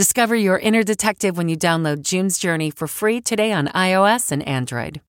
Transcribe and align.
Discover 0.00 0.36
your 0.36 0.58
inner 0.58 0.82
detective 0.82 1.36
when 1.36 1.50
you 1.50 1.58
download 1.58 2.00
June's 2.00 2.38
Journey 2.38 2.70
for 2.70 2.86
free 2.86 3.20
today 3.20 3.52
on 3.52 3.66
iOS 3.66 4.32
and 4.32 4.42
Android. 4.48 5.02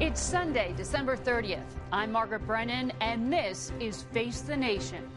It's 0.00 0.20
Sunday, 0.20 0.74
December 0.76 1.16
30th. 1.16 1.60
I'm 1.92 2.10
Margaret 2.10 2.44
Brennan, 2.44 2.92
and 3.00 3.32
this 3.32 3.70
is 3.78 4.02
Face 4.12 4.40
the 4.40 4.56
Nation. 4.56 5.08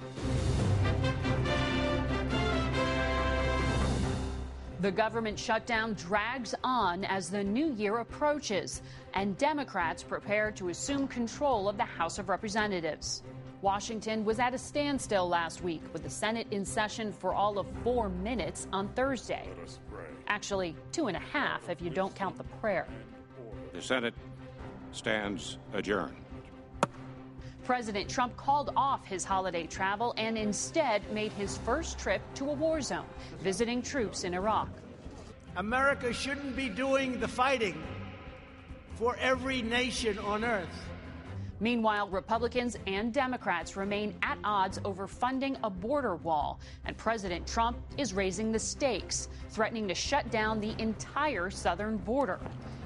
The 4.82 4.92
government 4.92 5.40
shutdown 5.40 5.96
drags 5.96 6.54
on 6.64 7.06
as 7.06 7.32
the 7.32 7.44
new 7.44 7.74
year 7.74 7.98
approaches, 7.98 8.84
and 9.16 9.36
Democrats 9.40 10.04
prepare 10.04 10.52
to 10.52 10.70
assume 10.70 11.08
control 11.08 11.68
of 11.68 11.78
the 11.78 11.84
House 11.84 12.20
of 12.20 12.30
Representatives. 12.30 13.24
Washington 13.62 14.24
was 14.24 14.40
at 14.40 14.54
a 14.54 14.58
standstill 14.58 15.28
last 15.28 15.62
week 15.62 15.82
with 15.92 16.04
the 16.04 16.10
Senate 16.10 16.48
in 16.52 16.64
session 16.64 17.12
for 17.12 17.34
all 17.34 17.60
of 17.60 17.68
four 17.84 18.08
minutes 18.08 18.68
on 18.72 18.88
Thursday. 18.90 19.48
Actually, 20.28 20.76
two 20.92 21.08
and 21.08 21.18
a 21.18 21.20
half 21.20 21.68
if 21.70 21.82
you 21.82 21.90
don't 21.90 22.16
count 22.16 22.38
the 22.38 22.44
prayer. 22.62 22.88
The 23.74 23.82
Senate 23.82 24.14
stands 24.92 25.58
adjourned. 25.74 26.16
President 27.66 28.10
Trump 28.10 28.36
called 28.38 28.72
off 28.76 29.06
his 29.06 29.24
holiday 29.24 29.68
travel 29.68 30.14
and 30.18 30.38
instead 30.38 31.02
made 31.12 31.32
his 31.34 31.58
first 31.60 32.00
trip 32.00 32.22
to 32.36 32.50
a 32.50 32.54
war 32.54 32.82
zone, 32.82 33.06
visiting 33.42 33.82
troops 33.82 34.24
in 34.24 34.34
Iraq. 34.34 34.70
America 35.58 36.14
shouldn't 36.14 36.56
be 36.56 36.70
doing 36.70 37.20
the 37.20 37.28
fighting 37.28 37.84
for 38.96 39.18
every 39.18 39.62
nation 39.62 40.18
on 40.20 40.44
earth. 40.44 40.89
Meanwhile, 41.62 42.08
Republicans 42.08 42.78
and 42.88 43.14
Democrats 43.14 43.76
remain 43.76 44.16
at 44.24 44.38
odds 44.44 44.80
over 44.86 45.08
funding 45.08 45.58
a 45.64 45.70
border 45.70 46.16
wall, 46.16 46.60
and 46.86 46.96
President 46.96 47.46
Trump 47.46 47.78
is 47.98 48.14
raising 48.14 48.52
the 48.52 48.60
stakes, 48.60 49.28
threatening 49.50 49.88
to 49.90 49.96
shut 49.96 50.30
down 50.32 50.62
the 50.62 50.74
entire 50.82 51.50
southern 51.50 51.98
border. 51.98 52.40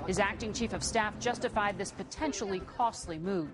His 0.08 0.20
acting 0.20 0.54
chief 0.54 0.74
of 0.74 0.84
staff 0.84 1.18
justified 1.20 1.78
this 1.78 1.92
potentially 1.92 2.62
costly 2.62 3.20
move. 3.20 3.50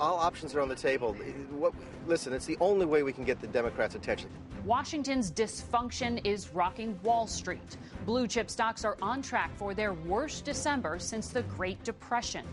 All 0.00 0.16
options 0.18 0.54
are 0.54 0.60
on 0.60 0.68
the 0.68 0.74
table. 0.74 1.12
What, 1.50 1.72
listen, 2.06 2.32
it's 2.32 2.46
the 2.46 2.56
only 2.58 2.86
way 2.86 3.02
we 3.02 3.12
can 3.12 3.24
get 3.24 3.40
the 3.40 3.46
Democrats' 3.46 3.94
attention. 3.94 4.28
Washington's 4.64 5.30
dysfunction 5.30 6.20
is 6.24 6.48
rocking 6.52 6.98
Wall 7.02 7.26
Street. 7.26 7.76
Blue 8.06 8.26
chip 8.26 8.50
stocks 8.50 8.84
are 8.84 8.96
on 9.02 9.22
track 9.22 9.50
for 9.56 9.74
their 9.74 9.92
worst 9.92 10.44
December 10.46 10.98
since 10.98 11.28
the 11.28 11.42
Great 11.42 11.84
Depression. 11.84 12.44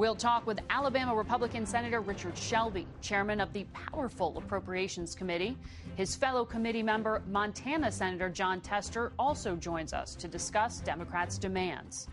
We'll 0.00 0.14
talk 0.14 0.46
with 0.46 0.60
Alabama 0.70 1.14
Republican 1.14 1.66
Senator 1.66 2.00
Richard 2.00 2.34
Shelby, 2.34 2.86
chairman 3.02 3.38
of 3.38 3.52
the 3.52 3.66
powerful 3.74 4.38
Appropriations 4.38 5.14
Committee. 5.14 5.58
His 5.94 6.16
fellow 6.16 6.42
committee 6.42 6.82
member, 6.82 7.20
Montana 7.28 7.92
Senator 7.92 8.30
Jon 8.30 8.62
Tester, 8.62 9.12
also 9.18 9.56
joins 9.56 9.92
us 9.92 10.14
to 10.14 10.26
discuss 10.26 10.80
Democrats' 10.80 11.36
demands. 11.36 12.08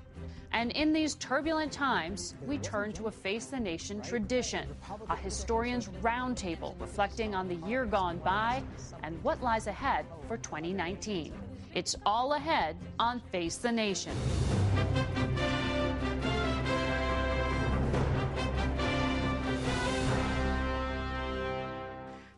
And 0.52 0.74
in 0.74 0.92
these 0.92 1.16
turbulent 1.16 1.72
times, 1.72 2.36
we 2.46 2.58
turn 2.58 2.92
to 2.92 3.08
a 3.08 3.12
Face 3.12 3.46
the 3.46 3.58
Nation 3.58 4.02
tradition, 4.02 4.68
a 5.10 5.16
historians' 5.16 5.88
roundtable 6.02 6.76
reflecting 6.82 7.34
on 7.34 7.48
the 7.48 7.66
year 7.66 7.86
gone 7.86 8.18
by 8.18 8.64
and 9.04 9.18
what 9.24 9.42
lies 9.42 9.68
ahead 9.68 10.06
for 10.28 10.36
2019. 10.36 11.34
It's 11.74 11.96
all 12.06 12.34
ahead 12.34 12.76
on 13.00 13.22
Face 13.32 13.56
the 13.56 13.72
Nation. 13.72 14.12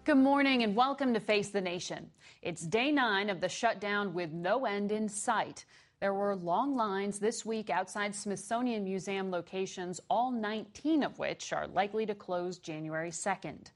Good 0.10 0.18
morning 0.18 0.64
and 0.64 0.76
welcome 0.76 1.14
to 1.14 1.20
Face 1.20 1.50
the 1.50 1.62
Nation. 1.62 2.10
It's 2.42 2.66
day 2.66 2.92
nine 2.92 3.30
of 3.30 3.42
the 3.42 3.48
shutdown 3.48 4.12
with 4.16 4.32
no 4.32 4.66
end 4.66 4.92
in 4.92 5.08
sight. 5.08 5.66
There 6.00 6.16
were 6.16 6.36
long 6.36 6.76
lines 6.76 7.20
this 7.20 7.46
week 7.46 7.70
outside 7.70 8.16
Smithsonian 8.16 8.84
Museum 8.84 9.30
locations, 9.30 10.02
all 10.10 10.32
19 10.32 11.04
of 11.04 11.20
which 11.20 11.54
are 11.54 11.68
likely 11.68 12.08
to 12.08 12.16
close 12.16 12.58
January 12.58 13.12
2nd. 13.12 13.68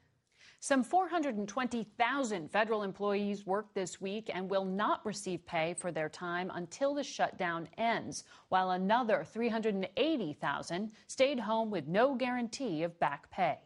Some 0.59 0.83
420,000 0.83 2.49
federal 2.49 2.81
employees 2.81 3.45
worked 3.45 3.75
this 3.75 4.01
week 4.01 4.31
and 4.33 4.49
will 4.49 4.65
not 4.65 5.05
receive 5.05 5.45
pay 5.45 5.75
for 5.75 5.91
their 5.91 6.09
time 6.09 6.51
until 6.55 6.95
the 6.95 7.03
shutdown 7.03 7.69
ends, 7.77 8.23
while 8.49 8.71
another 8.71 9.23
380,000 9.23 10.91
stayed 11.05 11.39
home 11.41 11.69
with 11.69 11.87
no 11.87 12.15
guarantee 12.15 12.81
of 12.81 12.99
back 12.99 13.29
pay. 13.29 13.59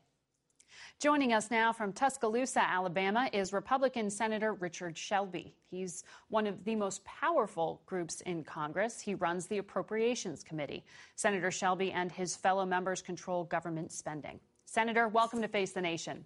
Joining 1.00 1.31
us 1.31 1.52
now 1.52 1.72
from 1.72 1.94
Tuscaloosa, 1.94 2.59
Alabama, 2.59 3.30
is 3.31 3.53
Republican 3.53 4.09
Senator 4.09 4.53
Richard 4.53 4.97
Shelby. 4.97 5.53
He's 5.69 6.03
one 6.30 6.47
of 6.47 6.63
the 6.63 6.75
most 6.75 7.06
powerful 7.06 7.84
groups 7.85 8.22
in 8.22 8.44
Congress. 8.44 9.00
He 9.00 9.13
runs 9.13 9.46
the 9.46 9.59
Appropriations 9.59 10.41
Committee. 10.41 10.84
Senator 11.16 11.52
Shelby 11.52 11.91
and 11.91 12.12
his 12.12 12.35
fellow 12.35 12.66
members 12.66 13.03
control 13.03 13.44
government 13.44 13.91
spending. 13.91 14.40
Senator, 14.66 15.08
welcome 15.08 15.40
to 15.44 15.47
Face 15.47 15.72
the 15.72 15.81
Nation. 15.81 16.25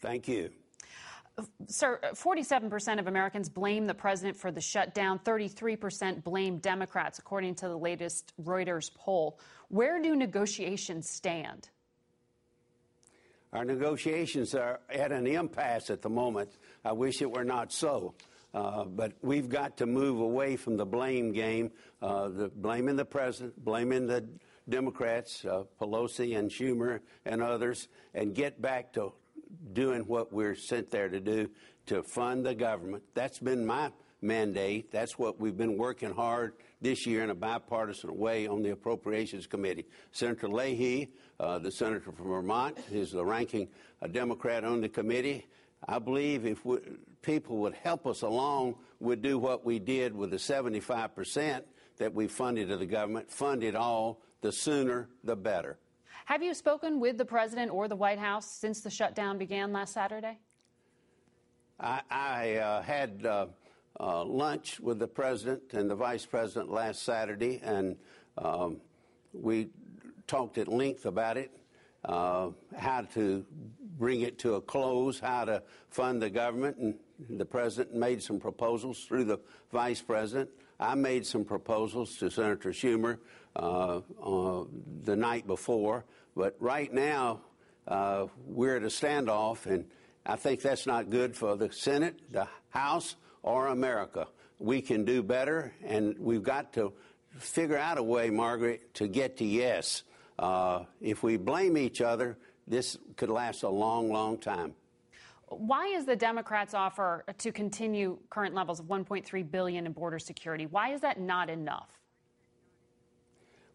Thank 0.00 0.26
you. 0.26 0.50
Sir, 1.68 2.00
47% 2.14 2.98
of 2.98 3.06
Americans 3.06 3.48
blame 3.48 3.86
the 3.86 3.94
president 3.94 4.36
for 4.36 4.50
the 4.50 4.60
shutdown. 4.60 5.20
33% 5.20 6.24
blame 6.24 6.58
Democrats, 6.58 7.20
according 7.20 7.54
to 7.54 7.68
the 7.68 7.78
latest 7.78 8.32
Reuters 8.42 8.92
poll. 8.92 9.38
Where 9.68 10.02
do 10.02 10.16
negotiations 10.16 11.08
stand? 11.08 11.68
Our 13.52 13.64
negotiations 13.64 14.54
are 14.54 14.80
at 14.90 15.10
an 15.10 15.26
impasse 15.26 15.90
at 15.90 16.02
the 16.02 16.10
moment. 16.10 16.50
I 16.84 16.92
wish 16.92 17.22
it 17.22 17.30
were 17.30 17.44
not 17.44 17.72
so. 17.72 18.14
Uh, 18.54 18.84
but 18.84 19.12
we've 19.22 19.48
got 19.48 19.76
to 19.76 19.86
move 19.86 20.20
away 20.20 20.56
from 20.56 20.76
the 20.76 20.86
blame 20.86 21.32
game, 21.32 21.70
uh, 22.00 22.28
the 22.28 22.48
blaming 22.48 22.96
the 22.96 23.04
president, 23.04 23.62
blaming 23.62 24.06
the 24.06 24.26
Democrats, 24.68 25.44
uh, 25.44 25.64
Pelosi 25.80 26.38
and 26.38 26.50
Schumer 26.50 27.00
and 27.24 27.42
others, 27.42 27.88
and 28.14 28.34
get 28.34 28.60
back 28.60 28.92
to 28.94 29.12
doing 29.72 30.00
what 30.02 30.32
we're 30.32 30.54
sent 30.54 30.90
there 30.90 31.08
to 31.08 31.20
do 31.20 31.50
to 31.86 32.02
fund 32.02 32.44
the 32.44 32.54
government. 32.54 33.02
That's 33.14 33.38
been 33.38 33.66
my 33.66 33.90
mandate. 34.20 34.90
That's 34.90 35.18
what 35.18 35.40
we've 35.40 35.56
been 35.56 35.76
working 35.76 36.12
hard 36.12 36.54
this 36.80 37.06
year 37.06 37.22
in 37.22 37.30
a 37.30 37.34
bipartisan 37.34 38.16
way 38.16 38.46
on 38.46 38.62
the 38.62 38.70
Appropriations 38.70 39.46
Committee. 39.46 39.86
Senator 40.12 40.48
Leahy, 40.48 41.10
uh, 41.40 41.58
the 41.58 41.70
senator 41.70 42.12
from 42.12 42.28
Vermont, 42.28 42.78
is 42.90 43.10
the 43.10 43.24
ranking 43.24 43.68
uh, 44.02 44.06
Democrat 44.06 44.64
on 44.64 44.80
the 44.80 44.88
committee. 44.88 45.46
I 45.86 45.98
believe 45.98 46.46
if 46.46 46.64
we, 46.64 46.78
people 47.22 47.58
would 47.58 47.74
help 47.74 48.06
us 48.06 48.22
along, 48.22 48.76
we'd 49.00 49.22
do 49.22 49.38
what 49.38 49.64
we 49.64 49.78
did 49.78 50.14
with 50.14 50.30
the 50.30 50.38
75 50.38 51.14
percent 51.14 51.64
that 51.98 52.14
we 52.14 52.26
funded 52.28 52.68
to 52.68 52.76
the 52.76 52.86
government, 52.86 53.30
fund 53.30 53.62
it 53.62 53.74
all, 53.74 54.20
the 54.40 54.52
sooner 54.52 55.08
the 55.24 55.36
better. 55.36 55.78
Have 56.26 56.42
you 56.42 56.54
spoken 56.54 57.00
with 57.00 57.16
the 57.16 57.24
president 57.24 57.72
or 57.72 57.88
the 57.88 57.96
White 57.96 58.18
House 58.18 58.46
since 58.46 58.80
the 58.80 58.90
shutdown 58.90 59.38
began 59.38 59.72
last 59.72 59.94
Saturday? 59.94 60.38
I, 61.80 62.02
I 62.10 62.54
uh, 62.56 62.82
had 62.82 63.24
uh, 63.24 63.46
uh, 64.00 64.24
lunch 64.24 64.80
with 64.80 64.98
the 64.98 65.08
president 65.08 65.62
and 65.72 65.90
the 65.90 65.94
vice 65.94 66.24
president 66.24 66.70
last 66.70 67.02
Saturday, 67.02 67.60
and 67.62 67.96
um, 68.36 68.80
we 69.32 69.70
talked 70.26 70.58
at 70.58 70.68
length 70.68 71.06
about 71.06 71.36
it, 71.36 71.50
uh, 72.04 72.50
how 72.76 73.02
to 73.02 73.44
bring 73.98 74.20
it 74.20 74.38
to 74.38 74.54
a 74.54 74.60
close, 74.60 75.18
how 75.18 75.44
to 75.44 75.62
fund 75.90 76.22
the 76.22 76.30
government, 76.30 76.76
and 76.76 76.94
the 77.28 77.44
president 77.44 77.94
made 77.94 78.22
some 78.22 78.38
proposals 78.38 79.04
through 79.04 79.24
the 79.24 79.40
vice 79.72 80.00
president. 80.00 80.48
I 80.78 80.94
made 80.94 81.26
some 81.26 81.44
proposals 81.44 82.16
to 82.18 82.30
Senator 82.30 82.70
Schumer 82.70 83.18
uh, 83.56 84.00
uh 84.22 84.64
the 85.02 85.16
night 85.16 85.46
before, 85.46 86.04
but 86.36 86.54
right 86.60 86.92
now 86.92 87.40
uh, 87.88 88.26
we're 88.46 88.76
at 88.76 88.82
a 88.82 88.86
standoff, 88.86 89.66
and 89.66 89.86
I 90.24 90.36
think 90.36 90.60
that's 90.60 90.86
not 90.86 91.10
good 91.10 91.34
for 91.34 91.56
the 91.56 91.72
Senate, 91.72 92.20
the 92.30 92.46
House, 92.68 93.16
or 93.48 93.68
America. 93.68 94.28
We 94.58 94.82
can 94.82 95.06
do 95.06 95.22
better, 95.22 95.72
and 95.82 96.18
we've 96.18 96.42
got 96.42 96.74
to 96.74 96.92
figure 97.38 97.78
out 97.78 97.96
a 97.96 98.02
way, 98.02 98.28
Margaret, 98.28 98.92
to 98.94 99.08
get 99.08 99.38
to 99.38 99.44
yes. 99.44 100.02
Uh, 100.38 100.84
if 101.00 101.22
we 101.22 101.38
blame 101.38 101.78
each 101.78 102.02
other, 102.02 102.36
this 102.66 102.98
could 103.16 103.30
last 103.30 103.62
a 103.62 103.68
long, 103.68 104.12
long 104.12 104.36
time. 104.36 104.74
Why 105.46 105.86
is 105.86 106.04
the 106.04 106.14
Democrats' 106.14 106.74
offer 106.74 107.24
to 107.38 107.50
continue 107.50 108.18
current 108.28 108.54
levels 108.54 108.80
of 108.80 108.86
1.3 108.86 109.50
billion 109.50 109.86
in 109.86 109.92
border 109.92 110.18
security? 110.18 110.66
Why 110.66 110.92
is 110.92 111.00
that 111.00 111.18
not 111.18 111.48
enough? 111.48 111.88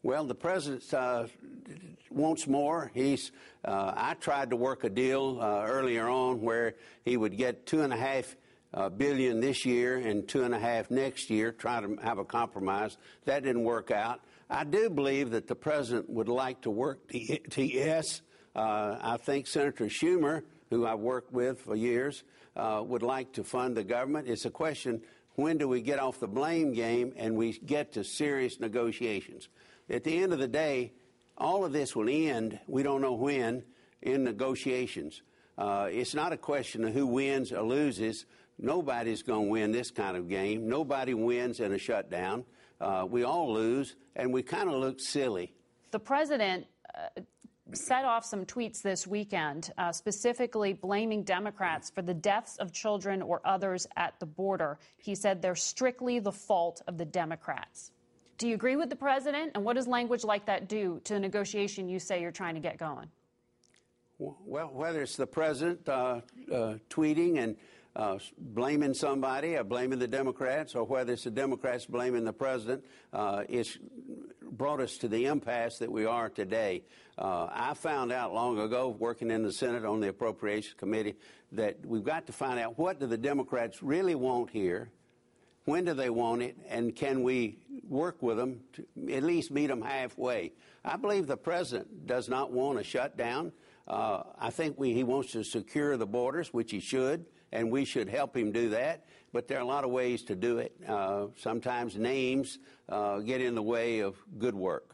Well, 0.03 0.25
the 0.25 0.35
president 0.35 0.93
uh, 0.93 1.25
wants 2.11 2.45
more. 2.45 2.91
He's. 2.93 3.31
Uh, 3.65 3.93
I 3.95 4.13
tried 4.15 4.51
to 4.51 4.55
work 4.55 4.83
a 4.83 4.89
deal 4.89 5.39
uh, 5.41 5.65
earlier 5.65 6.09
on 6.09 6.41
where 6.41 6.75
he 7.05 7.17
would 7.17 7.37
get 7.37 7.65
two 7.65 7.81
and 7.81 7.91
a 7.91 7.97
half 7.97 8.35
uh, 8.73 8.89
billion 8.89 9.39
this 9.39 9.65
year 9.65 9.97
and 9.97 10.27
two 10.27 10.43
and 10.43 10.53
a 10.53 10.59
half 10.59 10.89
next 10.91 11.29
year. 11.29 11.51
Try 11.51 11.81
to 11.81 11.95
have 12.03 12.17
a 12.17 12.25
compromise. 12.25 12.97
That 13.25 13.43
didn't 13.43 13.63
work 13.63 13.91
out. 13.91 14.21
I 14.49 14.63
do 14.63 14.89
believe 14.89 15.31
that 15.31 15.47
the 15.47 15.55
president 15.55 16.09
would 16.09 16.29
like 16.29 16.61
to 16.61 16.71
work 16.71 17.07
TS. 17.09 18.21
Uh, 18.55 18.97
I 19.01 19.17
think 19.17 19.47
Senator 19.47 19.85
Schumer 19.85 20.43
who 20.73 20.85
I've 20.87 20.99
worked 20.99 21.31
with 21.31 21.61
for 21.61 21.75
years, 21.75 22.23
uh, 22.55 22.83
would 22.85 23.03
like 23.03 23.33
to 23.33 23.43
fund 23.43 23.77
the 23.77 23.83
government. 23.83 24.27
It's 24.27 24.45
a 24.45 24.49
question 24.49 25.01
when 25.35 25.57
do 25.57 25.67
we 25.67 25.81
get 25.81 25.99
off 25.99 26.19
the 26.19 26.27
blame 26.27 26.73
game 26.73 27.13
and 27.15 27.35
we 27.35 27.53
get 27.59 27.93
to 27.93 28.03
serious 28.03 28.59
negotiations? 28.59 29.49
At 29.89 30.03
the 30.03 30.21
end 30.21 30.33
of 30.33 30.39
the 30.39 30.47
day, 30.47 30.93
all 31.37 31.65
of 31.65 31.73
this 31.73 31.95
will 31.95 32.09
end, 32.09 32.59
we 32.67 32.83
don't 32.83 33.01
know 33.01 33.13
when, 33.13 33.63
in 34.01 34.23
negotiations. 34.23 35.21
Uh, 35.57 35.89
it's 35.91 36.13
not 36.13 36.33
a 36.33 36.37
question 36.37 36.83
of 36.83 36.93
who 36.93 37.07
wins 37.07 37.51
or 37.51 37.61
loses. 37.61 38.25
Nobody's 38.59 39.23
going 39.23 39.45
to 39.45 39.49
win 39.49 39.71
this 39.71 39.91
kind 39.91 40.15
of 40.15 40.29
game. 40.29 40.67
Nobody 40.67 41.13
wins 41.13 41.59
in 41.59 41.73
a 41.73 41.77
shutdown. 41.77 42.45
Uh, 42.79 43.05
we 43.09 43.23
all 43.23 43.53
lose, 43.53 43.95
and 44.15 44.33
we 44.33 44.43
kind 44.43 44.69
of 44.69 44.75
look 44.75 44.99
silly. 44.99 45.53
The 45.91 45.99
president 45.99 46.65
uh, 46.93 47.21
set 47.71 48.05
off 48.05 48.25
some 48.25 48.45
tweets 48.45 48.81
this 48.81 49.07
weekend, 49.07 49.71
uh, 49.77 49.91
specifically 49.91 50.73
blaming 50.73 51.23
Democrats 51.23 51.89
for 51.89 52.01
the 52.01 52.13
deaths 52.13 52.57
of 52.57 52.71
children 52.71 53.21
or 53.21 53.41
others 53.45 53.87
at 53.95 54.19
the 54.19 54.25
border. 54.25 54.79
He 54.97 55.15
said 55.15 55.41
they're 55.41 55.55
strictly 55.55 56.19
the 56.19 56.31
fault 56.31 56.81
of 56.87 56.97
the 56.97 57.05
Democrats. 57.05 57.91
Do 58.37 58.47
you 58.47 58.55
agree 58.55 58.75
with 58.75 58.89
the 58.89 58.95
president? 58.95 59.51
And 59.55 59.63
what 59.63 59.75
does 59.75 59.87
language 59.87 60.23
like 60.23 60.47
that 60.47 60.67
do 60.67 60.99
to 61.05 61.13
the 61.13 61.19
negotiation 61.19 61.87
you 61.87 61.99
say 61.99 62.21
you're 62.21 62.31
trying 62.31 62.55
to 62.55 62.61
get 62.61 62.77
going? 62.77 63.07
Well, 64.19 64.69
whether 64.73 65.01
it's 65.01 65.15
the 65.15 65.27
president 65.27 65.87
uh, 65.87 66.21
uh, 66.51 66.75
tweeting 66.89 67.39
and 67.39 67.55
uh, 67.95 68.17
blaming 68.37 68.93
somebody 68.93 69.55
or 69.55 69.63
blaming 69.63 69.99
the 69.99 70.07
Democrats, 70.07 70.75
or 70.75 70.83
whether 70.83 71.13
it's 71.13 71.23
the 71.23 71.31
Democrats 71.31 71.85
blaming 71.85 72.23
the 72.23 72.33
president, 72.33 72.83
uh, 73.11 73.43
it's 73.47 73.77
brought 74.41 74.79
us 74.79 74.97
to 74.97 75.07
the 75.07 75.25
impasse 75.25 75.79
that 75.79 75.91
we 75.91 76.05
are 76.05 76.29
today. 76.29 76.83
Uh, 77.17 77.47
I 77.51 77.73
found 77.73 78.11
out 78.11 78.33
long 78.33 78.59
ago, 78.59 78.89
working 78.89 79.31
in 79.31 79.43
the 79.43 79.51
Senate 79.51 79.85
on 79.85 79.99
the 79.99 80.09
Appropriations 80.09 80.75
Committee, 80.75 81.15
that 81.51 81.77
we've 81.85 82.03
got 82.03 82.27
to 82.27 82.33
find 82.33 82.59
out 82.59 82.77
what 82.77 82.99
do 82.99 83.05
the 83.05 83.17
Democrats 83.17 83.83
really 83.83 84.15
want 84.15 84.49
here, 84.49 84.89
when 85.65 85.85
do 85.85 85.93
they 85.93 86.09
want 86.09 86.41
it, 86.41 86.57
and 86.67 86.95
can 86.95 87.23
we 87.23 87.57
work 87.87 88.21
with 88.21 88.37
them 88.37 88.61
to 88.73 88.85
at 89.13 89.23
least 89.23 89.51
meet 89.51 89.67
them 89.67 89.81
halfway. 89.81 90.51
I 90.83 90.97
believe 90.97 91.27
the 91.27 91.37
president 91.37 92.07
does 92.07 92.27
not 92.27 92.51
want 92.51 92.79
a 92.79 92.83
shutdown. 92.83 93.51
Uh, 93.87 94.23
I 94.39 94.49
think 94.49 94.79
we, 94.79 94.93
he 94.93 95.03
wants 95.03 95.31
to 95.33 95.43
secure 95.43 95.95
the 95.97 96.05
borders, 96.05 96.53
which 96.53 96.71
he 96.71 96.79
should, 96.79 97.25
and 97.53 97.71
we 97.71 97.85
should 97.85 98.09
help 98.09 98.35
him 98.35 98.51
do 98.51 98.69
that. 98.69 99.05
But 99.31 99.47
there 99.47 99.57
are 99.57 99.61
a 99.61 99.65
lot 99.65 99.85
of 99.85 99.91
ways 99.91 100.23
to 100.23 100.35
do 100.35 100.57
it. 100.57 100.75
Uh, 100.87 101.27
sometimes 101.37 101.95
names 101.95 102.59
uh, 102.89 103.19
get 103.19 103.39
in 103.39 103.55
the 103.55 103.63
way 103.63 103.99
of 103.99 104.15
good 104.37 104.53
work 104.53 104.93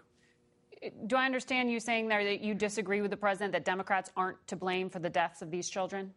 do 1.07 1.15
I 1.15 1.25
understand 1.25 1.71
you 1.71 1.79
saying 1.79 2.07
there 2.07 2.23
that 2.23 2.41
you 2.41 2.53
disagree 2.53 3.01
with 3.01 3.11
the 3.11 3.17
president 3.17 3.51
that 3.53 3.65
Democrats 3.65 4.11
aren't 4.15 4.45
to 4.47 4.56
blame 4.56 4.89
for 4.89 5.00
the 5.00 5.09
deaths 5.09 5.41
of 5.41 5.51
these 5.51 5.69
children? 5.69 6.13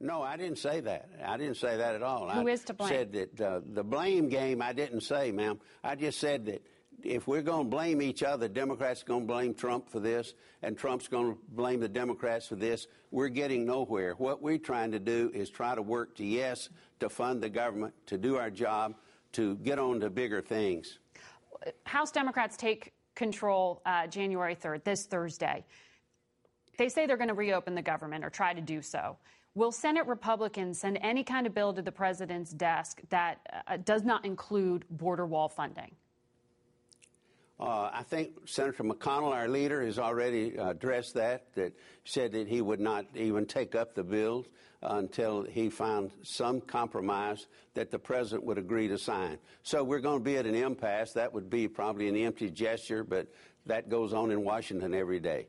No, 0.00 0.22
I 0.22 0.36
didn't 0.36 0.58
say 0.58 0.80
that. 0.80 1.08
I 1.24 1.36
didn't 1.36 1.56
say 1.56 1.76
that 1.76 1.94
at 1.94 2.02
all. 2.02 2.28
Who 2.28 2.48
I 2.48 2.52
is 2.52 2.62
to 2.64 2.74
blame? 2.74 2.88
said 2.88 3.12
that 3.12 3.40
uh, 3.40 3.60
the 3.72 3.82
blame 3.82 4.28
game, 4.28 4.62
I 4.62 4.72
didn't 4.72 5.00
say, 5.00 5.32
ma'am. 5.32 5.58
I 5.82 5.96
just 5.96 6.20
said 6.20 6.46
that 6.46 6.62
if 7.02 7.26
we're 7.26 7.42
going 7.42 7.64
to 7.64 7.70
blame 7.70 8.02
each 8.02 8.22
other, 8.22 8.48
Democrats 8.48 9.02
are 9.02 9.06
going 9.06 9.22
to 9.22 9.26
blame 9.26 9.54
Trump 9.54 9.88
for 9.88 10.00
this, 10.00 10.34
and 10.62 10.76
Trump's 10.76 11.08
going 11.08 11.32
to 11.34 11.38
blame 11.50 11.80
the 11.80 11.88
Democrats 11.88 12.46
for 12.46 12.56
this. 12.56 12.86
We're 13.10 13.28
getting 13.28 13.64
nowhere. 13.64 14.14
What 14.14 14.42
we're 14.42 14.58
trying 14.58 14.90
to 14.92 14.98
do 14.98 15.30
is 15.34 15.50
try 15.50 15.74
to 15.74 15.82
work 15.82 16.16
to, 16.16 16.24
yes, 16.24 16.68
to 17.00 17.08
fund 17.08 17.42
the 17.42 17.48
government, 17.48 17.94
to 18.06 18.18
do 18.18 18.36
our 18.36 18.50
job, 18.50 18.94
to 19.32 19.56
get 19.56 19.78
on 19.78 20.00
to 20.00 20.10
bigger 20.10 20.40
things. 20.40 20.98
House 21.84 22.10
Democrats 22.10 22.56
take 22.56 22.92
control 23.14 23.82
uh, 23.86 24.06
January 24.06 24.54
3rd, 24.54 24.84
this 24.84 25.06
Thursday. 25.06 25.64
They 26.78 26.88
say 26.88 27.06
they're 27.06 27.16
going 27.16 27.28
to 27.28 27.34
reopen 27.34 27.74
the 27.74 27.82
government 27.82 28.24
or 28.24 28.30
try 28.30 28.54
to 28.54 28.60
do 28.60 28.80
so. 28.80 29.16
Will 29.54 29.72
Senate 29.72 30.06
Republicans 30.06 30.78
send 30.78 30.98
any 31.02 31.24
kind 31.24 31.46
of 31.46 31.54
bill 31.54 31.72
to 31.72 31.82
the 31.82 31.90
president's 31.90 32.52
desk 32.52 33.00
that 33.10 33.38
uh, 33.66 33.78
does 33.78 34.04
not 34.04 34.24
include 34.24 34.84
border 34.90 35.26
wall 35.26 35.48
funding? 35.48 35.90
Uh, 37.60 37.90
I 37.92 38.04
think 38.04 38.30
Senator 38.44 38.84
McConnell, 38.84 39.32
our 39.32 39.48
leader, 39.48 39.84
has 39.84 39.98
already 39.98 40.54
addressed 40.56 41.14
that, 41.14 41.52
that 41.54 41.72
said 42.04 42.30
that 42.32 42.46
he 42.46 42.60
would 42.60 42.78
not 42.78 43.04
even 43.16 43.46
take 43.46 43.74
up 43.74 43.94
the 43.94 44.04
bill 44.04 44.46
until 44.80 45.42
he 45.42 45.68
found 45.68 46.12
some 46.22 46.60
compromise 46.60 47.48
that 47.74 47.90
the 47.90 47.98
president 47.98 48.44
would 48.44 48.58
agree 48.58 48.86
to 48.86 48.96
sign. 48.96 49.38
So 49.64 49.82
we're 49.82 49.98
going 49.98 50.20
to 50.20 50.24
be 50.24 50.36
at 50.36 50.46
an 50.46 50.54
impasse. 50.54 51.12
That 51.14 51.32
would 51.34 51.50
be 51.50 51.66
probably 51.66 52.08
an 52.08 52.16
empty 52.16 52.48
gesture, 52.48 53.02
but 53.02 53.26
that 53.66 53.88
goes 53.88 54.12
on 54.12 54.30
in 54.30 54.44
Washington 54.44 54.94
every 54.94 55.18
day. 55.18 55.48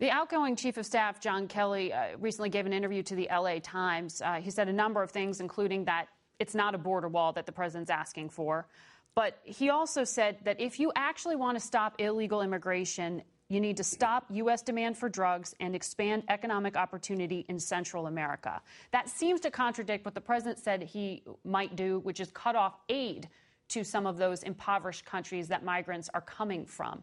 The 0.00 0.10
outgoing 0.10 0.56
chief 0.56 0.76
of 0.76 0.84
staff, 0.84 1.20
John 1.20 1.46
Kelly, 1.46 1.92
uh, 1.92 2.18
recently 2.18 2.48
gave 2.48 2.66
an 2.66 2.72
interview 2.72 3.04
to 3.04 3.14
the 3.14 3.28
LA 3.30 3.60
Times. 3.62 4.20
Uh, 4.20 4.40
he 4.40 4.50
said 4.50 4.68
a 4.68 4.72
number 4.72 5.04
of 5.04 5.12
things, 5.12 5.40
including 5.40 5.84
that 5.84 6.06
it's 6.40 6.56
not 6.56 6.74
a 6.74 6.78
border 6.78 7.08
wall 7.08 7.32
that 7.34 7.46
the 7.46 7.52
president's 7.52 7.90
asking 7.90 8.30
for. 8.30 8.66
But 9.14 9.38
he 9.44 9.70
also 9.70 10.04
said 10.04 10.38
that 10.44 10.60
if 10.60 10.80
you 10.80 10.92
actually 10.96 11.36
want 11.36 11.56
to 11.56 11.60
stop 11.60 12.00
illegal 12.00 12.40
immigration, 12.40 13.22
you 13.48 13.60
need 13.60 13.76
to 13.76 13.84
stop 13.84 14.24
U.S. 14.30 14.62
demand 14.62 14.96
for 14.96 15.10
drugs 15.10 15.54
and 15.60 15.76
expand 15.76 16.22
economic 16.28 16.74
opportunity 16.74 17.44
in 17.50 17.58
Central 17.58 18.06
America. 18.06 18.62
That 18.92 19.10
seems 19.10 19.40
to 19.40 19.50
contradict 19.50 20.06
what 20.06 20.14
the 20.14 20.20
president 20.22 20.58
said 20.58 20.82
he 20.82 21.22
might 21.44 21.76
do, 21.76 21.98
which 22.00 22.20
is 22.20 22.30
cut 22.30 22.56
off 22.56 22.78
aid 22.88 23.28
to 23.68 23.84
some 23.84 24.06
of 24.06 24.16
those 24.16 24.42
impoverished 24.42 25.04
countries 25.04 25.48
that 25.48 25.62
migrants 25.62 26.08
are 26.14 26.22
coming 26.22 26.64
from. 26.64 27.02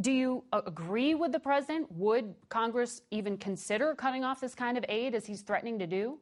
Do 0.00 0.10
you 0.10 0.42
agree 0.52 1.14
with 1.14 1.30
the 1.30 1.38
president? 1.38 1.92
Would 1.92 2.34
Congress 2.48 3.02
even 3.10 3.36
consider 3.36 3.94
cutting 3.94 4.24
off 4.24 4.40
this 4.40 4.54
kind 4.54 4.76
of 4.76 4.84
aid 4.88 5.14
as 5.14 5.26
he's 5.26 5.42
threatening 5.42 5.78
to 5.78 5.86
do? 5.86 6.18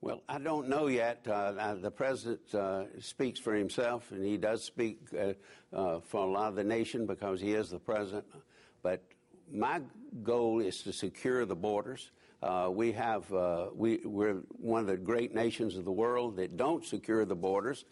Well, 0.00 0.22
I 0.28 0.38
don't 0.38 0.68
know 0.68 0.86
yet. 0.86 1.26
Uh, 1.26 1.32
uh, 1.32 1.74
the 1.74 1.90
president 1.90 2.54
uh, 2.54 2.84
speaks 3.00 3.40
for 3.40 3.52
himself, 3.52 4.12
and 4.12 4.24
he 4.24 4.36
does 4.36 4.62
speak 4.62 5.00
uh, 5.12 5.32
uh, 5.74 6.00
for 6.00 6.24
a 6.24 6.30
lot 6.30 6.48
of 6.48 6.54
the 6.54 6.62
nation 6.62 7.04
because 7.04 7.40
he 7.40 7.52
is 7.52 7.70
the 7.70 7.80
president. 7.80 8.24
But 8.82 9.02
my 9.52 9.80
goal 10.22 10.60
is 10.60 10.82
to 10.82 10.92
secure 10.92 11.44
the 11.44 11.56
borders. 11.56 12.12
Uh, 12.40 12.68
we 12.70 12.92
have 12.92 13.28
we, 13.74 13.98
we're 14.04 14.36
one 14.60 14.82
of 14.82 14.86
the 14.86 14.96
great 14.96 15.34
nations 15.34 15.76
of 15.76 15.84
the 15.84 15.90
world 15.90 16.36
that 16.36 16.56
don't 16.56 16.84
secure 16.84 17.24
the 17.24 17.34
borders. 17.34 17.84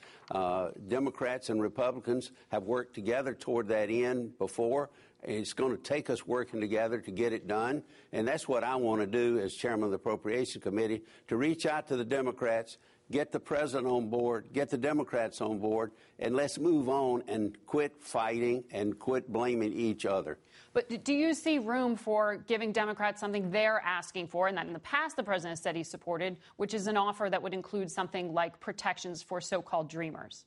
Democrats 0.86 1.50
and 1.50 1.60
Republicans 1.60 2.30
have 2.52 2.62
worked 2.62 2.94
together 2.94 3.34
toward 3.34 3.66
that 3.66 3.90
end 3.90 4.38
before. 4.38 4.90
It's 5.26 5.52
going 5.54 5.76
to 5.76 5.82
take 5.82 6.08
us 6.08 6.24
working 6.24 6.60
together 6.60 7.00
to 7.00 7.10
get 7.10 7.32
it 7.32 7.48
done. 7.48 7.82
And 8.12 8.26
that's 8.28 8.46
what 8.46 8.62
I 8.62 8.76
want 8.76 9.00
to 9.00 9.06
do 9.06 9.40
as 9.40 9.54
chairman 9.54 9.84
of 9.84 9.90
the 9.90 9.96
Appropriation 9.96 10.60
Committee 10.60 11.02
to 11.26 11.36
reach 11.36 11.66
out 11.66 11.88
to 11.88 11.96
the 11.96 12.04
Democrats, 12.04 12.78
get 13.10 13.32
the 13.32 13.40
president 13.40 13.88
on 13.88 14.08
board, 14.08 14.46
get 14.52 14.70
the 14.70 14.78
Democrats 14.78 15.40
on 15.40 15.58
board, 15.58 15.90
and 16.20 16.36
let's 16.36 16.58
move 16.58 16.88
on 16.88 17.24
and 17.26 17.56
quit 17.66 17.92
fighting 18.00 18.62
and 18.70 18.98
quit 19.00 19.32
blaming 19.32 19.72
each 19.72 20.06
other. 20.06 20.38
But 20.72 21.04
do 21.04 21.12
you 21.12 21.34
see 21.34 21.58
room 21.58 21.96
for 21.96 22.36
giving 22.36 22.70
Democrats 22.70 23.20
something 23.20 23.50
they're 23.50 23.80
asking 23.84 24.28
for, 24.28 24.46
and 24.46 24.56
that 24.56 24.66
in 24.66 24.72
the 24.72 24.78
past 24.78 25.16
the 25.16 25.24
president 25.24 25.58
said 25.58 25.74
he 25.74 25.82
supported, 25.82 26.36
which 26.56 26.72
is 26.72 26.86
an 26.86 26.96
offer 26.96 27.28
that 27.30 27.42
would 27.42 27.54
include 27.54 27.90
something 27.90 28.32
like 28.32 28.60
protections 28.60 29.22
for 29.22 29.40
so 29.40 29.60
called 29.60 29.88
dreamers? 29.88 30.44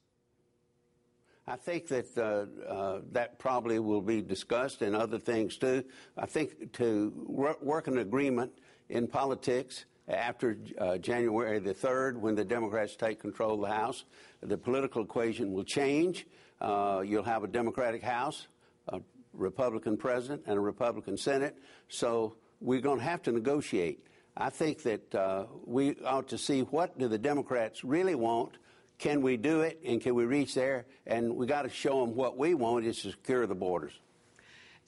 I 1.49 1.55
think 1.55 1.87
that 1.87 2.15
uh, 2.15 2.71
uh, 2.71 3.01
that 3.11 3.39
probably 3.39 3.79
will 3.79 4.03
be 4.03 4.21
discussed 4.21 4.83
and 4.83 4.95
other 4.95 5.17
things 5.17 5.57
too. 5.57 5.83
I 6.15 6.27
think 6.27 6.73
to 6.73 7.11
work 7.25 7.87
an 7.87 7.97
agreement 7.97 8.51
in 8.89 9.07
politics 9.07 9.85
after 10.07 10.59
uh, 10.77 10.99
January 10.99 11.57
the 11.57 11.73
3rd, 11.73 12.17
when 12.17 12.35
the 12.35 12.45
Democrats 12.45 12.95
take 12.95 13.19
control 13.19 13.55
of 13.55 13.61
the 13.61 13.75
House, 13.75 14.05
the 14.41 14.59
political 14.59 15.03
equation 15.03 15.51
will 15.51 15.63
change. 15.63 16.27
Uh, 16.61 17.01
you'll 17.03 17.23
have 17.23 17.43
a 17.43 17.47
Democratic 17.47 18.03
House, 18.03 18.47
a 18.89 19.01
Republican 19.33 19.97
president, 19.97 20.43
and 20.45 20.55
a 20.55 20.61
Republican 20.61 21.17
Senate. 21.17 21.57
So 21.87 22.35
we're 22.61 22.81
going 22.81 22.99
to 22.99 23.05
have 23.05 23.23
to 23.23 23.31
negotiate. 23.31 24.05
I 24.37 24.51
think 24.51 24.83
that 24.83 25.15
uh, 25.15 25.45
we 25.65 25.95
ought 26.05 26.27
to 26.27 26.37
see 26.37 26.61
what 26.61 26.99
do 26.99 27.07
the 27.07 27.17
Democrats 27.17 27.83
really 27.83 28.13
want 28.13 28.59
can 28.99 29.21
we 29.21 29.37
do 29.37 29.61
it 29.61 29.79
and 29.85 29.99
can 30.01 30.13
we 30.13 30.25
reach 30.25 30.53
there? 30.53 30.85
And 31.07 31.35
we 31.35 31.47
got 31.47 31.63
to 31.63 31.69
show 31.69 32.01
them 32.01 32.15
what 32.15 32.37
we 32.37 32.53
want 32.53 32.85
is 32.85 33.01
to 33.01 33.11
secure 33.11 33.47
the 33.47 33.55
borders. 33.55 33.93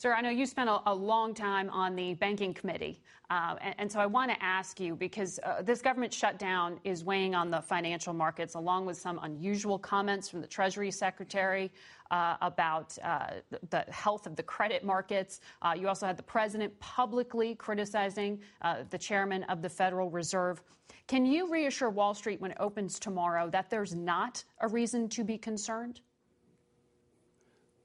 Sir, 0.02 0.16
I 0.16 0.22
know 0.22 0.32
you 0.32 0.48
spent 0.48 0.68
a, 0.68 0.82
a 0.88 0.96
long 0.96 1.36
time 1.36 1.70
on 1.70 1.96
the 1.96 2.16
banking 2.16 2.56
committee, 2.56 3.04
uh, 3.30 3.54
and, 3.62 3.76
and, 3.78 3.92
so 3.92 4.00
I 4.00 4.08
want 4.08 4.32
to 4.32 4.44
ask 4.44 4.80
you 4.80 4.96
because 4.96 5.40
uh, 5.44 5.62
this 5.62 5.80
government 5.80 6.12
shutdown 6.12 6.80
is 6.84 7.04
weighing 7.04 7.36
on 7.36 7.52
the 7.52 7.62
financial 7.62 8.12
markets, 8.12 8.56
along 8.56 8.88
with 8.88 8.98
some 8.98 9.20
unusual 9.22 9.78
comments 9.78 10.28
from 10.28 10.42
the 10.42 10.48
Treasury 10.48 10.90
Secretary 10.90 11.72
uh, 12.10 12.36
about 12.42 12.98
uh, 13.04 13.28
the 13.70 13.86
health 13.92 14.26
of 14.26 14.36
the 14.36 14.42
credit 14.42 14.84
markets. 14.84 15.40
Uh, 15.62 15.76
you 15.78 15.88
also 15.88 16.08
had 16.08 16.18
the 16.18 16.24
president 16.24 16.80
publicly 16.80 17.54
criticizing 17.54 18.40
uh, 18.64 18.78
the 18.90 18.98
chairman 18.98 19.44
of 19.44 19.62
the 19.62 19.70
Federal 19.70 20.10
Reserve. 20.10 20.64
Can 21.06 21.28
you 21.28 21.48
reassure 21.48 21.92
Wall 21.92 22.16
Street 22.16 22.42
when 22.42 22.50
it 22.50 22.58
opens 22.60 22.98
tomorrow 22.98 23.52
that 23.52 23.70
there's 23.70 23.94
not 23.94 24.44
a 24.62 24.68
reason 24.68 25.10
to 25.10 25.24
be 25.24 25.38
concerned? 25.38 26.02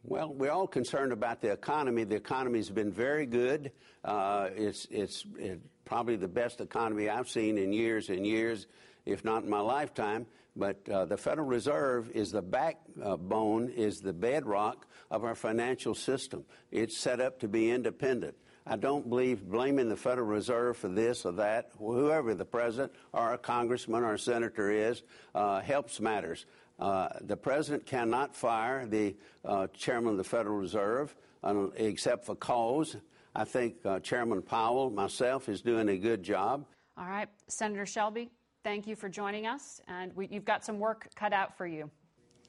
Well, 0.08 0.32
we're 0.32 0.52
all 0.52 0.68
concerned 0.68 1.10
about 1.10 1.40
the 1.40 1.50
economy. 1.50 2.04
The 2.04 2.14
economy's 2.14 2.70
been 2.70 2.92
very 2.92 3.26
good. 3.26 3.72
Uh, 4.04 4.50
it's, 4.54 4.86
it's, 4.88 5.24
it's 5.36 5.60
probably 5.84 6.14
the 6.14 6.28
best 6.28 6.60
economy 6.60 7.08
I've 7.08 7.28
seen 7.28 7.58
in 7.58 7.72
years 7.72 8.08
and 8.08 8.24
years, 8.24 8.68
if 9.04 9.24
not 9.24 9.42
in 9.42 9.50
my 9.50 9.58
lifetime. 9.58 10.26
But 10.54 10.88
uh, 10.88 11.06
the 11.06 11.16
Federal 11.16 11.48
Reserve 11.48 12.08
is 12.14 12.30
the 12.30 12.40
backbone, 12.40 13.68
is 13.70 14.00
the 14.00 14.12
bedrock 14.12 14.86
of 15.10 15.24
our 15.24 15.34
financial 15.34 15.96
system. 15.96 16.44
It's 16.70 16.96
set 16.96 17.20
up 17.20 17.40
to 17.40 17.48
be 17.48 17.68
independent. 17.68 18.36
I 18.64 18.76
don't 18.76 19.08
believe 19.08 19.48
blaming 19.48 19.88
the 19.88 19.96
Federal 19.96 20.28
Reserve 20.28 20.76
for 20.76 20.88
this 20.88 21.24
or 21.24 21.32
that, 21.32 21.70
whoever 21.78 22.32
the 22.32 22.44
president 22.44 22.92
or 23.12 23.32
a 23.32 23.38
congressman 23.38 24.04
or 24.04 24.14
a 24.14 24.18
senator 24.18 24.70
is, 24.70 25.02
uh, 25.34 25.60
helps 25.60 26.00
matters. 26.00 26.46
Uh, 26.78 27.08
the 27.22 27.36
president 27.36 27.86
cannot 27.86 28.34
fire 28.34 28.86
the 28.86 29.16
uh, 29.44 29.66
chairman 29.68 30.12
of 30.12 30.16
the 30.18 30.24
Federal 30.24 30.56
Reserve 30.56 31.14
uh, 31.42 31.68
except 31.76 32.26
for 32.26 32.34
cause. 32.34 32.96
I 33.34 33.44
think 33.44 33.76
uh, 33.84 34.00
Chairman 34.00 34.42
Powell, 34.42 34.90
myself, 34.90 35.48
is 35.48 35.60
doing 35.60 35.88
a 35.88 35.96
good 35.96 36.22
job. 36.22 36.64
All 36.98 37.06
right, 37.06 37.28
Senator 37.48 37.86
Shelby, 37.86 38.30
thank 38.64 38.86
you 38.86 38.96
for 38.96 39.08
joining 39.08 39.46
us, 39.46 39.80
and 39.88 40.14
we, 40.16 40.28
you've 40.28 40.46
got 40.46 40.64
some 40.64 40.78
work 40.78 41.08
cut 41.14 41.32
out 41.32 41.56
for 41.56 41.66
you. 41.66 41.90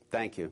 Thank 0.10 0.38
you. 0.38 0.52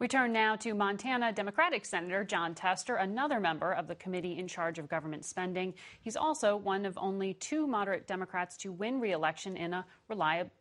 We 0.00 0.06
turn 0.06 0.32
now 0.32 0.54
to 0.56 0.74
Montana 0.74 1.32
Democratic 1.32 1.84
Senator 1.84 2.22
Jon 2.22 2.54
Tester, 2.54 2.96
another 2.96 3.40
member 3.40 3.72
of 3.72 3.88
the 3.88 3.96
committee 3.96 4.38
in 4.38 4.46
charge 4.46 4.78
of 4.78 4.88
government 4.88 5.24
spending. 5.24 5.74
He's 6.02 6.16
also 6.16 6.56
one 6.56 6.86
of 6.86 6.96
only 6.98 7.34
two 7.34 7.66
moderate 7.66 8.06
Democrats 8.06 8.56
to 8.58 8.70
win 8.70 9.00
re-election 9.00 9.56
in 9.56 9.74
a 9.74 9.84
reliably, 10.08 10.52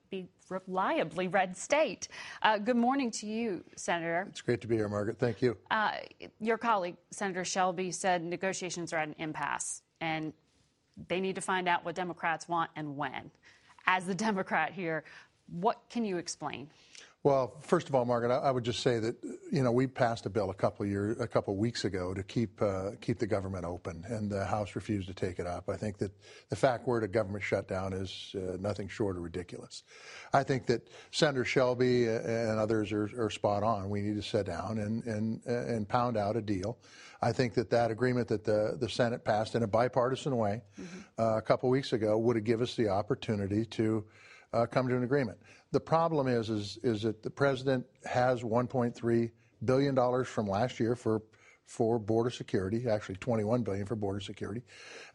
reliably 0.49 1.27
red 1.27 1.55
state. 1.55 2.07
Uh, 2.41 2.57
good 2.57 2.77
morning 2.77 3.11
to 3.11 3.25
you, 3.25 3.63
Senator. 3.75 4.27
It's 4.29 4.41
great 4.41 4.61
to 4.61 4.67
be 4.67 4.75
here, 4.75 4.87
Margaret. 4.87 5.17
Thank 5.19 5.41
you. 5.41 5.57
Uh, 5.71 5.91
your 6.39 6.57
colleague, 6.57 6.95
Senator 7.11 7.43
Shelby, 7.43 7.91
said 7.91 8.23
negotiations 8.23 8.93
are 8.93 8.97
at 8.97 9.07
an 9.07 9.15
impasse, 9.17 9.81
and 10.01 10.33
they 11.07 11.19
need 11.19 11.35
to 11.35 11.41
find 11.41 11.67
out 11.67 11.85
what 11.85 11.95
Democrats 11.95 12.47
want 12.47 12.71
and 12.75 12.97
when. 12.97 13.31
As 13.85 14.05
the 14.05 14.15
Democrat 14.27 14.71
here, 14.71 15.03
what 15.47 15.81
can 15.89 16.03
you 16.03 16.17
explain? 16.17 16.69
Well, 17.23 17.59
first 17.61 17.89
of 17.89 17.95
all, 17.95 18.05
Margaret, 18.05 18.31
I, 18.31 18.51
would 18.51 18.63
just 18.63 18.81
say 18.81 18.99
that 18.99 19.15
you 19.51 19.63
know 19.63 19.71
we 19.71 19.87
passed 19.87 20.25
a 20.25 20.29
bill 20.29 20.49
a 20.49 20.53
couple 20.53 20.85
of 20.85 20.91
years, 20.91 21.19
a 21.19 21.27
couple 21.27 21.53
of 21.53 21.59
weeks 21.59 21.83
ago 21.83 22.13
to 22.13 22.23
keep 22.23 22.61
uh, 22.61 22.91
keep 23.01 23.17
the 23.17 23.27
government 23.27 23.65
open, 23.65 24.05
and 24.07 24.29
the 24.29 24.45
House 24.45 24.75
refused 24.75 25.07
to 25.07 25.13
take 25.13 25.39
it 25.39 25.47
up. 25.47 25.67
I 25.67 25.77
think 25.77 25.97
that 25.97 26.11
the 26.49 26.55
fact 26.55 26.87
we're 26.87 26.99
at 26.99 27.03
a 27.03 27.07
government 27.07 27.43
shutdown 27.43 27.91
is 27.91 28.33
uh, 28.35 28.57
nothing 28.59 28.87
short 28.87 29.17
of 29.17 29.23
ridiculous. 29.23 29.83
I 30.31 30.43
think 30.43 30.67
that 30.67 30.87
Senator 31.11 31.43
Shelby 31.43 32.07
and 32.07 32.59
others 32.59 32.91
are, 32.93 33.09
are 33.17 33.29
spot 33.29 33.63
on. 33.63 33.89
We 33.89 34.01
need 34.01 34.15
to 34.15 34.21
sit 34.21 34.45
down 34.45 34.77
and 34.77 35.03
and 35.05 35.45
and 35.45 35.89
pound 35.89 36.17
out 36.17 36.37
a 36.37 36.41
deal. 36.41 36.77
I 37.21 37.31
think 37.33 37.55
that 37.55 37.71
that 37.71 37.89
agreement 37.89 38.27
that 38.27 38.45
the 38.45 38.77
the 38.79 38.87
Senate 38.87 39.25
passed 39.25 39.55
in 39.55 39.63
a 39.63 39.67
bipartisan 39.67 40.37
way 40.37 40.61
mm-hmm. 40.79 40.99
uh, 41.17 41.37
a 41.37 41.41
couple 41.41 41.67
of 41.67 41.71
weeks 41.71 41.93
ago 41.93 42.17
would 42.19 42.35
have 42.35 42.45
given 42.45 42.63
us 42.63 42.75
the 42.75 42.89
opportunity 42.89 43.65
to 43.65 44.05
uh, 44.53 44.65
come 44.65 44.87
to 44.87 44.95
an 44.95 45.03
agreement. 45.03 45.37
The 45.71 45.79
problem 45.79 46.27
is, 46.27 46.49
is, 46.49 46.79
is 46.83 47.01
that 47.03 47.23
the 47.23 47.29
president 47.29 47.85
has 48.05 48.41
1.3 48.41 49.31
billion 49.65 49.95
dollars 49.95 50.27
from 50.27 50.47
last 50.47 50.79
year 50.79 50.95
for 50.95 51.21
for 51.67 51.99
border 51.99 52.29
security, 52.29 52.87
actually 52.87 53.15
21 53.17 53.61
billion 53.61 53.85
for 53.85 53.95
border 53.95 54.21
security, 54.21 54.63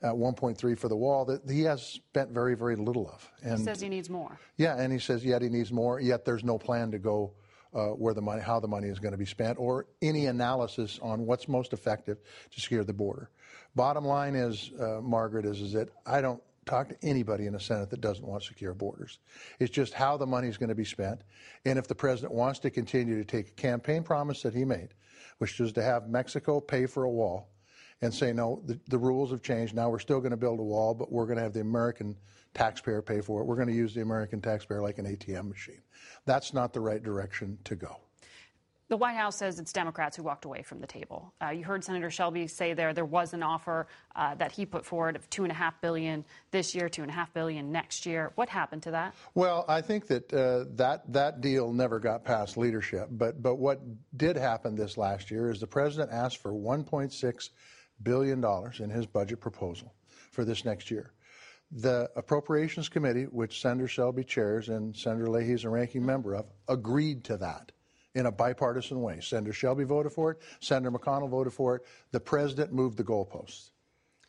at 0.02 0.12
1.3 0.12 0.78
for 0.78 0.88
the 0.88 0.96
wall 0.96 1.24
that 1.24 1.40
he 1.50 1.62
has 1.62 1.82
spent 1.82 2.30
very, 2.30 2.54
very 2.54 2.76
little 2.76 3.08
of. 3.08 3.28
And 3.42 3.58
he 3.58 3.64
says 3.64 3.80
he 3.80 3.88
needs 3.88 4.10
more. 4.10 4.38
Yeah, 4.58 4.76
and 4.76 4.92
he 4.92 4.98
says 4.98 5.24
yet 5.24 5.40
he 5.40 5.48
needs 5.48 5.72
more. 5.72 5.98
Yet 5.98 6.26
there's 6.26 6.44
no 6.44 6.58
plan 6.58 6.90
to 6.90 6.98
go 6.98 7.32
uh, 7.74 7.86
where 7.88 8.12
the 8.12 8.20
money, 8.20 8.42
how 8.42 8.60
the 8.60 8.68
money 8.68 8.88
is 8.88 8.98
going 8.98 9.12
to 9.12 9.18
be 9.18 9.24
spent, 9.24 9.58
or 9.58 9.86
any 10.02 10.26
analysis 10.26 10.98
on 11.02 11.24
what's 11.24 11.48
most 11.48 11.72
effective 11.72 12.18
to 12.50 12.60
secure 12.60 12.84
the 12.84 12.92
border. 12.92 13.30
Bottom 13.74 14.04
line 14.04 14.34
is, 14.34 14.72
uh, 14.78 15.00
Margaret, 15.00 15.46
is, 15.46 15.62
is 15.62 15.72
that 15.72 15.88
I 16.04 16.20
don't 16.20 16.42
talk 16.64 16.88
to 16.88 16.96
anybody 17.02 17.46
in 17.46 17.52
the 17.52 17.60
Senate 17.60 17.90
that 17.90 18.00
doesn't 18.00 18.26
want 18.26 18.42
secure 18.42 18.74
borders. 18.74 19.18
It's 19.58 19.70
just 19.70 19.94
how 19.94 20.16
the 20.16 20.26
money 20.26 20.48
is 20.48 20.56
going 20.56 20.68
to 20.68 20.74
be 20.74 20.84
spent. 20.84 21.22
And 21.64 21.78
if 21.78 21.88
the 21.88 21.94
president 21.94 22.32
wants 22.32 22.60
to 22.60 22.70
continue 22.70 23.18
to 23.18 23.24
take 23.24 23.48
a 23.48 23.52
campaign 23.52 24.02
promise 24.02 24.42
that 24.42 24.54
he 24.54 24.64
made, 24.64 24.94
which 25.38 25.58
was 25.58 25.72
to 25.72 25.82
have 25.82 26.08
Mexico 26.08 26.60
pay 26.60 26.86
for 26.86 27.04
a 27.04 27.10
wall, 27.10 27.48
and 28.02 28.12
say, 28.12 28.32
no, 28.32 28.60
the, 28.66 28.78
the 28.88 28.98
rules 28.98 29.30
have 29.30 29.42
changed. 29.42 29.74
Now 29.74 29.88
we're 29.88 30.00
still 30.00 30.18
going 30.18 30.32
to 30.32 30.36
build 30.36 30.58
a 30.58 30.62
wall, 30.62 30.92
but 30.92 31.10
we're 31.10 31.24
going 31.24 31.36
to 31.36 31.42
have 31.42 31.52
the 31.52 31.60
American 31.60 32.16
taxpayer 32.52 33.00
pay 33.00 33.20
for 33.20 33.40
it. 33.40 33.44
We're 33.44 33.56
going 33.56 33.68
to 33.68 33.74
use 33.74 33.94
the 33.94 34.02
American 34.02 34.40
taxpayer 34.40 34.82
like 34.82 34.98
an 34.98 35.06
ATM 35.06 35.48
machine. 35.48 35.80
That's 36.26 36.52
not 36.52 36.72
the 36.72 36.80
right 36.80 37.02
direction 37.02 37.58
to 37.64 37.76
go. 37.76 38.00
The 38.92 38.98
White 38.98 39.16
House 39.16 39.36
says 39.36 39.58
it's 39.58 39.72
Democrats 39.72 40.18
who 40.18 40.22
walked 40.22 40.44
away 40.44 40.60
from 40.60 40.78
the 40.78 40.86
table. 40.86 41.32
Uh, 41.42 41.48
you 41.48 41.64
heard 41.64 41.82
Senator 41.82 42.10
Shelby 42.10 42.46
say 42.46 42.74
there 42.74 42.92
there 42.92 43.06
was 43.06 43.32
an 43.32 43.42
offer 43.42 43.86
uh, 44.14 44.34
that 44.34 44.52
he 44.52 44.66
put 44.66 44.84
forward 44.84 45.16
of 45.16 45.30
two 45.30 45.44
and 45.44 45.50
a 45.50 45.54
half 45.54 45.80
billion 45.80 46.26
this 46.50 46.74
year, 46.74 46.90
two 46.90 47.00
and 47.00 47.10
a 47.10 47.14
half 47.14 47.32
billion 47.32 47.72
next 47.72 48.04
year. 48.04 48.32
What 48.34 48.50
happened 48.50 48.82
to 48.82 48.90
that? 48.90 49.14
Well, 49.34 49.64
I 49.66 49.80
think 49.80 50.08
that 50.08 50.30
uh, 50.34 50.66
that 50.76 51.10
that 51.10 51.40
deal 51.40 51.72
never 51.72 51.98
got 51.98 52.22
past 52.22 52.58
leadership. 52.58 53.08
But 53.12 53.42
but 53.42 53.54
what 53.54 53.80
did 54.18 54.36
happen 54.36 54.74
this 54.74 54.98
last 54.98 55.30
year 55.30 55.50
is 55.50 55.58
the 55.58 55.66
president 55.66 56.12
asked 56.12 56.36
for 56.36 56.52
1.6 56.52 57.48
billion 58.02 58.42
dollars 58.42 58.80
in 58.80 58.90
his 58.90 59.06
budget 59.06 59.40
proposal 59.40 59.94
for 60.32 60.44
this 60.44 60.66
next 60.66 60.90
year. 60.90 61.14
The 61.70 62.10
Appropriations 62.14 62.90
Committee, 62.90 63.24
which 63.24 63.62
Senator 63.62 63.88
Shelby 63.88 64.24
chairs 64.24 64.68
and 64.68 64.94
Senator 64.94 65.30
Leahy 65.30 65.54
is 65.54 65.64
a 65.64 65.70
ranking 65.70 66.04
member 66.04 66.34
of, 66.34 66.44
agreed 66.68 67.24
to 67.24 67.38
that 67.38 67.72
in 68.14 68.26
a 68.26 68.32
bipartisan 68.32 69.00
way. 69.00 69.20
Senator 69.20 69.52
Shelby 69.52 69.84
voted 69.84 70.12
for 70.12 70.32
it. 70.32 70.38
Senator 70.60 70.90
McConnell 70.90 71.28
voted 71.28 71.52
for 71.52 71.76
it. 71.76 71.82
The 72.10 72.20
president 72.20 72.72
moved 72.72 72.96
the 72.96 73.04
goalposts 73.04 73.70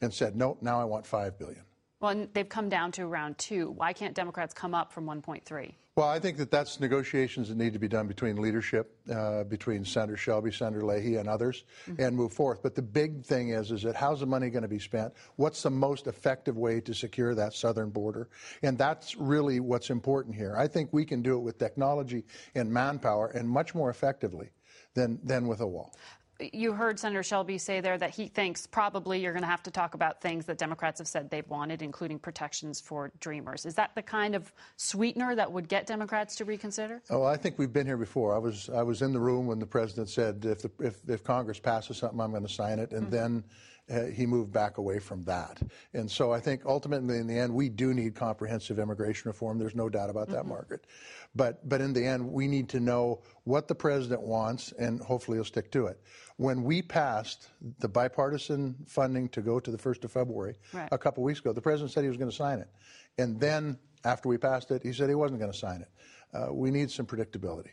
and 0.02 0.14
said, 0.14 0.36
"No, 0.36 0.58
now 0.62 0.80
I 0.80 0.86
want 0.86 1.06
five 1.06 1.38
billion. 1.38 1.64
Well, 2.00 2.28
they've 2.34 2.50
come 2.50 2.70
down 2.70 2.92
to 2.94 3.04
around 3.04 3.38
two. 3.38 3.72
Why 3.72 3.94
can't 3.94 4.14
Democrats 4.14 4.54
come 4.54 4.76
up 4.76 4.92
from 4.92 5.06
1.3? 5.06 5.76
Well, 5.96 6.08
I 6.08 6.20
think 6.20 6.38
that 6.38 6.50
that's 6.50 6.80
negotiations 6.80 7.50
that 7.50 7.58
need 7.58 7.74
to 7.74 7.80
be 7.80 7.88
done 7.88 8.08
between 8.08 8.42
leadership, 8.42 8.98
uh, 9.14 9.44
between 9.44 9.86
Senator 9.86 10.18
Shelby, 10.18 10.52
Senator 10.52 10.84
Leahy, 10.84 11.18
and 11.18 11.30
others, 11.30 11.66
mm-hmm. 11.88 12.02
and 12.02 12.16
move 12.16 12.34
forth. 12.34 12.64
But 12.64 12.74
the 12.74 12.82
big 12.82 13.24
thing 13.24 13.50
is, 13.50 13.70
is 13.70 13.84
that 13.84 13.96
how's 13.96 14.22
the 14.22 14.26
money 14.26 14.50
going 14.50 14.64
to 14.64 14.68
be 14.68 14.80
spent? 14.80 15.14
What's 15.36 15.62
the 15.62 15.70
most 15.70 16.08
effective 16.08 16.58
way 16.58 16.82
to 16.82 16.96
secure 16.96 17.36
that 17.36 17.54
southern 17.54 17.92
border? 17.92 18.30
And 18.64 18.76
that's 18.76 19.16
really 19.18 19.60
what's 19.60 19.92
important 19.92 20.36
here. 20.36 20.56
I 20.58 20.68
think 20.68 20.90
we 20.92 21.06
can 21.06 21.22
do 21.22 21.36
it 21.36 21.42
with 21.42 21.60
technology 21.60 22.24
and 22.56 22.74
manpower, 22.74 23.28
and 23.28 23.48
much 23.48 23.76
more 23.76 23.92
effectively 23.92 24.50
than 24.96 25.20
than 25.24 25.48
with 25.48 25.62
a 25.62 25.68
wall 25.68 25.94
you 26.40 26.74
heard 26.74 27.00
Senator 27.00 27.24
Shelby 27.24 27.58
say 27.58 27.80
there 27.80 27.98
that 27.98 28.10
he 28.10 28.28
thinks 28.28 28.66
probably 28.66 29.22
you're 29.22 29.34
going 29.34 29.44
to 29.44 29.50
have 29.50 29.64
to 29.64 29.72
talk 29.72 29.94
about 29.94 30.22
things 30.22 30.46
that 30.46 30.58
Democrats 30.58 31.00
have 31.00 31.08
said 31.08 31.30
they've 31.30 31.48
wanted, 31.48 31.82
including 31.82 32.20
protections 32.20 32.82
for 32.82 33.12
Dreamers. 33.20 33.66
Is 33.66 33.76
that 33.76 33.94
the 33.96 34.02
kind 34.02 34.36
of 34.36 34.52
sweetener 34.76 35.36
that 35.36 35.52
would 35.52 35.68
get 35.68 35.86
Democrats 35.86 36.36
to 36.38 36.46
reconsider? 36.46 37.02
Oh, 37.10 37.24
I 37.24 37.38
think 37.38 37.60
we've 37.60 37.74
been 37.74 37.86
here 37.86 37.98
before. 37.98 38.36
I 38.36 38.40
was 38.40 38.70
I 38.70 38.82
was 38.82 39.02
in 39.02 39.14
the 39.14 39.20
room 39.20 39.46
when 39.46 39.60
the 39.60 39.66
president 39.66 40.10
said 40.10 40.44
if 40.46 40.62
the, 40.64 40.72
if, 40.80 40.98
if 41.08 41.24
Congress 41.24 41.60
passes 41.60 41.98
something, 41.98 42.20
I'm 42.20 42.32
going 42.32 42.46
to 42.46 42.54
sign 42.54 42.80
it, 42.80 42.92
and 42.92 43.04
mm-hmm. 43.04 43.12
then 43.12 43.44
uh, 43.92 44.06
he 44.06 44.26
moved 44.26 44.52
back 44.52 44.78
away 44.78 45.00
from 45.00 45.24
that. 45.24 45.62
And 45.94 46.10
so 46.10 46.32
I 46.32 46.40
think 46.40 46.66
ultimately, 46.66 47.18
in 47.18 47.28
the 47.28 47.38
end, 47.38 47.54
we 47.54 47.70
do 47.70 47.94
need 47.94 48.16
comprehensive 48.16 48.80
immigration 48.80 49.30
reform. 49.30 49.60
There's 49.60 49.76
no 49.76 49.90
doubt 49.90 50.10
about 50.10 50.30
that, 50.30 50.42
mm-hmm. 50.42 50.50
Margaret. 50.50 50.88
But, 51.36 51.68
but 51.68 51.82
in 51.82 51.92
the 51.92 52.06
end, 52.06 52.32
we 52.32 52.48
need 52.48 52.70
to 52.70 52.80
know 52.80 53.22
what 53.44 53.68
the 53.68 53.76
president 53.76 54.22
wants, 54.22 54.72
and 54.74 55.02
hopefully 55.02 55.38
he'll 55.38 55.46
stick 55.46 55.72
to 55.72 55.88
it. 55.88 56.00
When 56.38 56.64
we 56.64 56.82
passed 56.82 57.50
the 57.80 57.90
bipartisan 57.90 58.76
funding 58.88 59.28
to 59.30 59.42
go 59.42 59.60
to 59.60 59.72
the 59.72 59.78
1st 59.78 60.06
of 60.06 60.12
February 60.12 60.56
right. 60.72 60.90
a 60.92 60.98
couple 60.98 61.24
weeks 61.24 61.40
ago, 61.40 61.52
the 61.52 61.62
president 61.62 61.92
said 61.92 62.04
he 62.04 62.10
was 62.10 62.18
going 62.18 62.32
to 62.32 62.36
sign 62.36 62.60
it. 62.60 62.70
And 63.18 63.40
then 63.40 63.78
after 64.06 64.30
we 64.30 64.38
passed 64.38 64.72
it, 64.72 64.82
he 64.82 64.94
said 64.94 65.10
he 65.10 65.16
wasn't 65.16 65.40
going 65.40 65.52
to 65.52 65.58
sign 65.58 65.82
it. 65.82 65.90
Uh, 66.34 66.54
we 66.54 66.72
need 66.72 66.90
some 66.90 67.06
predictability 67.06 67.70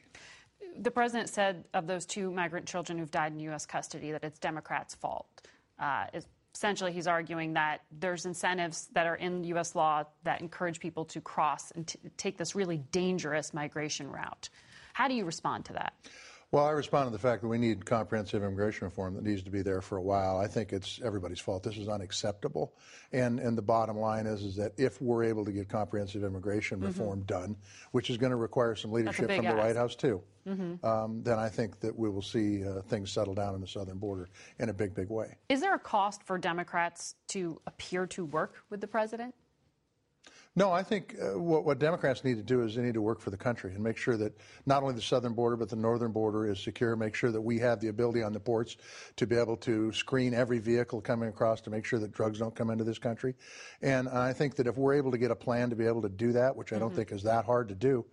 the 0.78 0.90
president 0.90 1.28
said 1.28 1.64
of 1.74 1.86
those 1.86 2.06
two 2.06 2.30
migrant 2.30 2.64
children 2.64 2.96
who've 2.96 3.10
died 3.10 3.32
in 3.32 3.40
U.S. 3.40 3.66
custody 3.66 4.12
that 4.12 4.22
it's 4.24 4.38
Democrats' 4.38 4.94
fault. 4.94 5.26
Uh, 5.80 6.06
essentially 6.54 6.92
he's 6.92 7.06
arguing 7.06 7.54
that 7.54 7.78
there's 7.98 8.26
incentives 8.26 8.88
that 8.92 9.06
are 9.06 9.16
in 9.16 9.44
U.S. 9.44 9.74
law 9.74 10.04
that 10.24 10.40
encourage 10.40 10.78
people 10.78 11.04
to 11.06 11.20
cross 11.20 11.70
and 11.72 11.92
take 12.16 12.36
this 12.36 12.54
really 12.54 12.78
dangerous 12.92 13.54
migration 13.54 14.10
route. 14.10 14.48
How 14.92 15.08
do 15.08 15.14
you 15.14 15.24
respond 15.24 15.64
to 15.66 15.72
that? 15.74 15.94
Well, 16.52 16.64
I 16.64 16.72
respond 16.72 17.06
to 17.06 17.12
the 17.12 17.18
fact 17.18 17.42
that 17.42 17.48
we 17.48 17.58
need 17.58 17.86
comprehensive 17.86 18.42
immigration 18.42 18.86
reform 18.86 19.14
that 19.14 19.22
needs 19.22 19.44
to 19.44 19.50
be 19.50 19.62
there 19.62 19.80
for 19.80 19.98
a 19.98 20.02
while. 20.02 20.36
I 20.36 20.48
think 20.48 20.72
it's 20.72 21.00
everybody's 21.04 21.38
fault. 21.38 21.62
This 21.62 21.76
is 21.76 21.88
unacceptable. 21.88 22.74
And 23.12 23.38
and 23.38 23.56
the 23.56 23.62
bottom 23.62 23.96
line 23.96 24.26
is 24.26 24.42
is 24.42 24.56
that 24.56 24.72
if 24.76 25.00
we're 25.00 25.22
able 25.24 25.44
to 25.44 25.52
get 25.52 25.68
comprehensive 25.68 26.24
immigration 26.24 26.78
mm-hmm. 26.78 26.88
reform 26.88 27.22
done, 27.22 27.56
which 27.92 28.10
is 28.10 28.16
going 28.16 28.30
to 28.30 28.36
require 28.36 28.74
some 28.74 28.90
leadership 28.90 29.30
from 29.30 29.46
ask. 29.46 29.54
the 29.54 29.62
White 29.62 29.76
House 29.76 29.94
too, 29.94 30.22
mm-hmm. 30.44 30.84
um, 30.84 31.22
then 31.22 31.38
I 31.38 31.48
think 31.48 31.78
that 31.80 31.96
we 31.96 32.10
will 32.10 32.22
see 32.22 32.66
uh, 32.66 32.82
things 32.82 33.12
settle 33.12 33.34
down 33.34 33.54
in 33.54 33.60
the 33.60 33.68
southern 33.68 33.98
border 33.98 34.28
in 34.58 34.70
a 34.70 34.74
big, 34.74 34.92
big 34.92 35.08
way. 35.08 35.36
Is 35.48 35.60
there 35.60 35.74
a 35.74 35.78
cost 35.78 36.24
for 36.24 36.36
Democrats 36.36 37.14
to 37.28 37.60
appear 37.68 38.06
to 38.08 38.24
work 38.24 38.56
with 38.70 38.80
the 38.80 38.88
president? 38.88 39.36
No, 40.56 40.72
I 40.72 40.82
think 40.82 41.14
uh, 41.20 41.38
what, 41.38 41.64
what, 41.64 41.78
Democrats 41.78 42.24
need 42.24 42.36
to 42.36 42.42
do 42.42 42.62
is 42.62 42.74
they 42.74 42.82
need 42.82 42.94
to 42.94 43.02
work 43.02 43.20
for 43.20 43.30
the 43.30 43.36
country 43.36 43.72
and 43.72 43.84
make 43.84 43.96
sure 43.96 44.16
that 44.16 44.36
not 44.66 44.82
only 44.82 44.96
the 44.96 45.00
southern 45.00 45.32
border 45.32 45.56
but 45.56 45.68
the 45.68 45.76
northern 45.76 46.10
border 46.10 46.44
is 46.50 46.58
secure. 46.58 46.96
Make 46.96 47.14
sure 47.14 47.30
that 47.30 47.40
we 47.40 47.60
have 47.60 47.78
the 47.80 47.86
ability 47.86 48.24
on 48.24 48.32
the 48.32 48.40
ports 48.40 48.76
to 49.16 49.28
be 49.28 49.36
able 49.36 49.56
to 49.58 49.92
screen 49.92 50.34
every 50.34 50.58
vehicle 50.58 51.00
coming 51.00 51.28
across 51.28 51.60
to 51.62 51.70
make 51.70 51.84
sure 51.84 52.00
that 52.00 52.10
drugs 52.10 52.40
don't 52.40 52.54
come 52.54 52.70
into 52.70 52.82
this 52.82 52.98
country. 52.98 53.34
And 53.80 54.08
I 54.08 54.32
think 54.32 54.56
that 54.56 54.66
if 54.66 54.76
we're 54.76 54.94
able 54.94 55.12
to 55.12 55.18
get 55.18 55.30
a 55.30 55.36
plan 55.36 55.70
to 55.70 55.76
be 55.76 55.86
able 55.86 56.02
to 56.02 56.08
do 56.08 56.32
that, 56.32 56.56
which 56.56 56.72
I 56.72 56.80
don't 56.80 56.88
mm-hmm. 56.88 56.96
think 56.96 57.12
is 57.12 57.22
that 57.22 57.44
hard 57.44 57.68
to 57.68 57.76
do, 57.76 58.04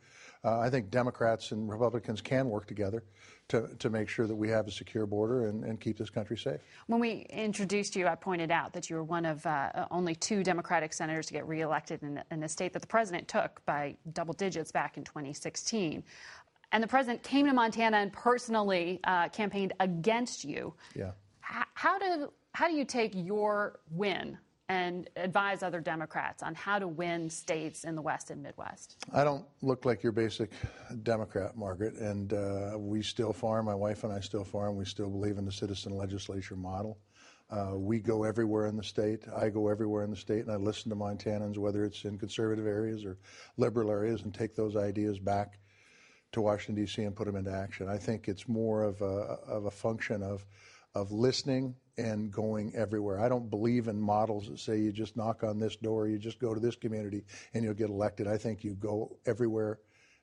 uh, 0.44 0.60
I 0.60 0.70
think 0.70 0.90
Democrats 0.90 1.52
and 1.52 1.70
Republicans 1.70 2.22
can 2.22 2.50
work 2.50 2.68
together 2.68 3.04
to, 3.50 3.70
to 3.80 3.90
make 3.90 4.10
sure 4.10 4.28
that 4.28 4.36
we 4.36 4.50
have 4.50 4.68
a 4.68 4.72
secure 4.72 5.06
border 5.06 5.48
and, 5.48 5.64
and 5.64 5.80
keep 5.80 5.98
this 5.98 6.10
country 6.10 6.38
safe. 6.38 6.60
When 6.88 7.00
we 7.00 7.26
introduced 7.30 7.96
you, 7.96 8.08
I 8.08 8.16
pointed 8.16 8.52
out 8.52 8.74
that 8.74 8.90
you 8.90 8.98
were 8.98 9.04
one 9.04 9.26
of 9.26 9.46
uh, 9.46 9.88
only 9.90 10.16
two 10.16 10.44
Democratic 10.44 10.94
senators 10.94 11.28
to 11.28 11.34
get 11.34 11.48
reelected 11.48 12.04
in, 12.04 12.22
in 12.32 12.44
a 12.44 12.50
state 12.50 12.74
that 12.74 12.82
the 12.82 12.88
president 12.88 13.28
took 13.28 13.66
by 13.66 13.96
double 14.14 14.34
digits 14.34 14.72
back 14.72 14.98
in 14.98 15.04
2016. 15.04 16.04
And 16.72 16.84
the 16.84 16.88
president 16.88 17.24
came 17.24 17.46
to 17.46 17.54
Montana 17.54 17.98
and 17.98 18.12
personally 18.12 19.00
uh, 19.06 19.30
campaigned 19.30 19.74
against 19.80 20.44
you. 20.44 20.74
Yeah. 20.96 21.12
H- 21.50 21.66
how 21.74 21.98
do 21.98 22.32
how 22.54 22.68
do 22.68 22.74
you 22.74 22.86
take 22.86 23.12
your 23.14 23.80
win 23.92 24.38
and 24.70 25.10
advise 25.16 25.64
other 25.64 25.80
Democrats 25.80 26.44
on 26.44 26.54
how 26.54 26.78
to 26.78 26.88
win 26.88 27.30
states 27.30 27.86
in 27.86 27.96
the 27.96 28.02
West 28.02 28.32
and 28.32 28.44
Midwest? 28.44 28.98
I 29.14 29.24
don't 29.24 29.46
look 29.62 29.86
like 29.86 30.04
your 30.04 30.12
basic 30.12 30.52
Democrat, 31.04 31.56
Margaret, 31.56 31.96
and 31.96 32.34
uh, 32.34 32.74
we 32.78 33.02
still 33.02 33.32
farm. 33.32 33.66
My 33.66 33.76
wife 33.76 34.04
and 34.04 34.12
I 34.12 34.20
still 34.20 34.44
farm. 34.44 34.76
We 34.76 34.86
still 34.86 35.10
believe 35.10 35.38
in 35.38 35.46
the 35.46 35.52
citizen 35.52 35.96
legislature 35.96 36.56
model. 36.56 36.98
Uh, 37.50 37.76
we 37.76 38.00
go 38.00 38.26
everywhere 38.26 38.68
in 38.68 38.76
the 38.76 38.84
state. 38.84 39.24
I 39.34 39.48
go 39.48 39.70
everywhere 39.70 40.04
in 40.04 40.10
the 40.10 40.18
state, 40.18 40.42
and 40.42 40.52
I 40.52 40.58
listen 40.58 40.90
to 40.90 40.98
Montanans, 40.98 41.58
whether 41.58 41.86
it's 41.86 42.04
in 42.04 42.18
conservative 42.18 42.68
areas 42.68 43.06
or 43.06 43.18
liberal 43.56 43.90
areas, 43.90 44.24
and 44.24 44.34
take 44.34 44.54
those 44.54 44.76
ideas 44.76 45.18
back 45.18 45.60
to 46.34 46.42
Washington 46.42 46.76
D.C. 46.84 47.04
and 47.04 47.16
put 47.16 47.26
them 47.26 47.38
into 47.38 47.54
action. 47.54 47.88
I 47.88 47.98
think 47.98 48.28
it's 48.28 48.50
more 48.50 48.84
of 48.84 49.02
a 49.02 49.38
of 49.48 49.66
a 49.66 49.72
function 49.72 50.22
of 50.22 50.46
of 50.96 51.12
listening 51.12 51.76
and 51.98 52.32
going 52.32 52.76
everywhere. 52.76 53.20
I 53.20 53.30
don't 53.30 53.50
believe 53.50 53.88
in 53.88 54.00
models 54.00 54.48
that 54.50 54.60
say 54.60 54.78
you 54.78 54.92
just 54.92 55.18
knock 55.18 55.44
on 55.44 55.60
this 55.60 55.76
door, 55.76 56.08
you 56.08 56.18
just 56.18 56.40
go 56.40 56.54
to 56.54 56.60
this 56.60 56.76
community 56.76 57.24
and 57.54 57.64
you'll 57.64 57.74
get 57.74 57.90
elected. 57.90 58.28
I 58.28 58.38
think 58.38 58.64
you 58.64 58.76
go 58.76 59.18
everywhere 59.26 59.80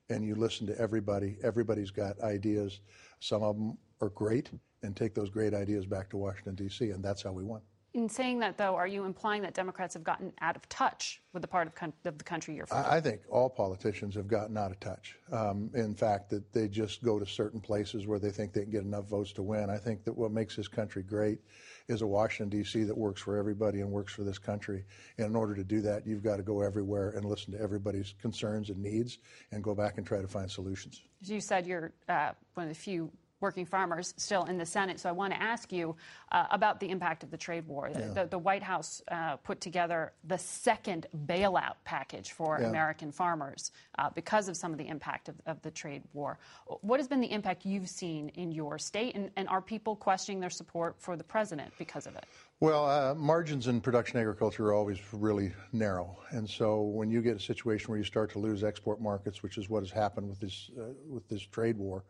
and 0.08 0.24
you 0.24 0.34
listen 0.34 0.66
to 0.68 0.78
everybody. 0.78 1.36
Everybody's 1.42 1.90
got 1.90 2.20
ideas. 2.20 2.80
Some 3.20 3.42
of 3.42 3.56
them 3.56 3.78
are 4.00 4.10
great 4.10 4.50
and 4.82 4.94
take 4.94 5.14
those 5.14 5.30
great 5.30 5.54
ideas 5.54 5.86
back 5.86 6.10
to 6.10 6.16
Washington, 6.16 6.54
D.C., 6.54 6.90
and 6.90 7.02
that's 7.02 7.22
how 7.22 7.32
we 7.32 7.42
won. 7.42 7.62
In 7.94 8.08
saying 8.08 8.40
that, 8.40 8.58
though, 8.58 8.74
are 8.74 8.88
you 8.88 9.04
implying 9.04 9.42
that 9.42 9.54
Democrats 9.54 9.94
have 9.94 10.02
gotten 10.02 10.32
out 10.40 10.56
of 10.56 10.68
touch 10.68 11.22
with 11.32 11.42
the 11.42 11.48
part 11.48 11.68
of, 11.68 11.76
con- 11.76 11.92
of 12.04 12.18
the 12.18 12.24
country 12.24 12.56
you're 12.56 12.66
from? 12.66 12.78
I, 12.78 12.96
I 12.96 13.00
think 13.00 13.20
all 13.30 13.48
politicians 13.48 14.16
have 14.16 14.26
gotten 14.26 14.58
out 14.58 14.72
of 14.72 14.80
touch. 14.80 15.16
Um, 15.30 15.70
in 15.74 15.94
fact, 15.94 16.28
that 16.30 16.52
they 16.52 16.66
just 16.66 17.04
go 17.04 17.20
to 17.20 17.26
certain 17.26 17.60
places 17.60 18.08
where 18.08 18.18
they 18.18 18.30
think 18.30 18.52
they 18.52 18.62
can 18.62 18.72
get 18.72 18.82
enough 18.82 19.04
votes 19.04 19.32
to 19.34 19.44
win. 19.44 19.70
I 19.70 19.78
think 19.78 20.02
that 20.04 20.12
what 20.12 20.32
makes 20.32 20.56
this 20.56 20.66
country 20.66 21.04
great 21.04 21.38
is 21.86 22.02
a 22.02 22.06
Washington, 22.06 22.58
D.C. 22.58 22.82
that 22.82 22.98
works 22.98 23.22
for 23.22 23.36
everybody 23.36 23.80
and 23.80 23.88
works 23.88 24.12
for 24.12 24.24
this 24.24 24.38
country. 24.38 24.84
And 25.18 25.28
in 25.28 25.36
order 25.36 25.54
to 25.54 25.62
do 25.62 25.80
that, 25.82 26.04
you've 26.04 26.24
got 26.24 26.38
to 26.38 26.42
go 26.42 26.62
everywhere 26.62 27.10
and 27.10 27.24
listen 27.24 27.52
to 27.52 27.60
everybody's 27.60 28.14
concerns 28.20 28.70
and 28.70 28.82
needs 28.82 29.18
and 29.52 29.62
go 29.62 29.72
back 29.72 29.98
and 29.98 30.06
try 30.06 30.20
to 30.20 30.26
find 30.26 30.50
solutions. 30.50 31.02
As 31.22 31.30
you 31.30 31.40
said, 31.40 31.64
you're 31.64 31.92
uh, 32.08 32.32
one 32.54 32.64
of 32.66 32.74
the 32.74 32.80
few 32.80 33.12
working 33.44 33.66
farmers 33.66 34.14
still 34.16 34.44
in 34.44 34.56
the 34.56 34.64
Senate. 34.64 34.98
So 34.98 35.06
I 35.10 35.12
want 35.12 35.34
to 35.34 35.42
ask 35.42 35.70
you 35.70 35.96
uh, 36.32 36.46
about 36.50 36.80
the 36.80 36.88
impact 36.88 37.22
of 37.22 37.30
the 37.30 37.36
trade 37.36 37.66
war. 37.68 37.90
Yeah. 37.92 38.08
The, 38.08 38.26
the, 38.26 38.38
White 38.38 38.62
House 38.62 39.02
uh, 39.10 39.36
put 39.36 39.60
together 39.60 40.14
the 40.24 40.38
second 40.38 41.06
bailout 41.26 41.74
package 41.84 42.32
for 42.32 42.58
yeah. 42.58 42.68
American 42.68 43.12
farmers 43.12 43.70
uh, 43.98 44.08
because 44.14 44.48
of 44.48 44.56
some 44.56 44.72
of 44.72 44.78
the 44.78 44.88
impact 44.88 45.28
of, 45.28 45.34
of, 45.44 45.60
the 45.60 45.70
trade 45.70 46.02
war. 46.14 46.38
What 46.80 47.00
has 47.00 47.06
been 47.06 47.20
the 47.20 47.30
impact 47.30 47.66
you've 47.66 47.88
seen 47.88 48.30
in 48.30 48.50
your 48.50 48.78
state, 48.78 49.14
and, 49.14 49.30
and 49.36 49.46
are 49.48 49.60
people 49.60 49.94
questioning 49.94 50.40
their 50.40 50.50
support 50.50 50.96
for 50.98 51.14
the 51.16 51.24
president 51.24 51.70
because 51.78 52.06
of 52.06 52.16
it? 52.16 52.24
Well, 52.60 52.88
uh, 52.88 53.14
margins 53.14 53.66
in 53.66 53.80
production 53.82 54.18
agriculture 54.18 54.68
are 54.68 54.72
always 54.72 54.98
really 55.12 55.52
narrow, 55.72 56.16
and 56.30 56.48
so 56.48 56.80
when 56.80 57.10
you 57.10 57.20
get 57.20 57.36
a 57.36 57.40
situation 57.40 57.88
where 57.88 57.98
you 57.98 58.04
start 58.04 58.30
to 58.32 58.38
lose 58.38 58.64
export 58.64 59.02
markets, 59.02 59.42
which 59.42 59.58
is 59.58 59.68
what 59.68 59.82
has 59.82 59.90
happened 59.90 60.28
with 60.30 60.40
this 60.40 60.70
uh, 60.80 60.94
with 61.06 61.28
this 61.28 61.42
trade 61.42 61.76
war, 61.76 62.04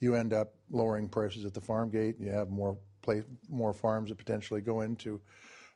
you 0.00 0.14
end 0.14 0.32
up 0.32 0.54
lowering 0.70 1.08
prices 1.08 1.44
at 1.44 1.54
the 1.54 1.60
farm 1.60 1.90
gate. 1.90 2.16
You 2.18 2.30
have 2.30 2.48
more 2.48 2.76
play, 3.02 3.22
more 3.48 3.72
farms 3.72 4.08
that 4.08 4.18
potentially 4.18 4.60
go 4.60 4.80
into 4.80 5.20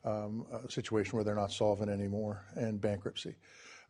um, 0.04 0.46
a 0.66 0.70
situation 0.70 1.16
where 1.16 1.24
they're 1.24 1.34
not 1.34 1.52
solvent 1.52 1.90
anymore 1.90 2.44
and 2.56 2.80
bankruptcy. 2.80 3.36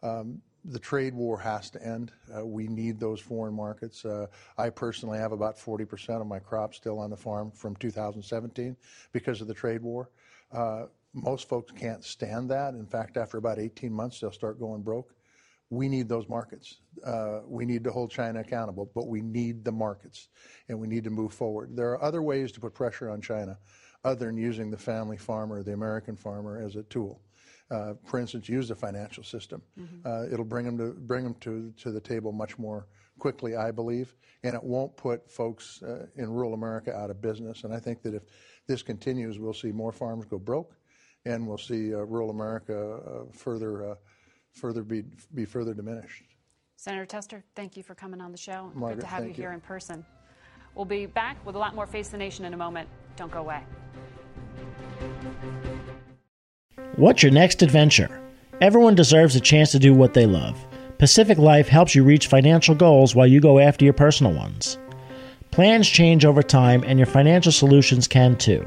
Um, 0.03 0.43
the 0.67 0.79
trade 0.79 1.15
war 1.15 1.39
has 1.39 1.71
to 1.71 1.83
end. 1.85 2.13
Uh, 2.35 2.45
we 2.45 2.67
need 2.69 2.99
those 2.99 3.21
foreign 3.21 3.55
markets. 3.55 4.05
Uh, 4.05 4.27
I 4.57 4.71
personally 4.71 5.19
have 5.19 5.33
about 5.33 5.57
40% 5.57 6.21
of 6.21 6.27
my 6.27 6.39
crop 6.39 6.75
still 6.75 6.99
on 6.99 7.11
the 7.11 7.17
farm 7.17 7.51
from 7.51 7.77
2017 7.77 8.77
because 9.13 9.41
of 9.41 9.49
the 9.49 9.55
trade 9.55 9.83
war. 9.83 10.11
Uh, 10.53 10.87
most 11.13 11.49
folks 11.49 11.73
can't 11.73 12.03
stand 12.03 12.51
that. 12.51 12.75
In 12.75 12.87
fact, 12.87 13.17
after 13.17 13.39
about 13.39 13.59
18 13.59 13.93
months, 13.93 14.21
they'll 14.21 14.33
start 14.33 14.59
going 14.59 14.83
broke 14.83 15.15
we 15.75 15.89
need 15.89 16.09
those 16.09 16.29
markets. 16.29 16.79
Uh, 17.05 17.41
we 17.47 17.65
need 17.65 17.85
to 17.85 17.91
hold 17.91 18.11
China 18.11 18.41
accountable, 18.41 18.91
but 18.95 19.07
we 19.07 19.21
need 19.21 19.65
the 19.65 19.73
markets 19.73 20.29
and 20.69 20.79
we 20.79 20.87
need 20.87 21.05
to 21.05 21.11
move 21.11 21.33
forward. 21.33 21.77
There 21.77 21.91
are 21.91 22.03
other 22.03 22.23
ways 22.23 22.53
to 22.53 22.61
put 22.61 22.75
pressure 22.75 23.11
on 23.11 23.21
China 23.21 23.59
other 24.05 24.27
than 24.27 24.37
using 24.37 24.71
the 24.71 24.79
family 24.79 25.17
farmer, 25.17 25.63
the 25.63 25.73
American 25.73 26.17
farmer, 26.17 26.61
as 26.61 26.77
a 26.77 26.83
tool. 26.85 27.21
Uh, 27.71 27.95
for 28.05 28.21
instance, 28.21 28.49
use 28.49 28.69
the 28.69 28.75
financial 28.75 29.25
system. 29.25 29.63
Mm-hmm. 29.79 30.07
Uh, 30.07 30.33
it'll 30.33 30.45
bring 30.45 30.67
them 30.67 30.77
to 30.79 30.93
bring 30.93 31.25
them 31.25 31.35
to, 31.41 31.73
to 31.79 31.91
the 31.91 32.01
table 32.01 32.31
much 32.31 32.59
more 32.59 32.87
quickly, 33.19 33.57
I 33.57 33.71
believe, 33.71 34.15
and 34.43 34.55
it 34.55 34.63
won't 34.63 34.95
put 34.97 35.31
folks 35.31 35.83
uh, 35.83 36.07
in 36.17 36.31
rural 36.31 36.53
America 36.53 36.95
out 36.95 37.11
of 37.11 37.23
business. 37.23 37.65
And 37.65 37.73
I 37.73 37.79
think 37.79 38.03
that 38.03 38.15
if 38.15 38.23
this 38.67 38.83
continues, 38.83 39.39
we'll 39.39 39.55
see 39.55 39.73
more 39.73 39.93
farms 39.93 40.27
go 40.27 40.39
broke, 40.39 40.77
and 41.25 41.47
we'll 41.47 41.59
see 41.59 41.95
uh, 41.95 41.99
rural 41.99 42.31
America 42.31 42.97
uh, 42.97 43.33
further 43.33 43.97
further 44.55 44.83
be, 44.83 45.05
be 45.35 45.45
further 45.45 45.75
diminished. 45.75 46.25
Senator 46.77 47.07
Tester, 47.07 47.45
thank 47.55 47.77
you 47.77 47.83
for 47.83 47.95
coming 47.95 48.21
on 48.21 48.33
the 48.33 48.39
show. 48.39 48.71
Margaret, 48.75 48.97
Good 48.97 49.01
to 49.03 49.07
have 49.07 49.23
you, 49.25 49.29
you 49.29 49.35
here 49.35 49.53
in 49.53 49.61
person. 49.61 50.05
We'll 50.75 50.85
be 50.85 51.07
back 51.07 51.45
with 51.47 51.55
a 51.55 51.59
lot 51.59 51.75
more 51.75 51.87
Face 51.87 52.09
the 52.09 52.17
Nation 52.17 52.45
in 52.45 52.55
a 52.55 52.57
moment. 52.57 52.89
Don't 53.17 53.31
go 53.31 53.41
away. 53.41 53.63
What's 56.97 57.23
your 57.23 57.33
next 57.33 57.63
adventure? 57.63 58.21
Everyone 58.61 58.95
deserves 58.95 59.35
a 59.37 59.41
chance 59.41 59.73
to 59.73 59.79
do 59.79 59.95
what 59.95 60.15
they 60.15 60.27
love. 60.27 60.65
Pacific 60.99 61.39
Life 61.39 61.69
helps 61.69 61.95
you 61.95 62.05
reach 62.05 62.29
financial 62.29 62.75
goals 62.75 63.15
while 63.15 63.27
you 63.27 63.41
go 63.41 63.59
after 63.59 63.85
your 63.85 63.95
personal 63.95 64.33
ones. 64.33 64.79
Plans 65.51 65.89
change 65.89 66.25
over 66.25 66.43
time, 66.43 66.83
and 66.85 66.99
your 66.99 67.07
financial 67.07 67.53
solutions 67.53 68.09
can 68.09 68.37
too. 68.37 68.67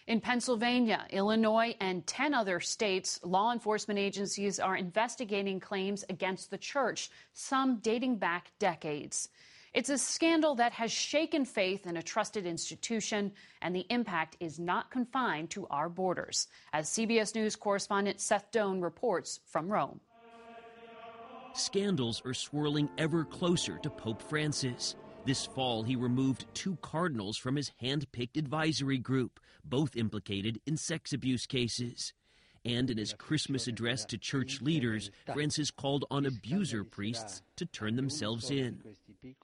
In 0.05 0.19
Pennsylvania, 0.19 1.05
Illinois, 1.11 1.75
and 1.79 2.05
10 2.05 2.33
other 2.33 2.59
states, 2.59 3.21
law 3.23 3.53
enforcement 3.53 3.97
agencies 3.97 4.59
are 4.59 4.75
investigating 4.75 5.61
claims 5.61 6.03
against 6.09 6.51
the 6.51 6.57
church, 6.57 7.09
some 7.31 7.77
dating 7.77 8.17
back 8.17 8.51
decades. 8.59 9.29
It's 9.73 9.89
a 9.89 9.97
scandal 9.97 10.55
that 10.55 10.73
has 10.73 10.91
shaken 10.91 11.45
faith 11.45 11.87
in 11.87 11.95
a 11.95 12.03
trusted 12.03 12.45
institution, 12.45 13.31
and 13.61 13.73
the 13.73 13.85
impact 13.89 14.35
is 14.41 14.59
not 14.59 14.91
confined 14.91 15.49
to 15.51 15.67
our 15.67 15.87
borders, 15.87 16.47
as 16.73 16.89
CBS 16.89 17.33
News 17.33 17.55
correspondent 17.55 18.19
Seth 18.19 18.51
Doane 18.51 18.83
reports 18.83 19.39
from 19.45 19.69
Rome. 19.69 20.01
Scandals 21.53 22.21
are 22.25 22.33
swirling 22.33 22.89
ever 22.97 23.23
closer 23.23 23.77
to 23.77 23.89
Pope 23.89 24.21
Francis. 24.21 24.95
This 25.25 25.45
fall, 25.45 25.83
he 25.83 25.95
removed 25.95 26.45
two 26.53 26.77
cardinals 26.81 27.37
from 27.37 27.55
his 27.55 27.71
hand 27.79 28.11
picked 28.11 28.35
advisory 28.35 28.97
group, 28.97 29.39
both 29.63 29.95
implicated 29.95 30.59
in 30.65 30.75
sex 30.75 31.13
abuse 31.13 31.45
cases. 31.45 32.13
And 32.65 32.89
in 32.89 32.97
his 32.97 33.13
Christmas 33.13 33.67
address 33.67 34.05
to 34.05 34.17
church 34.17 34.61
leaders, 34.61 35.11
Francis 35.33 35.69
called 35.69 36.05
on 36.09 36.25
abuser 36.25 36.83
priests 36.83 37.41
to 37.57 37.65
turn 37.65 37.95
themselves 37.95 38.51
in. 38.51 38.81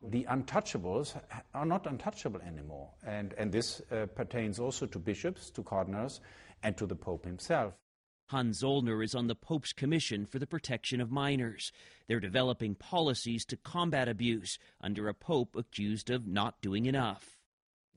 The 0.01 0.25
untouchables 0.25 1.19
are 1.53 1.65
not 1.65 1.85
untouchable 1.85 2.41
anymore. 2.41 2.89
And, 3.05 3.33
and 3.37 3.51
this 3.51 3.81
uh, 3.91 4.05
pertains 4.07 4.59
also 4.59 4.85
to 4.85 4.99
bishops, 4.99 5.49
to 5.51 5.63
cardinals, 5.63 6.21
and 6.63 6.77
to 6.77 6.85
the 6.85 6.95
Pope 6.95 7.25
himself. 7.25 7.73
Hans 8.29 8.61
Zollner 8.61 9.03
is 9.03 9.15
on 9.15 9.25
the 9.25 9.33
Pope's 9.33 9.73
Commission 9.73 10.23
for 10.23 10.37
the 10.37 10.45
Protection 10.45 11.01
of 11.01 11.09
Minors. 11.09 11.71
They're 12.07 12.19
developing 12.19 12.75
policies 12.75 13.43
to 13.45 13.57
combat 13.57 14.07
abuse 14.07 14.59
under 14.79 15.07
a 15.07 15.15
Pope 15.15 15.55
accused 15.55 16.11
of 16.11 16.27
not 16.27 16.61
doing 16.61 16.85
enough. 16.85 17.39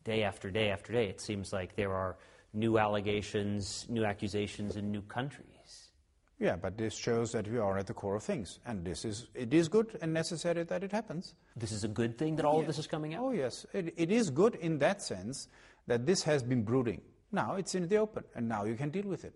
Day 0.05 0.23
after 0.23 0.51
day 0.51 0.71
after 0.71 0.91
day, 0.91 1.09
it 1.09 1.21
seems 1.21 1.53
like 1.53 1.77
there 1.77 1.93
are 1.93 2.17
new 2.55 2.79
allegations, 2.79 3.87
new 3.91 4.07
accusations 4.07 4.77
in 4.77 4.91
new 4.91 5.03
countries. 5.03 5.91
Yeah, 6.39 6.57
but 6.57 6.79
this 6.79 6.97
shows 6.97 7.33
that 7.33 7.47
we 7.47 7.59
are 7.59 7.77
at 7.77 7.87
the 7.87 7.93
core 7.93 8.17
of 8.17 8.23
things, 8.23 8.59
and 8.65 8.85
this 8.87 9.05
is 9.05 9.27
it 9.35 9.53
is 9.53 9.69
good 9.69 9.99
and 10.01 10.15
necessary 10.15 10.65
that 10.65 10.83
it 10.83 10.93
happens. 10.93 11.35
This 11.57 11.73
is 11.73 11.85
a 11.85 11.89
good 11.89 12.17
thing 12.17 12.37
that 12.37 12.47
all 12.47 12.55
yes. 12.55 12.63
of 12.63 12.67
this 12.69 12.79
is 12.79 12.87
coming 12.87 13.15
out. 13.15 13.23
Oh 13.23 13.31
yes, 13.33 13.67
it, 13.75 13.93
it 13.99 14.11
is 14.11 14.31
good 14.31 14.55
in 14.55 14.79
that 14.79 15.03
sense 15.03 15.49
that 15.87 16.07
this 16.07 16.23
has 16.23 16.43
been 16.43 16.63
brooding. 16.63 17.03
Now 17.33 17.57
it's 17.57 17.75
in 17.75 17.87
the 17.87 17.99
open, 17.99 18.25
and 18.35 18.49
now 18.49 18.65
you 18.65 18.77
can 18.77 18.89
deal 18.89 19.07
with 19.07 19.25
it. 19.25 19.35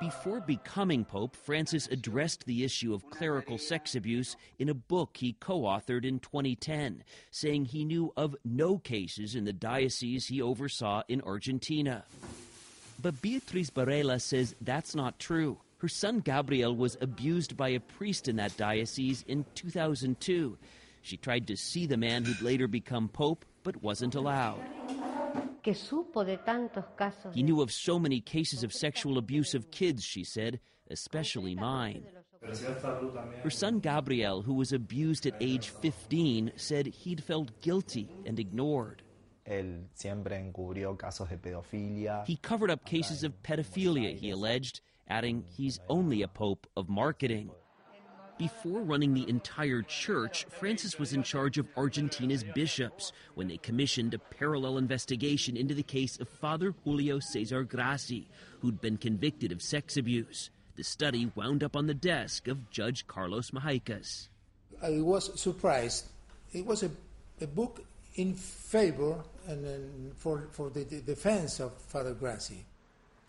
Before 0.00 0.40
becoming 0.40 1.04
Pope, 1.04 1.36
Francis 1.36 1.86
addressed 1.86 2.44
the 2.44 2.64
issue 2.64 2.92
of 2.92 3.08
clerical 3.10 3.58
sex 3.58 3.94
abuse 3.94 4.36
in 4.58 4.68
a 4.68 4.74
book 4.74 5.16
he 5.16 5.34
co 5.34 5.62
authored 5.62 6.04
in 6.04 6.18
2010, 6.18 7.04
saying 7.30 7.66
he 7.66 7.84
knew 7.84 8.12
of 8.16 8.36
no 8.44 8.78
cases 8.78 9.34
in 9.34 9.44
the 9.44 9.52
diocese 9.52 10.26
he 10.26 10.42
oversaw 10.42 11.02
in 11.08 11.20
Argentina. 11.22 12.04
But 13.00 13.22
Beatriz 13.22 13.70
Barela 13.70 14.20
says 14.20 14.54
that's 14.60 14.94
not 14.94 15.18
true. 15.18 15.58
Her 15.78 15.88
son 15.88 16.20
Gabriel 16.20 16.74
was 16.74 16.96
abused 17.00 17.56
by 17.56 17.68
a 17.70 17.80
priest 17.80 18.26
in 18.28 18.36
that 18.36 18.56
diocese 18.56 19.24
in 19.28 19.44
2002. 19.54 20.58
She 21.02 21.16
tried 21.16 21.46
to 21.48 21.56
see 21.56 21.86
the 21.86 21.96
man 21.96 22.24
who'd 22.24 22.40
later 22.42 22.66
become 22.66 23.08
Pope, 23.08 23.44
but 23.62 23.82
wasn't 23.82 24.14
allowed. 24.14 24.60
He 27.32 27.42
knew 27.42 27.62
of 27.62 27.72
so 27.72 27.98
many 27.98 28.20
cases 28.20 28.62
of 28.62 28.72
sexual 28.72 29.18
abuse 29.18 29.54
of 29.54 29.70
kids, 29.70 30.04
she 30.04 30.24
said, 30.24 30.60
especially 30.90 31.54
mine. 31.54 32.06
Her 33.42 33.50
son 33.50 33.80
Gabriel, 33.80 34.42
who 34.42 34.54
was 34.54 34.72
abused 34.72 35.26
at 35.26 35.34
age 35.40 35.70
15, 35.70 36.52
said 36.56 36.86
he'd 36.86 37.24
felt 37.24 37.60
guilty 37.62 38.10
and 38.26 38.38
ignored. 38.38 39.02
He 42.26 42.36
covered 42.36 42.70
up 42.70 42.84
cases 42.84 43.24
of 43.24 43.42
pedophilia, 43.42 44.14
he 44.14 44.30
alleged, 44.30 44.80
adding 45.08 45.44
he's 45.56 45.80
only 45.88 46.22
a 46.22 46.28
pope 46.28 46.66
of 46.76 46.88
marketing. 46.88 47.50
Before 48.36 48.80
running 48.80 49.14
the 49.14 49.28
entire 49.28 49.82
church, 49.82 50.44
Francis 50.50 50.98
was 50.98 51.12
in 51.12 51.22
charge 51.22 51.56
of 51.56 51.68
Argentina's 51.76 52.42
bishops 52.42 53.12
when 53.36 53.46
they 53.46 53.58
commissioned 53.58 54.12
a 54.12 54.18
parallel 54.18 54.76
investigation 54.76 55.56
into 55.56 55.72
the 55.72 55.84
case 55.84 56.18
of 56.18 56.28
Father 56.28 56.74
Julio 56.82 57.20
Cesar 57.20 57.62
Grassi, 57.62 58.26
who'd 58.60 58.80
been 58.80 58.96
convicted 58.96 59.52
of 59.52 59.62
sex 59.62 59.96
abuse. 59.96 60.50
The 60.74 60.82
study 60.82 61.30
wound 61.36 61.62
up 61.62 61.76
on 61.76 61.86
the 61.86 61.94
desk 61.94 62.48
of 62.48 62.70
Judge 62.70 63.06
Carlos 63.06 63.52
Mahiques. 63.52 64.28
I 64.82 65.00
was 65.00 65.40
surprised. 65.40 66.06
It 66.52 66.66
was 66.66 66.82
a, 66.82 66.90
a 67.40 67.46
book 67.46 67.84
in 68.16 68.34
favor 68.34 69.22
and 69.46 70.12
for, 70.16 70.48
for 70.50 70.70
the, 70.70 70.82
the 70.82 71.00
defense 71.00 71.60
of 71.60 71.72
Father 71.82 72.14
Grassi. 72.14 72.64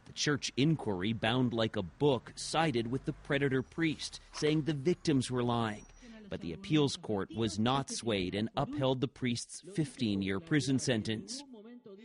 The 0.06 0.14
church 0.14 0.52
inquiry, 0.56 1.14
bound 1.14 1.54
like 1.54 1.76
a 1.76 1.82
book, 1.82 2.32
sided 2.36 2.92
with 2.92 3.06
the 3.06 3.14
predator 3.14 3.62
priest, 3.62 4.20
saying 4.34 4.64
the 4.64 4.74
victims 4.74 5.30
were 5.30 5.44
lying. 5.44 5.86
But 6.30 6.42
the 6.42 6.54
appeals 6.54 6.96
court 6.96 7.30
was 7.36 7.60
not 7.60 7.90
swayed 7.90 8.36
and 8.36 8.50
upheld 8.58 9.02
the 9.02 9.08
priest's 9.08 9.64
15 9.74 10.22
year 10.22 10.40
prison 10.40 10.80
sentence. 10.80 11.44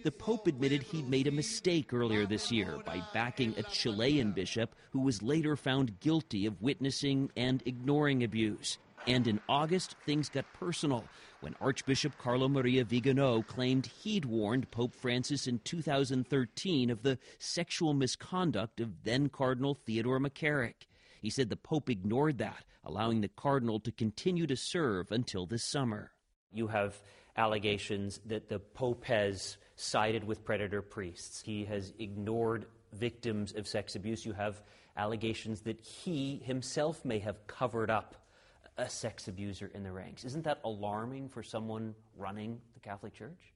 The 0.03 0.13
Pope 0.13 0.47
admitted 0.47 0.83
he'd 0.83 1.09
made 1.09 1.27
a 1.27 1.33
mistake 1.33 1.93
earlier 1.93 2.25
this 2.25 2.51
year 2.51 2.79
by 2.87 3.03
backing 3.13 3.55
a 3.57 3.63
Chilean 3.65 4.33
bishop 4.33 4.75
who 4.93 5.01
was 5.01 5.23
later 5.23 5.57
found 5.57 6.01
guilty 6.01 6.47
of 6.47 6.61
witnessing 6.63 7.31
and 7.37 7.63
ignoring 7.67 8.25
abuse. 8.25 8.79
And 9.07 9.27
in 9.27 9.41
August, 9.49 9.97
things 10.07 10.29
got 10.29 10.51
personal 10.55 11.05
when 11.41 11.57
Archbishop 11.61 12.17
Carlo 12.19 12.49
Maria 12.49 12.85
Vigano 12.85 13.43
claimed 13.43 13.87
he'd 13.87 14.25
warned 14.25 14.71
Pope 14.71 14.95
Francis 14.95 15.47
in 15.47 15.59
2013 15.61 16.91
of 16.91 17.03
the 17.03 17.19
sexual 17.39 17.95
misconduct 17.95 18.81
of 18.81 19.05
then 19.05 19.29
Cardinal 19.29 19.75
Theodore 19.75 20.21
McCarrick. 20.21 20.87
He 21.23 21.31
said 21.31 21.49
the 21.49 21.57
Pope 21.57 21.89
ignored 21.89 22.39
that, 22.39 22.65
allowing 22.85 23.21
the 23.21 23.29
Cardinal 23.29 23.81
to 23.81 23.93
continue 23.93 24.47
to 24.47 24.57
serve 24.57 25.11
until 25.11 25.47
this 25.47 25.65
summer. 25.65 26.13
You 26.53 26.67
have 26.69 27.01
allegations 27.37 28.21
that 28.27 28.49
the 28.49 28.59
Pope 28.59 29.05
has 29.05 29.57
sided 29.77 30.25
with 30.25 30.45
predator 30.45 30.83
priests, 30.83 31.41
he 31.41 31.65
has 31.65 31.93
ignored 31.99 32.67
victims 32.93 33.55
of 33.55 33.67
sex 33.67 33.95
abuse. 33.95 34.27
You 34.27 34.33
have 34.33 34.63
allegations 34.97 35.61
that 35.63 35.81
he 35.81 36.43
himself 36.45 37.05
may 37.05 37.19
have 37.21 37.47
covered 37.47 37.91
up 37.91 38.17
a 38.81 38.89
sex 38.89 39.29
abuser 39.29 39.71
in 39.75 39.83
the 39.83 39.93
ranks. 39.93 40.25
Isn't 40.25 40.45
that 40.45 40.61
alarming 40.65 41.29
for 41.29 41.43
someone 41.43 41.95
running 42.17 42.61
the 42.75 42.81
Catholic 42.81 43.15
Church? 43.15 43.53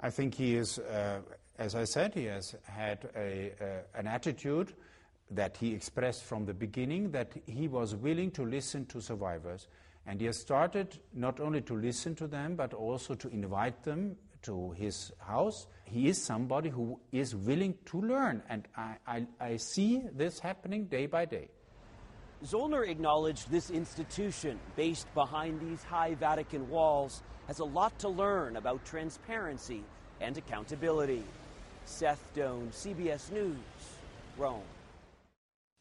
I 0.00 0.10
think 0.10 0.34
he 0.34 0.56
is, 0.56 0.78
uh, 0.78 1.20
as 1.58 1.74
I 1.74 1.84
said, 1.84 2.14
he 2.14 2.24
has 2.24 2.56
had 2.64 3.08
a, 3.16 3.52
uh, 3.60 3.98
an 3.98 4.06
attitude 4.06 4.72
that 5.30 5.56
he 5.56 5.72
expressed 5.72 6.24
from 6.24 6.44
the 6.44 6.54
beginning 6.54 7.10
that 7.12 7.32
he 7.46 7.68
was 7.68 7.94
willing 7.94 8.30
to 8.32 8.44
listen 8.44 8.86
to 8.86 9.00
survivors. 9.00 9.68
And 10.06 10.20
he 10.20 10.26
has 10.26 10.40
started 10.40 10.98
not 11.14 11.40
only 11.40 11.60
to 11.62 11.76
listen 11.76 12.14
to 12.16 12.26
them, 12.26 12.56
but 12.56 12.74
also 12.74 13.14
to 13.14 13.28
invite 13.28 13.84
them 13.84 14.16
to 14.42 14.72
his 14.72 15.12
house. 15.18 15.68
He 15.84 16.08
is 16.08 16.22
somebody 16.22 16.68
who 16.68 16.98
is 17.12 17.34
willing 17.34 17.74
to 17.86 18.00
learn. 18.00 18.42
And 18.48 18.66
I, 18.76 18.96
I, 19.06 19.26
I 19.40 19.56
see 19.56 20.02
this 20.12 20.40
happening 20.40 20.86
day 20.86 21.06
by 21.06 21.24
day. 21.24 21.48
Zollner 22.44 22.88
acknowledged 22.88 23.50
this 23.50 23.70
institution, 23.70 24.58
based 24.74 25.12
behind 25.14 25.60
these 25.60 25.84
high 25.84 26.14
Vatican 26.14 26.68
walls, 26.68 27.22
has 27.46 27.60
a 27.60 27.64
lot 27.64 27.96
to 28.00 28.08
learn 28.08 28.56
about 28.56 28.84
transparency 28.84 29.82
and 30.20 30.36
accountability. 30.36 31.22
Seth 31.84 32.22
Doane, 32.34 32.70
CBS 32.70 33.30
News, 33.30 33.56
Rome. 34.36 34.62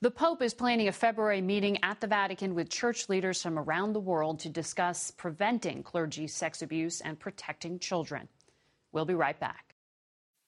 The 0.01 0.11
Pope 0.11 0.41
is 0.41 0.53
planning 0.53 0.87
a 0.87 0.91
February 0.91 1.41
meeting 1.41 1.77
at 1.83 1.99
the 1.99 2.07
Vatican 2.07 2.55
with 2.55 2.69
church 2.69 3.09
leaders 3.09 3.41
from 3.41 3.57
around 3.57 3.93
the 3.93 3.99
world 3.99 4.39
to 4.41 4.49
discuss 4.49 5.11
preventing 5.11 5.83
clergy 5.83 6.27
sex 6.27 6.61
abuse 6.61 7.01
and 7.01 7.19
protecting 7.19 7.79
children. 7.79 8.27
We'll 8.91 9.05
be 9.05 9.13
right 9.13 9.39
back. 9.39 9.75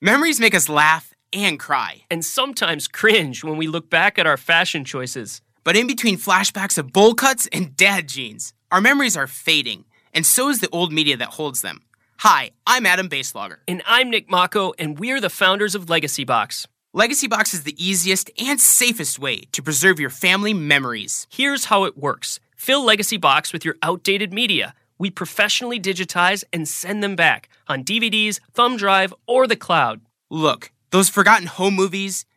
Memories 0.01 0.39
make 0.39 0.55
us 0.55 0.69
laugh 0.69 1.13
and 1.31 1.59
cry. 1.59 2.03
And 2.09 2.25
sometimes 2.25 2.87
cringe 2.87 3.43
when 3.43 3.57
we 3.57 3.67
look 3.67 3.89
back 3.89 4.19
at 4.19 4.27
our 4.27 4.37
fashion 4.37 4.85
choices. 4.85 5.41
But 5.63 5.75
in 5.75 5.87
between 5.87 6.17
flashbacks 6.17 6.77
of 6.77 6.91
bowl 6.91 7.13
cuts 7.13 7.47
and 7.51 7.75
dad 7.77 8.09
jeans, 8.09 8.53
our 8.71 8.81
memories 8.81 9.15
are 9.15 9.27
fading, 9.27 9.85
and 10.13 10.25
so 10.25 10.49
is 10.49 10.59
the 10.59 10.69
old 10.69 10.91
media 10.91 11.15
that 11.17 11.29
holds 11.29 11.61
them. 11.61 11.81
Hi, 12.19 12.51
I'm 12.67 12.85
Adam 12.85 13.07
Baselogger. 13.07 13.57
And 13.67 13.81
I'm 13.85 14.09
Nick 14.09 14.29
Mako, 14.29 14.73
and 14.77 14.99
we're 14.99 15.21
the 15.21 15.29
founders 15.29 15.73
of 15.73 15.89
Legacy 15.89 16.25
Box. 16.25 16.67
Legacy 16.93 17.27
Box 17.27 17.53
is 17.53 17.63
the 17.63 17.83
easiest 17.83 18.29
and 18.37 18.59
safest 18.59 19.19
way 19.19 19.41
to 19.51 19.63
preserve 19.63 19.99
your 19.99 20.09
family 20.09 20.53
memories. 20.53 21.27
Here's 21.29 21.65
how 21.65 21.85
it 21.85 21.97
works 21.97 22.39
fill 22.57 22.83
Legacy 22.83 23.17
Box 23.17 23.53
with 23.53 23.63
your 23.63 23.75
outdated 23.81 24.33
media. 24.33 24.73
We 24.97 25.09
professionally 25.09 25.79
digitize 25.79 26.43
and 26.53 26.67
send 26.67 27.03
them 27.03 27.15
back 27.15 27.49
on 27.67 27.83
DVDs, 27.83 28.39
thumb 28.53 28.77
drive, 28.77 29.13
or 29.27 29.47
the 29.47 29.55
cloud. 29.55 30.01
Look, 30.29 30.71
those 30.91 31.09
forgotten 31.09 31.47
home 31.47 31.73
movies, 31.73 32.25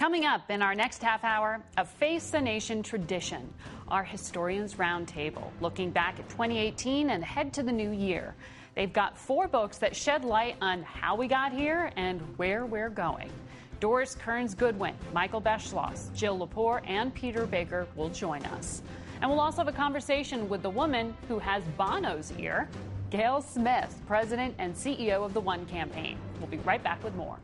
Coming 0.00 0.24
up 0.24 0.50
in 0.50 0.62
our 0.62 0.74
next 0.74 1.02
half 1.02 1.24
hour, 1.24 1.62
a 1.76 1.84
Face 1.84 2.30
the 2.30 2.40
Nation 2.40 2.82
tradition, 2.82 3.52
our 3.88 4.02
Historians 4.02 4.76
Roundtable, 4.76 5.50
looking 5.60 5.90
back 5.90 6.18
at 6.18 6.26
2018 6.30 7.10
and 7.10 7.22
head 7.22 7.52
to 7.52 7.62
the 7.62 7.70
new 7.70 7.90
year. 7.90 8.34
They've 8.74 8.94
got 8.94 9.18
four 9.18 9.46
books 9.46 9.76
that 9.76 9.94
shed 9.94 10.24
light 10.24 10.56
on 10.62 10.84
how 10.84 11.16
we 11.16 11.28
got 11.28 11.52
here 11.52 11.92
and 11.96 12.22
where 12.38 12.64
we're 12.64 12.88
going. 12.88 13.30
Doris 13.78 14.14
Kearns 14.14 14.54
Goodwin, 14.54 14.94
Michael 15.12 15.42
Beschloss, 15.42 16.10
Jill 16.14 16.38
Lepore, 16.38 16.80
and 16.88 17.12
Peter 17.14 17.44
Baker 17.44 17.86
will 17.94 18.08
join 18.08 18.42
us. 18.46 18.80
And 19.20 19.30
we'll 19.30 19.38
also 19.38 19.58
have 19.58 19.68
a 19.68 19.72
conversation 19.72 20.48
with 20.48 20.62
the 20.62 20.70
woman 20.70 21.14
who 21.28 21.38
has 21.38 21.62
Bono's 21.76 22.32
ear, 22.38 22.70
Gayle 23.10 23.42
Smith, 23.42 24.00
President 24.06 24.54
and 24.58 24.74
CEO 24.74 25.22
of 25.26 25.34
the 25.34 25.40
One 25.40 25.66
Campaign. 25.66 26.16
We'll 26.38 26.48
be 26.48 26.56
right 26.56 26.82
back 26.82 27.04
with 27.04 27.14
more. 27.16 27.36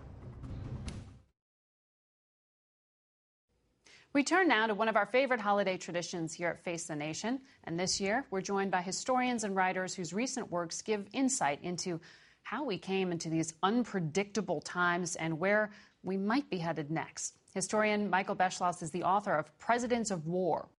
We 4.17 4.25
turn 4.25 4.49
now 4.49 4.67
to 4.67 4.73
one 4.73 4.89
of 4.89 4.97
our 4.97 5.05
favorite 5.05 5.43
holiday 5.43 5.77
traditions 5.77 6.33
here 6.33 6.49
at 6.49 6.65
Face 6.65 6.85
the 6.85 6.97
Nation. 6.97 7.39
And 7.65 7.79
this 7.79 8.01
year, 8.01 8.25
we're 8.31 8.41
joined 8.41 8.71
by 8.71 8.81
historians 8.81 9.45
and 9.45 9.55
writers 9.55 9.95
whose 9.95 10.15
recent 10.15 10.51
works 10.51 10.81
give 10.81 11.07
insight 11.13 11.59
into 11.63 12.01
how 12.43 12.65
we 12.65 12.79
came 12.79 13.13
into 13.13 13.29
these 13.29 13.53
unpredictable 13.63 14.63
times 14.63 15.17
and 15.17 15.39
where 15.39 15.71
we 16.03 16.17
might 16.17 16.49
be 16.49 16.57
headed 16.57 16.91
next. 16.91 17.35
Historian 17.53 18.09
Michael 18.09 18.35
Beschloss 18.35 18.83
is 18.83 18.91
the 18.91 19.03
author 19.03 19.35
of 19.35 19.59
Presidents 19.59 20.11
of 20.11 20.27
War. 20.27 20.71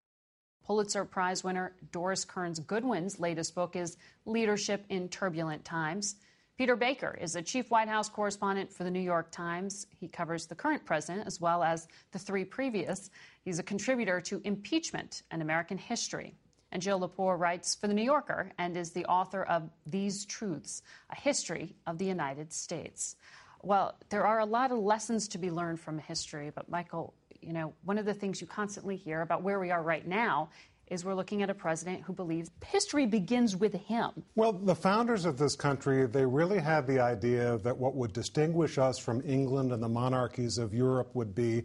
Pulitzer 0.65 1.05
Prize 1.05 1.45
winner 1.45 1.77
Doris 1.93 2.25
Kearns 2.25 2.61
Goodwin's 2.61 3.21
latest 3.21 3.55
book 3.55 3.77
is 3.77 3.99
Leadership 4.25 4.87
in 4.89 5.11
Turbulent 5.11 5.63
Times. 5.63 6.17
Peter 6.57 6.75
Baker 6.75 7.19
is 7.21 7.37
a 7.37 7.43
chief 7.43 7.71
White 7.71 7.89
House 7.89 8.09
correspondent 8.09 8.73
for 8.73 8.83
the 8.83 8.91
New 8.91 9.01
York 9.01 9.31
Times. 9.31 9.87
He 9.91 10.09
covers 10.09 10.47
the 10.47 10.55
current 10.55 10.87
president 10.87 11.27
as 11.27 11.39
well 11.39 11.63
as 11.63 11.87
the 12.13 12.19
three 12.19 12.47
previous. 12.47 13.11
He's 13.45 13.59
a 13.59 13.63
contributor 13.63 14.23
to 14.23 14.41
Impeachment 14.43 15.23
and 15.31 15.43
American 15.43 15.77
History. 15.77 16.35
And 16.73 16.81
Jill 16.81 16.99
Lepore 16.99 17.39
writes 17.39 17.75
for 17.75 17.89
The 17.89 17.95
New 17.95 18.03
Yorker 18.03 18.53
and 18.57 18.75
is 18.75 18.93
the 18.93 19.05
author 19.05 19.43
of 19.43 19.69
These 19.87 20.25
Truths 20.25 20.83
A 21.11 21.17
History 21.17 21.75
of 21.87 21.99
the 21.99 22.07
United 22.07 22.51
States. 22.55 23.17
Well, 23.63 23.95
there 24.09 24.27
are 24.27 24.41
a 24.41 24.47
lot 24.47 24.73
of 24.73 24.79
lessons 24.79 25.29
to 25.29 25.39
be 25.39 25.51
learned 25.51 25.79
from 25.79 25.99
history, 25.99 26.51
but 26.55 26.71
Michael, 26.71 27.13
you 27.43 27.53
know, 27.53 27.75
one 27.85 27.99
of 27.99 28.07
the 28.07 28.15
things 28.15 28.41
you 28.41 28.47
constantly 28.47 28.97
hear 28.97 29.21
about 29.21 29.43
where 29.43 29.61
we 29.61 29.71
are 29.71 29.83
right 29.83 30.07
now 30.07 30.49
is 30.89 31.05
we're 31.05 31.15
looking 31.15 31.43
at 31.43 31.51
a 31.51 31.55
president 31.55 32.03
who 32.03 32.13
believes 32.13 32.51
history 32.65 33.07
begins 33.07 33.57
with 33.57 33.75
him. 33.75 34.11
Well, 34.37 34.53
the 34.53 34.75
founders 34.75 35.25
of 35.25 35.37
this 35.37 35.57
country, 35.57 36.07
they 36.07 36.25
really 36.25 36.59
had 36.59 36.87
the 36.87 37.01
idea 37.01 37.59
that 37.59 37.77
what 37.77 37.95
would 37.97 38.13
distinguish 38.13 38.79
us 38.79 38.99
from 38.99 39.23
England 39.27 39.73
and 39.73 39.83
the 39.83 39.89
monarchies 39.89 40.59
of 40.59 40.73
Europe 40.73 41.11
would 41.15 41.35
be 41.35 41.65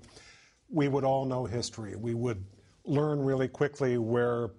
we 0.70 0.88
would 0.88 1.04
all 1.04 1.26
know 1.26 1.46
history. 1.46 1.96
We 1.96 2.14
would 2.14 2.44
learn 2.86 3.20
really 3.20 3.48
quickly 3.48 3.98
where 3.98 4.52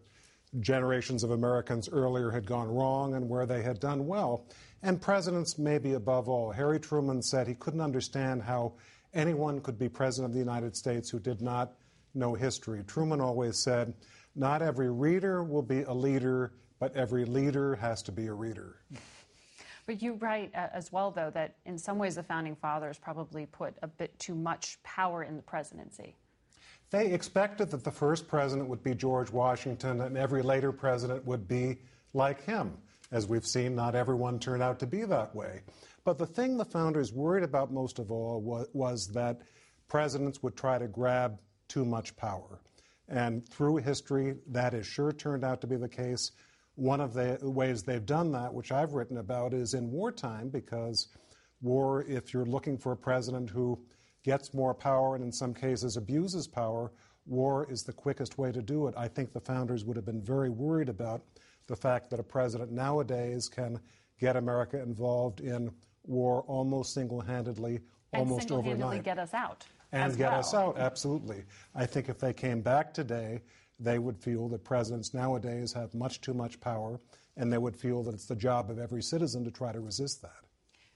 generations 0.60 1.24
of 1.24 1.30
Americans 1.30 1.88
earlier 1.90 2.30
had 2.30 2.46
gone 2.46 2.68
wrong 2.68 3.14
and 3.14 3.28
where 3.28 3.46
they 3.46 3.62
had 3.62 3.80
done 3.80 4.06
well. 4.06 4.46
And 4.82 5.00
presidents, 5.00 5.58
maybe 5.58 5.94
above 5.94 6.28
all. 6.28 6.52
Harry 6.52 6.78
Truman 6.78 7.22
said 7.22 7.46
he 7.46 7.54
couldn't 7.54 7.80
understand 7.80 8.42
how 8.42 8.74
anyone 9.14 9.60
could 9.60 9.78
be 9.78 9.88
president 9.88 10.30
of 10.30 10.34
the 10.34 10.40
United 10.40 10.76
States 10.76 11.08
who 11.08 11.18
did 11.18 11.40
not 11.40 11.72
know 12.14 12.34
history. 12.34 12.82
Truman 12.86 13.20
always 13.20 13.58
said, 13.58 13.94
not 14.34 14.62
every 14.62 14.90
reader 14.90 15.42
will 15.42 15.62
be 15.62 15.82
a 15.82 15.92
leader, 15.92 16.52
but 16.78 16.94
every 16.96 17.24
leader 17.24 17.76
has 17.76 18.02
to 18.04 18.12
be 18.12 18.26
a 18.26 18.32
reader. 18.32 18.76
But 19.86 20.00
you 20.00 20.14
write 20.14 20.52
uh, 20.54 20.68
as 20.72 20.92
well, 20.92 21.10
though, 21.10 21.30
that 21.30 21.56
in 21.66 21.76
some 21.76 21.98
ways 21.98 22.14
the 22.14 22.22
founding 22.22 22.56
fathers 22.56 22.98
probably 22.98 23.46
put 23.46 23.74
a 23.82 23.88
bit 23.88 24.16
too 24.18 24.34
much 24.34 24.78
power 24.82 25.24
in 25.24 25.36
the 25.36 25.42
presidency. 25.42 26.14
They 26.90 27.12
expected 27.12 27.70
that 27.70 27.84
the 27.84 27.90
first 27.90 28.28
president 28.28 28.68
would 28.68 28.82
be 28.82 28.94
George 28.94 29.30
Washington 29.30 30.02
and 30.02 30.16
every 30.16 30.42
later 30.42 30.72
president 30.72 31.24
would 31.26 31.48
be 31.48 31.78
like 32.12 32.44
him. 32.44 32.76
As 33.10 33.26
we've 33.26 33.46
seen, 33.46 33.74
not 33.74 33.94
everyone 33.94 34.38
turned 34.38 34.62
out 34.62 34.78
to 34.80 34.86
be 34.86 35.04
that 35.04 35.34
way. 35.34 35.60
But 36.04 36.18
the 36.18 36.26
thing 36.26 36.56
the 36.56 36.64
founders 36.64 37.12
worried 37.12 37.44
about 37.44 37.72
most 37.72 37.98
of 37.98 38.10
all 38.10 38.40
was, 38.40 38.68
was 38.72 39.08
that 39.08 39.40
presidents 39.88 40.42
would 40.42 40.56
try 40.56 40.78
to 40.78 40.86
grab 40.86 41.38
too 41.68 41.84
much 41.84 42.16
power. 42.16 42.60
And 43.12 43.46
through 43.46 43.76
history, 43.76 44.36
that 44.48 44.72
has 44.72 44.86
sure 44.86 45.12
turned 45.12 45.44
out 45.44 45.60
to 45.60 45.66
be 45.66 45.76
the 45.76 45.88
case. 45.88 46.32
One 46.76 46.98
of 46.98 47.12
the 47.12 47.38
ways 47.42 47.82
they've 47.82 48.04
done 48.04 48.32
that, 48.32 48.52
which 48.52 48.72
I've 48.72 48.94
written 48.94 49.18
about, 49.18 49.52
is 49.52 49.74
in 49.74 49.90
wartime, 49.90 50.48
because 50.48 51.08
war, 51.60 52.04
if 52.08 52.32
you're 52.32 52.46
looking 52.46 52.78
for 52.78 52.92
a 52.92 52.96
president 52.96 53.50
who 53.50 53.78
gets 54.24 54.54
more 54.54 54.72
power 54.72 55.14
and 55.14 55.22
in 55.22 55.30
some 55.30 55.52
cases 55.52 55.98
abuses 55.98 56.48
power, 56.48 56.90
war 57.26 57.70
is 57.70 57.82
the 57.82 57.92
quickest 57.92 58.38
way 58.38 58.50
to 58.50 58.62
do 58.62 58.86
it. 58.86 58.94
I 58.96 59.08
think 59.08 59.34
the 59.34 59.40
founders 59.40 59.84
would 59.84 59.96
have 59.96 60.06
been 60.06 60.22
very 60.22 60.48
worried 60.48 60.88
about 60.88 61.22
the 61.66 61.76
fact 61.76 62.08
that 62.10 62.18
a 62.18 62.24
president 62.24 62.72
nowadays 62.72 63.46
can 63.46 63.78
get 64.18 64.36
America 64.36 64.80
involved 64.80 65.40
in 65.40 65.70
war 66.04 66.44
almost 66.48 66.94
single 66.94 67.20
handedly, 67.20 67.80
almost 68.14 68.40
and 68.40 68.48
single-handedly 68.48 68.84
overnight. 68.84 69.04
get 69.04 69.18
us 69.18 69.34
out 69.34 69.66
and 69.92 70.16
get 70.16 70.30
well. 70.30 70.40
us 70.40 70.54
out. 70.54 70.78
Absolutely. 70.78 71.44
I 71.74 71.86
think 71.86 72.08
if 72.08 72.18
they 72.18 72.32
came 72.32 72.60
back 72.60 72.94
today, 72.94 73.42
they 73.78 73.98
would 73.98 74.18
feel 74.18 74.48
that 74.48 74.64
presidents 74.64 75.12
nowadays 75.14 75.72
have 75.72 75.94
much 75.94 76.20
too 76.20 76.34
much 76.34 76.60
power, 76.60 77.00
and 77.36 77.52
they 77.52 77.58
would 77.58 77.76
feel 77.76 78.02
that 78.04 78.14
it's 78.14 78.26
the 78.26 78.36
job 78.36 78.70
of 78.70 78.78
every 78.78 79.02
citizen 79.02 79.44
to 79.44 79.50
try 79.50 79.72
to 79.72 79.80
resist 79.80 80.22
that. 80.22 80.42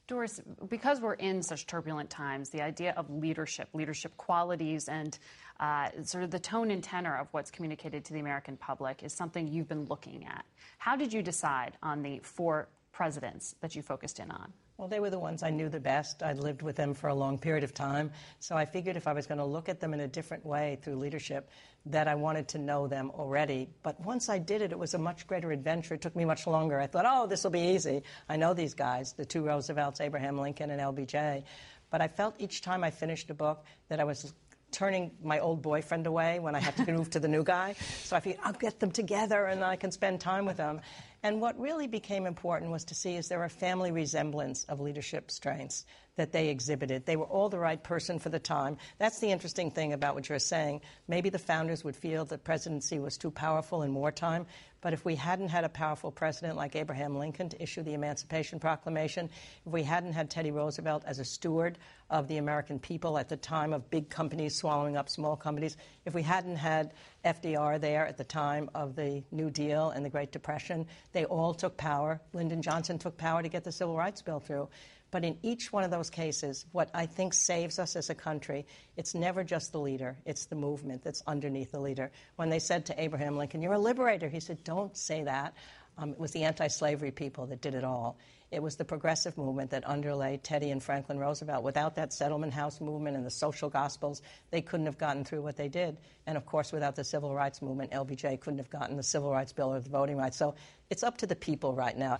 Doris, 0.08 0.40
because 0.68 1.00
we're 1.00 1.14
in 1.14 1.42
such 1.42 1.66
turbulent 1.66 2.08
times, 2.08 2.50
the 2.50 2.62
idea 2.62 2.94
of 2.96 3.10
leadership, 3.10 3.68
leadership 3.72 4.16
qualities, 4.16 4.88
and 4.88 5.18
uh, 5.58 5.88
sort 6.04 6.22
of 6.22 6.30
the 6.30 6.38
tone 6.38 6.70
and 6.70 6.82
tenor 6.82 7.16
of 7.16 7.26
what's 7.32 7.50
communicated 7.50 8.04
to 8.04 8.12
the 8.12 8.20
American 8.20 8.56
public 8.56 9.02
is 9.02 9.12
something 9.12 9.48
you've 9.48 9.68
been 9.68 9.84
looking 9.86 10.24
at. 10.24 10.44
How 10.78 10.94
did 10.94 11.12
you 11.12 11.22
decide 11.22 11.76
on 11.82 12.02
the 12.02 12.20
four 12.20 12.68
presidents 12.92 13.56
that 13.60 13.74
you 13.74 13.82
focused 13.82 14.20
in 14.20 14.30
on? 14.30 14.52
Well, 14.78 14.88
they 14.88 15.00
were 15.00 15.08
the 15.08 15.18
ones 15.18 15.42
I 15.42 15.48
knew 15.48 15.70
the 15.70 15.80
best. 15.80 16.22
I'd 16.22 16.38
lived 16.38 16.60
with 16.60 16.76
them 16.76 16.92
for 16.92 17.08
a 17.08 17.14
long 17.14 17.38
period 17.38 17.64
of 17.64 17.72
time. 17.72 18.10
So 18.40 18.56
I 18.56 18.66
figured 18.66 18.94
if 18.96 19.06
I 19.06 19.14
was 19.14 19.26
going 19.26 19.38
to 19.38 19.44
look 19.44 19.70
at 19.70 19.80
them 19.80 19.94
in 19.94 20.00
a 20.00 20.08
different 20.08 20.44
way 20.44 20.78
through 20.82 20.96
leadership, 20.96 21.50
that 21.86 22.08
I 22.08 22.14
wanted 22.14 22.48
to 22.48 22.58
know 22.58 22.86
them 22.86 23.10
already. 23.14 23.70
But 23.82 23.98
once 24.00 24.28
I 24.28 24.36
did 24.38 24.60
it, 24.60 24.72
it 24.72 24.78
was 24.78 24.92
a 24.92 24.98
much 24.98 25.26
greater 25.26 25.50
adventure. 25.50 25.94
It 25.94 26.02
took 26.02 26.14
me 26.14 26.26
much 26.26 26.46
longer. 26.46 26.78
I 26.78 26.86
thought, 26.88 27.06
oh, 27.08 27.26
this 27.26 27.42
will 27.42 27.52
be 27.52 27.74
easy. 27.74 28.02
I 28.28 28.36
know 28.36 28.52
these 28.52 28.74
guys, 28.74 29.14
the 29.14 29.24
two 29.24 29.46
Roosevelts, 29.46 30.02
Abraham 30.02 30.38
Lincoln 30.38 30.70
and 30.70 30.80
LBJ. 30.80 31.44
But 31.88 32.02
I 32.02 32.08
felt 32.08 32.34
each 32.38 32.60
time 32.60 32.84
I 32.84 32.90
finished 32.90 33.30
a 33.30 33.34
book 33.34 33.64
that 33.88 33.98
I 33.98 34.04
was 34.04 34.34
turning 34.72 35.12
my 35.22 35.38
old 35.38 35.62
boyfriend 35.62 36.06
away 36.06 36.38
when 36.38 36.54
I 36.54 36.60
had 36.60 36.76
to 36.84 36.92
move 36.92 37.08
to 37.10 37.20
the 37.20 37.28
new 37.28 37.42
guy. 37.42 37.74
So 38.02 38.16
I 38.16 38.20
figured 38.20 38.40
I'll 38.44 38.52
get 38.52 38.78
them 38.80 38.90
together 38.90 39.46
and 39.46 39.64
I 39.64 39.76
can 39.76 39.90
spend 39.90 40.20
time 40.20 40.44
with 40.44 40.58
them. 40.58 40.80
And 41.26 41.40
what 41.40 41.58
really 41.58 41.88
became 41.88 42.24
important 42.24 42.70
was 42.70 42.84
to 42.84 42.94
see 42.94 43.16
is 43.16 43.26
there 43.26 43.42
a 43.42 43.50
family 43.50 43.90
resemblance 43.90 44.62
of 44.68 44.78
leadership 44.78 45.28
strengths 45.28 45.84
that 46.16 46.32
they 46.32 46.48
exhibited. 46.48 47.06
They 47.06 47.16
were 47.16 47.26
all 47.26 47.48
the 47.48 47.58
right 47.58 47.82
person 47.82 48.18
for 48.18 48.28
the 48.28 48.38
time. 48.38 48.78
That's 48.98 49.20
the 49.20 49.30
interesting 49.30 49.70
thing 49.70 49.92
about 49.92 50.14
what 50.14 50.28
you're 50.28 50.38
saying. 50.38 50.80
Maybe 51.08 51.30
the 51.30 51.38
founders 51.38 51.84
would 51.84 51.96
feel 51.96 52.24
the 52.24 52.38
presidency 52.38 52.98
was 52.98 53.16
too 53.16 53.30
powerful 53.30 53.82
in 53.82 53.94
wartime, 53.94 54.46
but 54.80 54.92
if 54.92 55.04
we 55.04 55.14
hadn't 55.14 55.48
had 55.48 55.64
a 55.64 55.68
powerful 55.68 56.10
president 56.10 56.56
like 56.56 56.76
Abraham 56.76 57.18
Lincoln 57.18 57.48
to 57.48 57.62
issue 57.62 57.82
the 57.82 57.94
Emancipation 57.94 58.60
Proclamation, 58.60 59.30
if 59.66 59.72
we 59.72 59.82
hadn't 59.82 60.12
had 60.12 60.30
Teddy 60.30 60.50
Roosevelt 60.50 61.02
as 61.06 61.18
a 61.18 61.24
steward 61.24 61.78
of 62.08 62.28
the 62.28 62.36
American 62.36 62.78
people 62.78 63.18
at 63.18 63.28
the 63.28 63.36
time 63.36 63.72
of 63.72 63.90
big 63.90 64.08
companies 64.08 64.56
swallowing 64.56 64.96
up 64.96 65.08
small 65.08 65.36
companies, 65.36 65.76
if 66.04 66.14
we 66.14 66.22
hadn't 66.22 66.56
had 66.56 66.92
FDR 67.24 67.80
there 67.80 68.06
at 68.06 68.16
the 68.16 68.24
time 68.24 68.70
of 68.74 68.94
the 68.94 69.24
New 69.32 69.50
Deal 69.50 69.90
and 69.90 70.04
the 70.04 70.10
Great 70.10 70.30
Depression, 70.30 70.86
they 71.12 71.24
all 71.24 71.52
took 71.52 71.76
power. 71.76 72.20
Lyndon 72.32 72.62
Johnson 72.62 72.98
took 72.98 73.18
power 73.18 73.42
to 73.42 73.48
get 73.48 73.64
the 73.64 73.72
Civil 73.72 73.96
Rights 73.96 74.22
Bill 74.22 74.38
through. 74.40 74.68
But 75.10 75.24
in 75.24 75.38
each 75.42 75.72
one 75.72 75.84
of 75.84 75.90
those 75.90 76.10
cases, 76.10 76.66
what 76.72 76.90
I 76.92 77.06
think 77.06 77.32
saves 77.32 77.78
us 77.78 77.96
as 77.96 78.10
a 78.10 78.14
country, 78.14 78.66
it's 78.96 79.14
never 79.14 79.44
just 79.44 79.72
the 79.72 79.78
leader, 79.78 80.16
it's 80.24 80.46
the 80.46 80.56
movement 80.56 81.04
that's 81.04 81.22
underneath 81.26 81.70
the 81.72 81.80
leader. 81.80 82.10
When 82.36 82.50
they 82.50 82.58
said 82.58 82.86
to 82.86 83.00
Abraham 83.00 83.36
Lincoln, 83.36 83.62
You're 83.62 83.74
a 83.74 83.78
liberator, 83.78 84.28
he 84.28 84.40
said, 84.40 84.62
Don't 84.64 84.96
say 84.96 85.24
that. 85.24 85.54
Um, 85.98 86.10
it 86.10 86.18
was 86.18 86.32
the 86.32 86.44
anti 86.44 86.68
slavery 86.68 87.10
people 87.10 87.46
that 87.46 87.60
did 87.60 87.74
it 87.74 87.84
all. 87.84 88.18
It 88.52 88.62
was 88.62 88.76
the 88.76 88.84
progressive 88.84 89.36
movement 89.36 89.70
that 89.70 89.86
underlay 89.88 90.38
Teddy 90.40 90.70
and 90.70 90.80
Franklin 90.80 91.18
Roosevelt. 91.18 91.64
Without 91.64 91.96
that 91.96 92.12
settlement 92.12 92.52
house 92.52 92.80
movement 92.80 93.16
and 93.16 93.26
the 93.26 93.30
social 93.30 93.68
gospels, 93.68 94.22
they 94.50 94.60
couldn't 94.60 94.86
have 94.86 94.98
gotten 94.98 95.24
through 95.24 95.42
what 95.42 95.56
they 95.56 95.68
did. 95.68 95.96
And 96.26 96.36
of 96.36 96.46
course, 96.46 96.70
without 96.70 96.94
the 96.94 97.02
civil 97.02 97.34
rights 97.34 97.60
movement, 97.60 97.90
LBJ 97.90 98.40
couldn't 98.40 98.58
have 98.58 98.70
gotten 98.70 98.96
the 98.96 99.02
civil 99.02 99.32
rights 99.32 99.52
bill 99.52 99.74
or 99.74 99.80
the 99.80 99.90
voting 99.90 100.16
rights. 100.16 100.36
So 100.36 100.54
it's 100.90 101.02
up 101.02 101.18
to 101.18 101.26
the 101.26 101.34
people 101.34 101.74
right 101.74 101.96
now. 101.96 102.18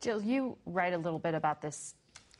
Jill, 0.00 0.22
you 0.22 0.56
write 0.64 0.94
a 0.94 0.98
little 0.98 1.18
bit 1.18 1.34
about 1.34 1.60
this 1.60 1.94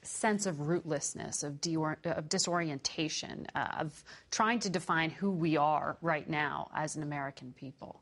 sense 0.09 0.47
of 0.47 0.57
rootlessness, 0.57 1.44
of, 1.44 1.59
of 2.05 2.29
disorientation, 2.29 3.47
uh, 3.55 3.68
of 3.79 4.05
trying 4.31 4.59
to 4.61 4.71
define 4.71 5.11
who 5.11 5.31
we 5.31 5.57
are 5.57 5.97
right 6.01 6.29
now 6.29 6.71
as 6.75 6.97
an 6.97 7.03
American 7.03 7.53
people. 7.53 8.01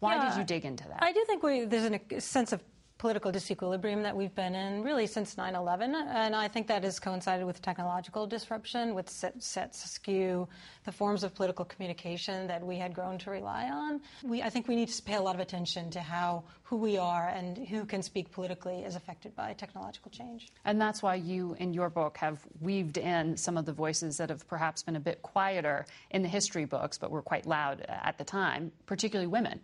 Why 0.00 0.14
yeah, 0.14 0.30
did 0.30 0.38
you 0.38 0.44
dig 0.44 0.64
into 0.64 0.84
that? 0.84 0.98
I 1.02 1.12
do 1.12 1.24
think 1.26 1.42
we, 1.42 1.64
there's 1.64 1.84
an, 1.84 2.00
a 2.10 2.20
sense 2.20 2.52
of 2.52 2.62
political 2.98 3.30
disequilibrium 3.30 4.02
that 4.02 4.16
we've 4.16 4.34
been 4.34 4.54
in 4.54 4.82
really 4.82 5.06
since 5.06 5.36
9-11 5.36 5.94
and 5.94 6.34
i 6.34 6.48
think 6.48 6.66
that 6.66 6.82
has 6.82 6.98
coincided 6.98 7.46
with 7.46 7.62
technological 7.62 8.26
disruption 8.26 8.94
with 8.94 9.08
sets 9.08 9.84
askew 9.84 10.48
the 10.84 10.92
forms 10.92 11.22
of 11.22 11.34
political 11.34 11.64
communication 11.64 12.46
that 12.48 12.64
we 12.64 12.76
had 12.76 12.94
grown 12.94 13.18
to 13.18 13.30
rely 13.30 13.68
on. 13.70 14.00
We, 14.24 14.42
i 14.42 14.50
think 14.50 14.68
we 14.68 14.74
need 14.74 14.88
to 14.88 15.02
pay 15.02 15.14
a 15.14 15.20
lot 15.22 15.34
of 15.34 15.40
attention 15.40 15.90
to 15.90 16.00
how 16.00 16.42
who 16.68 16.76
we 16.76 16.98
are 16.98 17.28
and 17.28 17.56
who 17.66 17.86
can 17.86 18.02
speak 18.02 18.30
politically 18.30 18.80
is 18.80 18.94
affected 18.94 19.34
by 19.34 19.54
technological 19.54 20.10
change. 20.10 20.48
And 20.66 20.78
that's 20.78 21.02
why 21.02 21.14
you 21.14 21.56
in 21.58 21.72
your 21.72 21.88
book 21.88 22.18
have 22.18 22.46
weaved 22.60 22.98
in 22.98 23.38
some 23.38 23.56
of 23.56 23.64
the 23.64 23.72
voices 23.72 24.18
that 24.18 24.28
have 24.28 24.46
perhaps 24.48 24.82
been 24.82 24.96
a 24.96 25.00
bit 25.00 25.22
quieter 25.22 25.86
in 26.10 26.20
the 26.20 26.28
history 26.28 26.66
books 26.66 26.98
but 26.98 27.10
were 27.10 27.22
quite 27.22 27.46
loud 27.46 27.86
at 27.88 28.18
the 28.18 28.24
time 28.24 28.70
particularly 28.86 29.26
women 29.26 29.60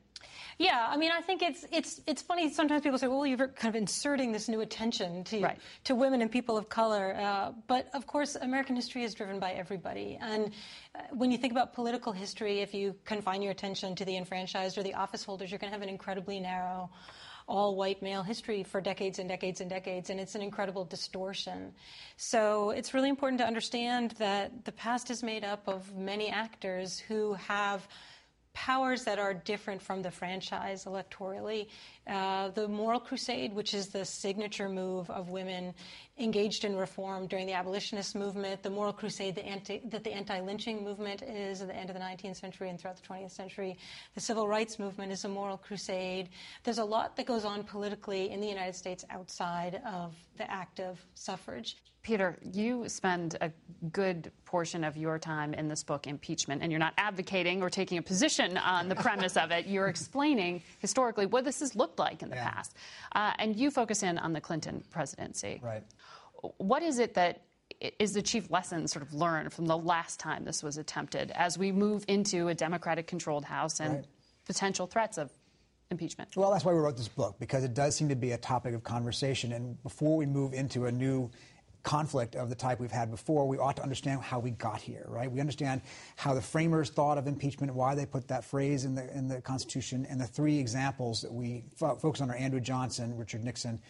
yeah, 0.58 0.86
I 0.88 0.96
mean, 0.96 1.10
I 1.10 1.20
think 1.20 1.42
it's 1.42 1.64
it's 1.72 2.00
it's 2.06 2.22
funny. 2.22 2.50
Sometimes 2.50 2.82
people 2.82 2.98
say, 2.98 3.08
"Well, 3.08 3.26
you're 3.26 3.48
kind 3.48 3.74
of 3.74 3.80
inserting 3.80 4.32
this 4.32 4.48
new 4.48 4.60
attention 4.60 5.24
to 5.24 5.40
right. 5.40 5.58
to 5.84 5.94
women 5.94 6.22
and 6.22 6.30
people 6.30 6.56
of 6.56 6.68
color," 6.68 7.14
uh, 7.18 7.52
but 7.66 7.88
of 7.94 8.06
course, 8.06 8.36
American 8.36 8.76
history 8.76 9.02
is 9.02 9.14
driven 9.14 9.40
by 9.40 9.52
everybody. 9.52 10.18
And 10.20 10.52
uh, 10.94 11.00
when 11.10 11.30
you 11.30 11.38
think 11.38 11.52
about 11.52 11.74
political 11.74 12.12
history, 12.12 12.60
if 12.60 12.72
you 12.72 12.94
confine 13.04 13.42
your 13.42 13.52
attention 13.52 13.96
to 13.96 14.04
the 14.04 14.16
enfranchised 14.16 14.78
or 14.78 14.82
the 14.82 14.94
office 14.94 15.24
holders, 15.24 15.50
you're 15.50 15.58
going 15.58 15.72
to 15.72 15.74
have 15.74 15.82
an 15.82 15.88
incredibly 15.88 16.38
narrow 16.38 16.90
all 17.46 17.76
white 17.76 18.00
male 18.00 18.22
history 18.22 18.62
for 18.62 18.80
decades 18.80 19.18
and 19.18 19.28
decades 19.28 19.60
and 19.60 19.68
decades, 19.68 20.08
and 20.10 20.18
it's 20.18 20.34
an 20.34 20.40
incredible 20.40 20.84
distortion. 20.84 21.72
So 22.16 22.70
it's 22.70 22.94
really 22.94 23.10
important 23.10 23.38
to 23.40 23.46
understand 23.46 24.12
that 24.12 24.64
the 24.64 24.72
past 24.72 25.10
is 25.10 25.22
made 25.22 25.44
up 25.44 25.68
of 25.68 25.94
many 25.94 26.30
actors 26.30 26.98
who 26.98 27.34
have 27.34 27.86
powers 28.54 29.04
that 29.04 29.18
are 29.18 29.34
different 29.34 29.82
from 29.82 30.00
the 30.00 30.10
franchise 30.10 30.86
electorally. 30.86 31.66
Uh, 32.06 32.48
the 32.50 32.68
Moral 32.68 33.00
Crusade, 33.00 33.54
which 33.54 33.72
is 33.72 33.88
the 33.88 34.04
signature 34.04 34.68
move 34.68 35.08
of 35.10 35.30
women 35.30 35.74
engaged 36.18 36.64
in 36.64 36.76
reform 36.76 37.26
during 37.26 37.46
the 37.46 37.54
abolitionist 37.54 38.14
movement, 38.14 38.62
the 38.62 38.70
Moral 38.70 38.92
Crusade 38.92 39.34
the 39.34 39.44
anti, 39.44 39.80
that 39.86 40.04
the 40.04 40.12
anti 40.12 40.40
lynching 40.40 40.84
movement 40.84 41.22
is 41.22 41.62
at 41.62 41.68
the 41.68 41.76
end 41.76 41.88
of 41.88 41.94
the 41.94 42.02
19th 42.02 42.36
century 42.36 42.68
and 42.68 42.78
throughout 42.78 42.96
the 42.96 43.08
20th 43.08 43.30
century, 43.30 43.78
the 44.14 44.20
civil 44.20 44.46
rights 44.46 44.78
movement 44.78 45.12
is 45.12 45.24
a 45.24 45.28
moral 45.28 45.56
crusade. 45.56 46.28
There's 46.62 46.78
a 46.78 46.84
lot 46.84 47.16
that 47.16 47.26
goes 47.26 47.44
on 47.44 47.64
politically 47.64 48.30
in 48.30 48.40
the 48.40 48.48
United 48.48 48.74
States 48.74 49.04
outside 49.10 49.80
of 49.86 50.14
the 50.36 50.50
act 50.50 50.80
of 50.80 51.04
suffrage. 51.14 51.76
Peter, 52.04 52.36
you 52.52 52.86
spend 52.86 53.38
a 53.40 53.50
good 53.90 54.30
portion 54.44 54.84
of 54.84 54.94
your 54.94 55.18
time 55.18 55.54
in 55.54 55.68
this 55.68 55.82
book, 55.82 56.06
Impeachment, 56.06 56.62
and 56.62 56.70
you're 56.70 56.78
not 56.78 56.92
advocating 56.98 57.62
or 57.62 57.70
taking 57.70 57.96
a 57.96 58.02
position 58.02 58.58
on 58.58 58.90
the 58.90 58.94
premise 58.94 59.38
of 59.38 59.50
it. 59.50 59.66
You're 59.66 59.88
explaining 59.88 60.62
historically 60.80 61.24
what 61.24 61.44
this 61.44 61.60
has 61.60 61.74
looked 61.74 61.93
like 61.98 62.22
in 62.22 62.30
the 62.30 62.36
yeah. 62.36 62.50
past. 62.50 62.76
Uh, 63.12 63.32
and 63.38 63.56
you 63.56 63.70
focus 63.70 64.02
in 64.02 64.18
on 64.18 64.32
the 64.32 64.40
Clinton 64.40 64.82
presidency. 64.90 65.60
Right. 65.62 65.82
What 66.58 66.82
is 66.82 66.98
it 66.98 67.14
that 67.14 67.42
is 67.98 68.12
the 68.12 68.22
chief 68.22 68.50
lesson 68.50 68.86
sort 68.86 69.04
of 69.04 69.12
learned 69.12 69.52
from 69.52 69.66
the 69.66 69.76
last 69.76 70.20
time 70.20 70.44
this 70.44 70.62
was 70.62 70.76
attempted 70.76 71.30
as 71.32 71.58
we 71.58 71.72
move 71.72 72.04
into 72.08 72.48
a 72.48 72.54
Democratic 72.54 73.06
controlled 73.06 73.44
House 73.44 73.80
and 73.80 73.94
right. 73.94 74.04
potential 74.46 74.86
threats 74.86 75.18
of 75.18 75.30
impeachment? 75.90 76.36
Well, 76.36 76.50
that's 76.50 76.64
why 76.64 76.72
we 76.72 76.80
wrote 76.80 76.96
this 76.96 77.08
book, 77.08 77.36
because 77.38 77.64
it 77.64 77.74
does 77.74 77.96
seem 77.96 78.08
to 78.08 78.16
be 78.16 78.32
a 78.32 78.38
topic 78.38 78.74
of 78.74 78.82
conversation. 78.82 79.52
And 79.52 79.82
before 79.82 80.16
we 80.16 80.26
move 80.26 80.54
into 80.54 80.86
a 80.86 80.92
new 80.92 81.30
conflict 81.84 82.34
of 82.34 82.48
the 82.48 82.54
type 82.54 82.80
we've 82.80 82.90
had 82.90 83.10
before, 83.10 83.46
we 83.46 83.58
ought 83.58 83.76
to 83.76 83.82
understand 83.82 84.22
how 84.22 84.40
we 84.40 84.50
got 84.50 84.80
here, 84.80 85.04
right? 85.06 85.30
We 85.30 85.38
understand 85.38 85.82
how 86.16 86.34
the 86.34 86.40
framers 86.40 86.90
thought 86.90 87.18
of 87.18 87.28
impeachment, 87.28 87.72
why 87.72 87.94
they 87.94 88.06
put 88.06 88.26
that 88.28 88.44
phrase 88.44 88.84
in 88.84 88.94
the, 88.94 89.16
in 89.16 89.28
the 89.28 89.40
Constitution, 89.40 90.06
and 90.10 90.20
the 90.20 90.26
three 90.26 90.58
examples 90.58 91.20
that 91.20 91.32
we 91.32 91.64
fo- 91.76 91.94
focus 91.94 92.20
on 92.20 92.30
are 92.30 92.36
Andrew 92.36 92.60
Johnson, 92.60 93.16
Richard 93.16 93.44
Nixon, 93.44 93.80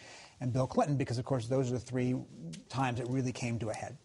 and 0.41 0.53
Bill 0.53 0.67
Clinton, 0.67 0.97
because, 0.97 1.17
of 1.17 1.25
course, 1.25 1.47
those 1.47 1.71
are 1.71 1.73
the 1.73 1.79
three 1.79 2.15
times 2.69 2.99
it 2.99 3.07
really 3.09 3.31
came 3.31 3.57
to 3.59 3.69
a 3.69 3.73
head. 3.73 3.97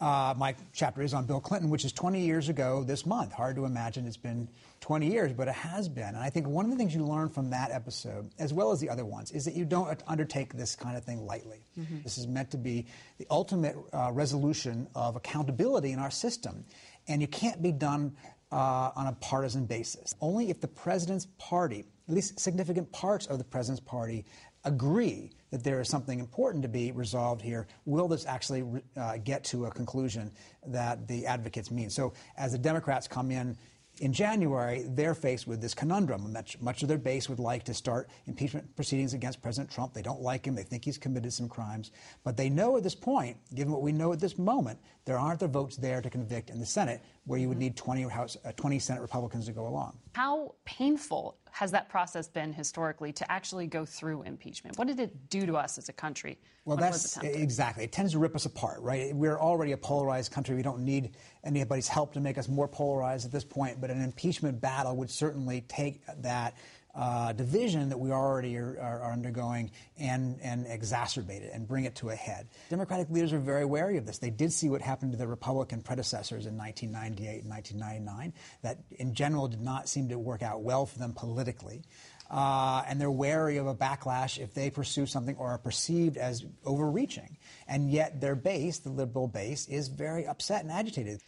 Uh, 0.00 0.32
my 0.36 0.54
chapter 0.72 1.02
is 1.02 1.12
on 1.12 1.26
Bill 1.26 1.40
Clinton, 1.40 1.70
which 1.70 1.84
is 1.84 1.92
20 1.92 2.20
years 2.20 2.48
ago 2.48 2.84
this 2.84 3.04
month. 3.04 3.32
Hard 3.32 3.56
to 3.56 3.64
imagine 3.64 4.06
it's 4.06 4.16
been 4.16 4.48
20 4.88 5.06
years, 5.06 5.34
but 5.34 5.48
it 5.48 5.54
has 5.54 5.86
been. 5.86 6.08
And 6.14 6.16
I 6.16 6.30
think 6.30 6.48
one 6.48 6.64
of 6.64 6.70
the 6.70 6.78
things 6.78 6.94
you 6.94 7.04
learn 7.04 7.28
from 7.28 7.50
that 7.50 7.70
episode, 7.72 8.30
as 8.38 8.54
well 8.54 8.72
as 8.72 8.80
the 8.80 8.88
other 8.88 9.04
ones, 9.04 9.30
is 9.32 9.44
that 9.44 9.52
you 9.52 9.66
don't 9.66 10.02
undertake 10.06 10.54
this 10.54 10.74
kind 10.74 10.96
of 10.96 11.04
thing 11.04 11.26
lightly. 11.26 11.66
Mm-hmm. 11.78 11.98
This 12.04 12.16
is 12.16 12.26
meant 12.26 12.50
to 12.52 12.56
be 12.56 12.86
the 13.18 13.26
ultimate 13.30 13.76
uh, 13.92 14.10
resolution 14.14 14.88
of 14.94 15.14
accountability 15.14 15.92
in 15.92 15.98
our 15.98 16.10
system. 16.10 16.64
And 17.06 17.20
you 17.20 17.28
can't 17.28 17.62
be 17.62 17.70
done 17.70 18.16
uh, 18.50 18.92
on 18.96 19.08
a 19.08 19.12
partisan 19.20 19.66
basis. 19.66 20.14
Only 20.22 20.48
if 20.48 20.58
the 20.62 20.68
president's 20.68 21.26
party, 21.36 21.84
at 22.08 22.14
least 22.14 22.40
significant 22.40 22.90
parts 22.90 23.26
of 23.26 23.36
the 23.36 23.44
president's 23.44 23.82
party, 23.82 24.24
agree 24.64 25.32
that 25.50 25.62
there 25.62 25.82
is 25.82 25.88
something 25.90 26.18
important 26.18 26.62
to 26.62 26.68
be 26.68 26.92
resolved 26.92 27.42
here, 27.42 27.66
will 27.84 28.08
this 28.08 28.24
actually 28.24 28.64
uh, 28.96 29.18
get 29.18 29.44
to 29.44 29.66
a 29.66 29.70
conclusion 29.70 30.32
that 30.66 31.06
the 31.06 31.26
advocates 31.26 31.70
mean? 31.70 31.90
So, 31.90 32.14
as 32.38 32.52
the 32.52 32.58
Democrats 32.58 33.06
come 33.06 33.30
in 33.30 33.58
in 34.00 34.12
January, 34.12 34.84
they're 34.86 35.14
faced 35.14 35.46
with 35.46 35.60
this 35.60 35.74
conundrum. 35.74 36.32
Much, 36.32 36.60
much 36.60 36.82
of 36.82 36.88
their 36.88 36.98
base 36.98 37.28
would 37.28 37.38
like 37.38 37.64
to 37.64 37.74
start 37.74 38.08
impeachment 38.26 38.74
proceedings 38.76 39.14
against 39.14 39.42
President 39.42 39.70
Trump. 39.70 39.92
They 39.92 40.02
don't 40.02 40.20
like 40.20 40.46
him. 40.46 40.54
They 40.54 40.62
think 40.62 40.84
he's 40.84 40.98
committed 40.98 41.32
some 41.32 41.48
crimes. 41.48 41.90
But 42.24 42.36
they 42.36 42.48
know 42.48 42.76
at 42.76 42.82
this 42.82 42.94
point, 42.94 43.36
given 43.54 43.72
what 43.72 43.82
we 43.82 43.92
know 43.92 44.12
at 44.12 44.20
this 44.20 44.38
moment, 44.38 44.78
there 45.04 45.18
aren't 45.18 45.40
the 45.40 45.48
votes 45.48 45.76
there 45.76 46.00
to 46.00 46.10
convict 46.10 46.50
in 46.50 46.60
the 46.60 46.66
Senate, 46.66 47.02
where 47.24 47.38
you 47.38 47.48
would 47.48 47.58
need 47.58 47.76
20, 47.76 48.02
House, 48.02 48.36
uh, 48.44 48.52
20 48.52 48.78
Senate 48.78 49.00
Republicans 49.00 49.46
to 49.46 49.52
go 49.52 49.66
along. 49.66 49.98
How 50.14 50.54
painful 50.64 51.36
has 51.50 51.70
that 51.72 51.88
process 51.88 52.28
been 52.28 52.52
historically 52.52 53.12
to 53.12 53.30
actually 53.32 53.66
go 53.66 53.84
through 53.84 54.22
impeachment? 54.22 54.78
What 54.78 54.86
did 54.86 55.00
it 55.00 55.28
do 55.30 55.46
to 55.46 55.56
us 55.56 55.78
as 55.78 55.88
a 55.88 55.92
country? 55.92 56.38
Well, 56.64 56.76
that's 56.76 57.16
exactly. 57.16 57.84
It 57.84 57.92
tends 57.92 58.12
to 58.12 58.18
rip 58.18 58.36
us 58.36 58.44
apart, 58.44 58.82
right? 58.82 59.16
We're 59.16 59.38
already 59.38 59.72
a 59.72 59.76
polarized 59.78 60.32
country. 60.32 60.54
We 60.54 60.62
don't 60.62 60.84
need 60.84 61.16
anybody's 61.48 61.88
help 61.88 62.12
to 62.14 62.20
make 62.20 62.38
us 62.38 62.48
more 62.48 62.68
polarized 62.68 63.26
at 63.26 63.32
this 63.32 63.44
point. 63.44 63.80
But 63.80 63.90
an 63.90 64.02
impeachment 64.02 64.60
battle 64.60 64.96
would 64.96 65.10
certainly 65.10 65.64
take 65.68 66.02
that 66.22 66.54
uh, 66.94 67.32
division 67.32 67.90
that 67.90 67.98
we 67.98 68.10
already 68.10 68.56
are, 68.56 68.76
are, 68.80 69.02
are, 69.02 69.12
undergoing 69.12 69.70
and, 69.98 70.36
and 70.42 70.66
exacerbate 70.66 71.42
it 71.42 71.52
and 71.54 71.68
bring 71.68 71.84
it 71.84 71.94
to 71.94 72.10
a 72.10 72.14
head. 72.14 72.48
Democratic 72.70 73.08
leaders 73.10 73.32
are 73.32 73.38
very 73.38 73.64
wary 73.64 73.98
of 73.98 74.04
this. 74.06 74.18
They 74.18 74.30
did 74.30 74.52
see 74.52 74.68
what 74.68 74.80
happened 74.80 75.12
to 75.12 75.18
their 75.18 75.28
Republican 75.28 75.82
predecessors 75.82 76.46
in 76.46 76.56
1998 76.56 77.42
and 77.42 77.50
1999, 77.50 78.32
that 78.62 78.78
in 78.98 79.14
general 79.14 79.46
did 79.46 79.60
not 79.60 79.88
seem 79.88 80.08
to 80.08 80.18
work 80.18 80.42
out 80.42 80.62
well 80.62 80.86
for 80.86 80.98
them 80.98 81.12
politically. 81.12 81.82
Uh, 82.30 82.82
and 82.86 83.00
they're 83.00 83.10
wary 83.10 83.56
of 83.56 83.66
a 83.66 83.74
backlash 83.74 84.38
if 84.38 84.52
they 84.52 84.68
pursue 84.68 85.06
something 85.06 85.36
or 85.36 85.48
are 85.48 85.58
perceived 85.58 86.16
as 86.16 86.44
overreaching. 86.64 87.38
And 87.66 87.90
yet 87.90 88.20
their 88.20 88.34
base, 88.34 88.78
the 88.78 88.90
liberal 88.90 89.28
base, 89.28 89.66
is 89.68 89.88
very 89.88 90.26
upset 90.26 90.62
and 90.62 90.70
agitated. 90.70 91.22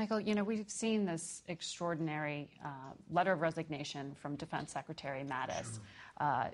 Michael, 0.00 0.18
you 0.18 0.34
know, 0.34 0.44
we've 0.44 0.70
seen 0.70 1.04
this 1.04 1.42
extraordinary 1.46 2.48
uh, 2.64 2.68
letter 3.10 3.32
of 3.32 3.42
resignation 3.42 4.14
from 4.14 4.34
Defense 4.34 4.72
Secretary 4.72 5.22
Mattis, 5.24 5.78
uh, 6.18 6.46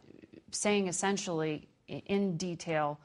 saying 0.51 0.89
essentially 0.89 1.69
in 1.87 2.37
detail 2.37 2.99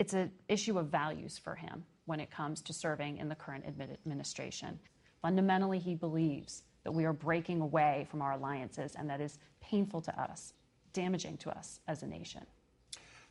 it's 0.00 0.14
an 0.14 0.32
issue 0.48 0.80
of 0.80 0.88
values 0.88 1.38
for 1.38 1.54
him 1.54 1.84
when 2.06 2.18
it 2.18 2.28
comes 2.28 2.60
to 2.62 2.72
serving 2.72 3.18
in 3.18 3.28
the 3.28 3.36
current 3.36 3.64
administration. 4.04 4.80
Fundamentally, 5.22 5.78
he 5.78 5.94
believes 5.94 6.64
that 6.82 6.90
we 6.90 7.04
are 7.04 7.12
breaking 7.12 7.60
away 7.60 8.08
from 8.10 8.20
our 8.20 8.32
alliances, 8.32 8.96
and 8.98 9.08
that 9.08 9.20
is 9.20 9.38
painful 9.60 10.00
to 10.00 10.20
us, 10.20 10.54
damaging 10.92 11.36
to 11.36 11.50
us 11.50 11.78
as 11.86 12.02
a 12.02 12.06
nation. 12.08 12.44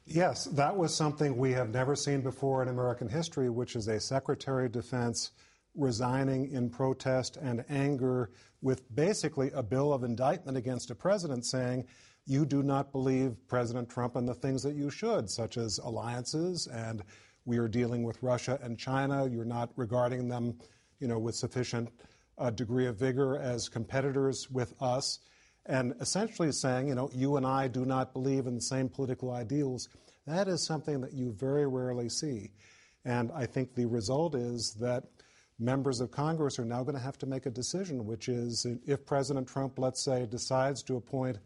Yes, 0.05 0.45
that 0.45 0.77
was 0.77 0.95
something 0.95 1.35
we 1.35 1.51
have 1.51 1.71
never 1.71 1.93
seen 1.93 2.21
before 2.21 2.63
in 2.63 2.69
American 2.69 3.09
history, 3.09 3.49
which 3.49 3.75
is 3.75 3.89
a 3.89 3.99
Secretary 3.99 4.67
of 4.67 4.71
Defense 4.71 5.31
resigning 5.77 6.51
in 6.51 6.69
protest 6.69 7.37
and 7.37 7.63
anger 7.69 8.31
with 8.61 8.93
basically 8.93 9.51
a 9.53 9.63
bill 9.63 9.93
of 9.93 10.03
indictment 10.03 10.57
against 10.57 10.91
a 10.91 10.95
president 10.95 11.45
saying, 11.45 11.85
you 12.25 12.45
do 12.45 12.61
not 12.61 12.91
believe 12.91 13.37
President 13.47 13.89
Trump 13.89 14.17
and 14.17 14.27
the 14.27 14.33
things 14.33 14.61
that 14.63 14.75
you 14.75 14.89
should, 14.89 15.29
such 15.29 15.55
as 15.55 15.77
alliances, 15.77 16.67
and 16.67 17.03
we 17.45 17.57
are 17.57 17.69
dealing 17.69 18.03
with 18.03 18.21
Russia 18.21 18.59
and 18.61 18.77
China. 18.77 19.25
You're 19.29 19.45
not 19.45 19.69
regarding 19.77 20.27
them, 20.27 20.57
you 20.99 21.07
know, 21.07 21.19
with 21.19 21.35
sufficient 21.35 21.89
uh, 22.37 22.49
degree 22.49 22.87
of 22.87 22.99
vigor 22.99 23.37
as 23.37 23.69
competitors 23.69 24.51
with 24.51 24.73
us. 24.81 25.19
and 25.67 25.93
essentially 25.99 26.51
saying, 26.51 26.87
you 26.87 26.95
know, 26.95 27.09
you 27.13 27.37
and 27.37 27.45
I 27.45 27.67
do 27.67 27.85
not 27.85 28.13
believe 28.13 28.47
in 28.47 28.55
the 28.55 28.61
same 28.61 28.89
political 28.89 29.31
ideals, 29.31 29.89
that 30.25 30.47
is 30.47 30.65
something 30.65 31.01
that 31.01 31.13
you 31.13 31.31
very 31.33 31.67
rarely 31.67 32.09
see. 32.09 32.51
And 33.05 33.31
I 33.33 33.45
think 33.45 33.75
the 33.75 33.85
result 33.85 34.35
is 34.35 34.75
that 34.79 35.03
members 35.59 35.99
of 36.01 36.11
Congress 36.11 36.59
are 36.59 36.65
now 36.65 36.83
going 36.83 36.95
to 36.95 37.01
have 37.01 37.17
to 37.19 37.25
make 37.25 37.45
a 37.45 37.51
decision, 37.51 38.05
which 38.05 38.29
is 38.29 38.65
if 38.85 39.05
President 39.05 39.47
Trump, 39.47 39.79
let's 39.79 40.03
say, 40.03 40.25
decides 40.25 40.83
to 40.83 40.97
appoint 40.97 41.39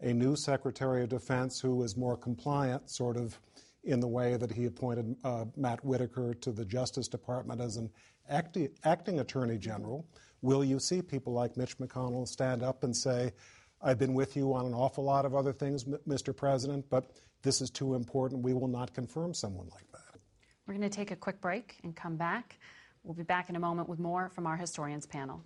a 0.00 0.12
new 0.12 0.34
Secretary 0.34 1.04
of 1.04 1.08
Defense 1.08 1.60
who 1.60 1.82
is 1.82 1.96
more 1.96 2.16
compliant, 2.16 2.90
sort 2.90 3.16
of 3.16 3.38
in 3.84 4.00
the 4.00 4.08
way 4.08 4.36
that 4.36 4.50
he 4.50 4.66
appointed 4.66 5.16
uh, 5.24 5.44
Matt 5.56 5.84
Whitaker 5.84 6.34
to 6.34 6.52
the 6.52 6.64
Justice 6.64 7.08
Department 7.08 7.60
as 7.60 7.76
an 7.76 7.90
acti- 8.28 8.70
acting 8.84 9.20
Attorney 9.20 9.58
General, 9.58 10.06
will 10.40 10.64
you 10.64 10.78
see 10.78 11.02
people 11.02 11.32
like 11.32 11.56
Mitch 11.56 11.78
McConnell 11.78 12.26
stand 12.26 12.62
up 12.62 12.84
and 12.84 12.96
say, 12.96 13.32
I've 13.80 13.98
been 13.98 14.14
with 14.14 14.36
you 14.36 14.54
on 14.54 14.66
an 14.66 14.74
awful 14.74 15.04
lot 15.04 15.24
of 15.24 15.34
other 15.34 15.52
things, 15.52 15.84
Mr. 15.84 16.36
President, 16.36 16.84
but 16.88 17.10
this 17.42 17.60
is 17.60 17.70
too 17.70 17.94
important. 17.94 18.42
We 18.44 18.54
will 18.54 18.68
not 18.68 18.94
confirm 18.94 19.34
someone 19.34 19.68
like 19.72 19.90
that. 19.92 20.20
We're 20.66 20.74
going 20.74 20.88
to 20.88 20.96
take 20.96 21.10
a 21.10 21.16
quick 21.16 21.40
break 21.40 21.78
and 21.82 21.94
come 21.94 22.16
back. 22.16 22.58
We'll 23.04 23.14
be 23.14 23.24
back 23.24 23.50
in 23.50 23.56
a 23.56 23.60
moment 23.60 23.88
with 23.88 23.98
more 23.98 24.28
from 24.28 24.46
our 24.46 24.56
historians 24.56 25.06
panel. 25.06 25.42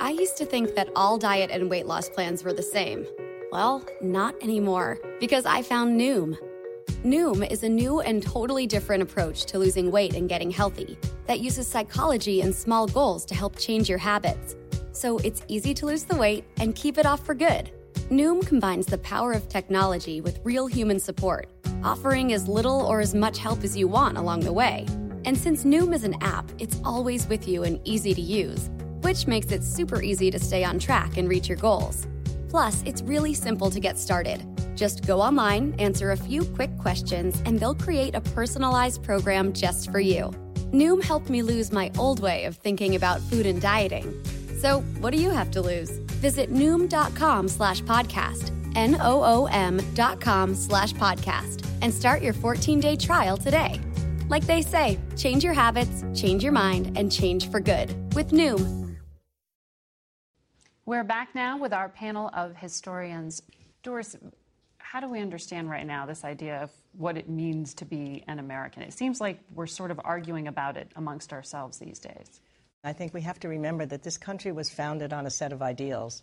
I 0.00 0.10
used 0.10 0.36
to 0.36 0.44
think 0.44 0.74
that 0.74 0.90
all 0.94 1.16
diet 1.16 1.50
and 1.50 1.70
weight 1.70 1.86
loss 1.86 2.10
plans 2.10 2.44
were 2.44 2.52
the 2.52 2.62
same. 2.62 3.06
Well, 3.50 3.84
not 4.02 4.34
anymore, 4.42 4.98
because 5.18 5.46
I 5.46 5.62
found 5.62 5.98
Noom. 5.98 6.36
Noom 7.02 7.50
is 7.50 7.62
a 7.62 7.68
new 7.68 8.00
and 8.00 8.22
totally 8.22 8.66
different 8.66 9.02
approach 9.02 9.46
to 9.46 9.58
losing 9.58 9.90
weight 9.90 10.14
and 10.14 10.28
getting 10.28 10.50
healthy 10.50 10.98
that 11.26 11.40
uses 11.40 11.66
psychology 11.66 12.42
and 12.42 12.54
small 12.54 12.86
goals 12.86 13.24
to 13.24 13.34
help 13.34 13.58
change 13.58 13.88
your 13.88 13.98
habits. 13.98 14.56
So 14.92 15.16
it's 15.18 15.42
easy 15.48 15.72
to 15.72 15.86
lose 15.86 16.04
the 16.04 16.16
weight 16.16 16.44
and 16.58 16.74
keep 16.74 16.98
it 16.98 17.06
off 17.06 17.24
for 17.24 17.34
good. 17.34 17.70
Noom 18.10 18.46
combines 18.46 18.84
the 18.84 18.98
power 18.98 19.32
of 19.32 19.48
technology 19.48 20.20
with 20.20 20.40
real 20.44 20.66
human 20.66 21.00
support, 21.00 21.48
offering 21.82 22.34
as 22.34 22.46
little 22.46 22.82
or 22.82 23.00
as 23.00 23.14
much 23.14 23.38
help 23.38 23.64
as 23.64 23.74
you 23.74 23.88
want 23.88 24.18
along 24.18 24.40
the 24.40 24.52
way. 24.52 24.86
And 25.24 25.36
since 25.36 25.64
Noom 25.64 25.94
is 25.94 26.04
an 26.04 26.16
app, 26.22 26.50
it's 26.58 26.80
always 26.84 27.26
with 27.26 27.46
you 27.46 27.64
and 27.64 27.80
easy 27.84 28.14
to 28.14 28.20
use, 28.20 28.70
which 29.02 29.26
makes 29.26 29.52
it 29.52 29.62
super 29.62 30.00
easy 30.02 30.30
to 30.30 30.38
stay 30.38 30.64
on 30.64 30.78
track 30.78 31.16
and 31.16 31.28
reach 31.28 31.48
your 31.48 31.58
goals. 31.58 32.06
Plus, 32.48 32.82
it's 32.84 33.02
really 33.02 33.34
simple 33.34 33.70
to 33.70 33.80
get 33.80 33.98
started. 33.98 34.44
Just 34.76 35.06
go 35.06 35.20
online, 35.20 35.74
answer 35.78 36.12
a 36.12 36.16
few 36.16 36.44
quick 36.44 36.76
questions, 36.78 37.42
and 37.44 37.60
they'll 37.60 37.74
create 37.74 38.14
a 38.14 38.20
personalized 38.20 39.02
program 39.02 39.52
just 39.52 39.90
for 39.90 40.00
you. 40.00 40.30
Noom 40.72 41.02
helped 41.02 41.28
me 41.28 41.42
lose 41.42 41.72
my 41.72 41.90
old 41.98 42.20
way 42.20 42.44
of 42.44 42.56
thinking 42.56 42.94
about 42.94 43.20
food 43.20 43.46
and 43.46 43.60
dieting. 43.60 44.14
So, 44.58 44.80
what 45.00 45.12
do 45.12 45.18
you 45.18 45.30
have 45.30 45.50
to 45.52 45.60
lose? 45.60 45.90
Visit 46.20 46.52
Noom.com 46.52 47.48
slash 47.48 47.82
podcast, 47.82 48.52
N 48.76 48.96
O 49.00 49.22
O 49.22 49.46
M 49.46 49.80
dot 49.94 50.20
com 50.20 50.54
slash 50.54 50.92
podcast, 50.94 51.66
and 51.82 51.92
start 51.92 52.22
your 52.22 52.34
14 52.34 52.80
day 52.80 52.96
trial 52.96 53.36
today. 53.36 53.80
Like 54.30 54.46
they 54.46 54.62
say, 54.62 54.96
change 55.16 55.42
your 55.42 55.54
habits, 55.54 56.04
change 56.14 56.44
your 56.44 56.52
mind, 56.52 56.96
and 56.96 57.10
change 57.10 57.50
for 57.50 57.58
good 57.58 58.14
with 58.14 58.30
Noom. 58.30 58.96
We're 60.86 61.02
back 61.02 61.34
now 61.34 61.58
with 61.58 61.72
our 61.72 61.88
panel 61.88 62.30
of 62.32 62.54
historians. 62.54 63.42
Doris, 63.82 64.14
how 64.78 65.00
do 65.00 65.08
we 65.08 65.20
understand 65.20 65.68
right 65.68 65.84
now 65.84 66.06
this 66.06 66.22
idea 66.22 66.62
of 66.62 66.70
what 66.96 67.16
it 67.16 67.28
means 67.28 67.74
to 67.74 67.84
be 67.84 68.22
an 68.28 68.38
American? 68.38 68.84
It 68.84 68.92
seems 68.92 69.20
like 69.20 69.40
we're 69.52 69.66
sort 69.66 69.90
of 69.90 70.00
arguing 70.04 70.46
about 70.46 70.76
it 70.76 70.92
amongst 70.94 71.32
ourselves 71.32 71.78
these 71.78 71.98
days. 71.98 72.40
I 72.84 72.92
think 72.92 73.12
we 73.12 73.22
have 73.22 73.40
to 73.40 73.48
remember 73.48 73.84
that 73.86 74.04
this 74.04 74.16
country 74.16 74.52
was 74.52 74.70
founded 74.70 75.12
on 75.12 75.26
a 75.26 75.30
set 75.30 75.52
of 75.52 75.60
ideals 75.60 76.22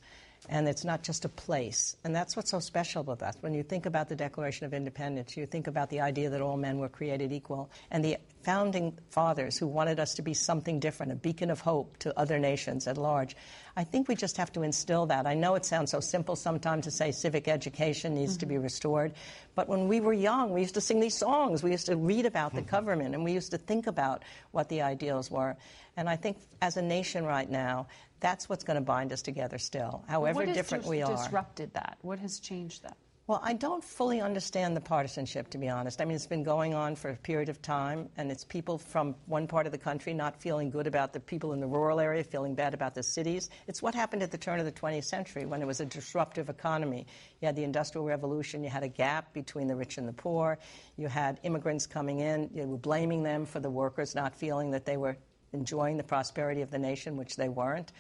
and 0.50 0.68
it's 0.68 0.86
not 0.86 1.04
just 1.04 1.26
a 1.26 1.30
place. 1.30 1.96
And 2.04 2.16
that's 2.16 2.36
what's 2.36 2.52
so 2.52 2.60
special 2.60 3.02
about 3.02 3.20
that. 3.20 3.38
When 3.42 3.54
you 3.54 3.64
think 3.64 3.86
about 3.86 4.10
the 4.10 4.16
Declaration 4.16 4.66
of 4.66 4.74
Independence, 4.74 5.36
you 5.36 5.46
think 5.46 5.68
about 5.68 5.90
the 5.90 6.02
idea 6.02 6.30
that 6.30 6.42
all 6.42 6.58
men 6.58 6.80
were 6.80 6.90
created 6.90 7.32
equal, 7.32 7.70
and 7.92 8.04
the 8.04 8.18
founding 8.44 8.98
fathers 9.10 9.58
who 9.58 9.68
wanted 9.68 10.00
us 10.00 10.14
to 10.16 10.22
be 10.22 10.34
something 10.34 10.80
different, 10.80 11.12
a 11.12 11.16
beacon 11.16 11.50
of 11.50 11.60
hope 11.60 11.98
to 11.98 12.18
other 12.18 12.40
nations 12.40 12.88
at 12.88 12.98
large. 12.98 13.36
I 13.76 13.84
think 13.84 14.08
we 14.08 14.16
just 14.16 14.38
have 14.38 14.52
to 14.54 14.64
instill 14.64 15.08
that. 15.08 15.28
I 15.28 15.34
know 15.34 15.56
it 15.56 15.66
sounds 15.66 15.92
so 15.92 16.00
simple 16.00 16.36
sometimes 16.36 16.86
to 16.86 16.92
say 16.92 17.12
civic 17.12 17.48
education 17.48 18.16
needs 18.16 18.34
mm-hmm. 18.34 18.40
to 18.40 18.46
be 18.46 18.56
mm-hmm. 18.56 18.64
restored, 18.64 19.14
but 19.56 19.68
when 19.68 19.88
we 19.88 20.00
were 20.00 20.14
young, 20.14 20.54
we 20.54 20.62
used 20.62 20.76
to 20.76 20.82
sing 20.82 21.00
these 21.00 21.18
songs. 21.18 21.62
We 21.62 21.72
used 21.72 21.88
to 21.88 21.98
read 21.98 22.26
about 22.26 22.54
the 22.54 22.62
mm-hmm. 22.62 22.70
government, 22.70 23.16
and 23.16 23.24
we 23.24 23.34
used 23.34 23.52
to 23.52 23.58
think 23.58 23.88
about 23.88 24.24
what 24.52 24.70
the 24.70 24.82
ideals 24.82 25.30
were. 25.30 25.58
And 25.98 26.08
I 26.08 26.16
think 26.16 26.38
as 26.62 26.78
a 26.78 26.82
nation 26.82 27.26
right 27.26 27.50
now, 27.50 27.88
that's 28.20 28.50
what's 28.50 28.64
going 28.64 28.76
to 28.76 28.82
bind 28.82 29.14
us 29.14 29.22
together 29.22 29.58
still, 29.58 30.04
however 30.08 30.46
different 30.46 30.84
dis- 30.84 30.90
we 30.90 31.02
are. 31.02 31.12
What 31.12 31.24
disrupted 31.24 31.74
that? 31.74 31.98
What 32.02 32.20
has 32.20 32.40
changed 32.40 32.84
that? 32.84 32.98
Well, 33.28 33.42
I 33.44 33.52
don't 33.52 33.84
fully 33.84 34.22
understand 34.22 34.74
the 34.74 34.80
partisanship, 34.80 35.50
to 35.50 35.58
be 35.58 35.68
honest. 35.68 36.00
I 36.00 36.06
mean, 36.06 36.16
it's 36.16 36.26
been 36.26 36.46
going 36.46 36.74
on 36.74 36.96
for 36.96 37.10
a 37.10 37.16
period 37.18 37.50
of 37.50 37.62
time, 37.62 38.08
and 38.16 38.32
it's 38.32 38.46
people 38.46 38.78
from 38.78 39.16
one 39.26 39.48
part 39.48 39.66
of 39.66 39.74
the 39.74 39.78
country 39.78 40.14
not 40.14 40.42
feeling 40.42 40.70
good 40.70 40.88
about 40.88 41.12
the 41.12 41.20
people 41.20 41.52
in 41.52 41.60
the 41.60 41.68
rural 41.68 42.00
area, 42.00 42.24
feeling 42.24 42.56
bad 42.56 42.74
about 42.74 42.96
the 42.96 43.04
cities. 43.04 43.50
It's 43.68 43.82
what 43.82 43.94
happened 43.94 44.24
at 44.24 44.32
the 44.32 44.38
turn 44.38 44.62
of 44.62 44.66
the 44.66 44.72
20th 44.72 45.04
century 45.04 45.46
when 45.46 45.62
it 45.62 45.66
was 45.66 45.82
a 45.82 45.86
disruptive 45.86 46.48
economy. 46.48 47.06
You 47.42 47.48
had 47.48 47.58
the 47.58 47.66
Industrial 47.66 48.06
Revolution, 48.06 48.64
you 48.64 48.70
had 48.70 48.84
a 48.84 48.88
gap 48.88 49.34
between 49.34 49.68
the 49.68 49.76
rich 49.76 49.98
and 49.98 50.08
the 50.08 50.14
poor, 50.14 50.58
you 50.96 51.10
had 51.10 51.42
immigrants 51.44 51.86
coming 51.86 52.22
in, 52.22 52.50
you 52.54 52.64
were 52.64 52.78
blaming 52.78 53.24
them 53.24 53.46
for 53.46 53.60
the 53.60 53.70
workers 53.70 54.16
not 54.16 54.36
feeling 54.36 54.72
that 54.72 54.86
they 54.86 54.96
were 54.96 55.18
enjoying 55.54 55.98
the 55.98 56.04
prosperity 56.04 56.62
of 56.62 56.72
the 56.72 56.80
nation, 56.80 57.18
which 57.18 57.36
they 57.36 57.50
weren't. 57.50 57.92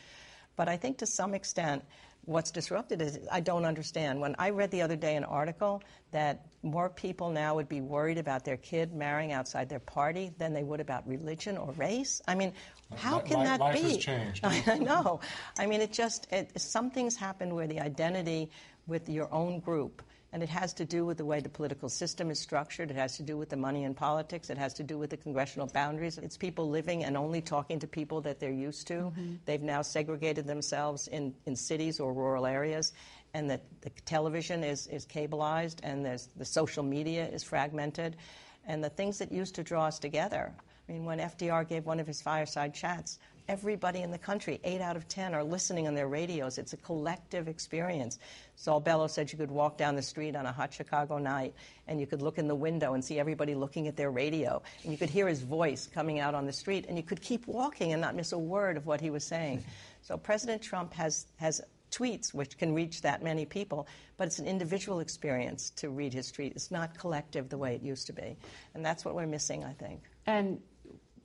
But 0.55 0.67
I 0.67 0.77
think 0.77 0.97
to 0.99 1.05
some 1.05 1.33
extent, 1.33 1.83
what's 2.25 2.51
disrupted 2.51 3.01
is 3.01 3.19
I 3.31 3.39
don't 3.39 3.63
understand. 3.63 4.19
When 4.19 4.35
I 4.37 4.49
read 4.49 4.69
the 4.71 4.81
other 4.81 4.97
day 4.97 5.15
an 5.15 5.23
article 5.23 5.81
that 6.11 6.45
more 6.61 6.89
people 6.89 7.29
now 7.29 7.55
would 7.55 7.69
be 7.69 7.79
worried 7.79 8.17
about 8.17 8.43
their 8.43 8.57
kid 8.57 8.93
marrying 8.93 9.31
outside 9.31 9.69
their 9.69 9.79
party 9.79 10.31
than 10.37 10.53
they 10.53 10.63
would 10.63 10.81
about 10.81 11.07
religion 11.07 11.57
or 11.57 11.71
race. 11.73 12.21
I 12.27 12.35
mean, 12.35 12.51
how 12.95 13.19
can 13.19 13.37
life, 13.37 13.47
that 13.47 13.59
life 13.61 13.75
be? 13.75 13.81
Has 13.81 13.97
changed. 14.09 14.43
I 14.43 14.77
know. 14.77 15.21
I 15.57 15.67
mean, 15.67 15.79
it 15.79 15.93
just 15.93 16.27
it, 16.31 16.59
something's 16.59 17.15
happened 17.15 17.55
where 17.55 17.67
the 17.67 17.79
identity 17.79 18.51
with 18.87 19.07
your 19.07 19.33
own 19.33 19.59
group 19.59 20.01
and 20.33 20.43
it 20.43 20.49
has 20.49 20.73
to 20.73 20.85
do 20.85 21.05
with 21.05 21.17
the 21.17 21.25
way 21.25 21.39
the 21.39 21.49
political 21.49 21.87
system 21.87 22.29
is 22.29 22.39
structured. 22.39 22.91
It 22.91 22.97
has 22.97 23.15
to 23.17 23.23
do 23.23 23.37
with 23.37 23.49
the 23.49 23.55
money 23.55 23.85
in 23.85 23.93
politics. 23.93 24.49
It 24.49 24.57
has 24.57 24.73
to 24.75 24.83
do 24.83 24.97
with 24.97 25.09
the 25.09 25.17
congressional 25.17 25.67
boundaries. 25.67 26.17
It's 26.17 26.35
people 26.35 26.69
living 26.69 27.05
and 27.05 27.15
only 27.15 27.41
talking 27.41 27.79
to 27.79 27.87
people 27.87 28.21
that 28.21 28.39
they're 28.39 28.51
used 28.51 28.87
to. 28.87 28.93
Mm-hmm. 28.93 29.35
They've 29.45 29.61
now 29.61 29.81
segregated 29.81 30.45
themselves 30.45 31.07
in, 31.07 31.33
in 31.45 31.55
cities 31.55 32.01
or 32.01 32.13
rural 32.13 32.45
areas. 32.45 32.91
And 33.33 33.49
the, 33.49 33.61
the 33.81 33.89
television 34.05 34.63
is, 34.63 34.87
is 34.87 35.05
cableized, 35.05 35.79
and 35.83 36.05
the 36.05 36.45
social 36.45 36.83
media 36.83 37.27
is 37.27 37.43
fragmented. 37.43 38.17
And 38.65 38.83
the 38.83 38.89
things 38.89 39.19
that 39.19 39.31
used 39.31 39.55
to 39.55 39.63
draw 39.63 39.85
us 39.85 39.97
together. 39.97 40.51
I 40.87 40.91
mean, 40.91 41.05
when 41.05 41.19
FDR 41.19 41.67
gave 41.67 41.85
one 41.85 41.99
of 41.99 42.07
his 42.07 42.21
fireside 42.21 42.73
chats, 42.73 43.19
everybody 43.47 44.01
in 44.01 44.11
the 44.11 44.17
country, 44.17 44.59
eight 44.63 44.81
out 44.81 44.95
of 44.95 45.07
ten, 45.07 45.33
are 45.33 45.43
listening 45.43 45.87
on 45.87 45.95
their 45.95 46.07
radios. 46.07 46.57
It's 46.57 46.73
a 46.73 46.77
collective 46.77 47.47
experience. 47.47 48.19
Saul 48.55 48.79
Bellow 48.79 49.07
said 49.07 49.31
you 49.31 49.37
could 49.37 49.51
walk 49.51 49.77
down 49.77 49.95
the 49.95 50.01
street 50.01 50.35
on 50.35 50.45
a 50.45 50.51
hot 50.51 50.73
Chicago 50.73 51.17
night 51.17 51.53
and 51.87 51.99
you 51.99 52.07
could 52.07 52.21
look 52.21 52.37
in 52.37 52.47
the 52.47 52.55
window 52.55 52.93
and 52.93 53.03
see 53.03 53.19
everybody 53.19 53.55
looking 53.55 53.87
at 53.87 53.95
their 53.95 54.11
radio. 54.11 54.61
And 54.83 54.91
you 54.91 54.97
could 54.97 55.09
hear 55.09 55.27
his 55.27 55.41
voice 55.41 55.87
coming 55.93 56.19
out 56.19 56.35
on 56.35 56.45
the 56.45 56.53
street 56.53 56.85
and 56.87 56.97
you 56.97 57.03
could 57.03 57.21
keep 57.21 57.47
walking 57.47 57.93
and 57.93 58.01
not 58.01 58.15
miss 58.15 58.31
a 58.31 58.37
word 58.37 58.77
of 58.77 58.85
what 58.85 59.01
he 59.01 59.09
was 59.09 59.23
saying. 59.23 59.63
So 60.03 60.15
President 60.15 60.61
Trump 60.61 60.93
has, 60.93 61.25
has 61.35 61.59
tweets 61.91 62.33
which 62.33 62.57
can 62.57 62.73
reach 62.73 63.01
that 63.01 63.23
many 63.23 63.45
people, 63.45 63.87
but 64.17 64.27
it's 64.27 64.39
an 64.39 64.47
individual 64.47 64.99
experience 64.99 65.71
to 65.71 65.89
read 65.89 66.13
his 66.13 66.31
tweet. 66.31 66.53
It's 66.53 66.71
not 66.71 66.97
collective 66.97 67.49
the 67.49 67.57
way 67.57 67.75
it 67.75 67.81
used 67.81 68.07
to 68.07 68.13
be. 68.13 68.37
And 68.73 68.85
that's 68.85 69.03
what 69.05 69.15
we're 69.15 69.27
missing, 69.27 69.63
I 69.63 69.73
think. 69.73 70.01
And 70.25 70.61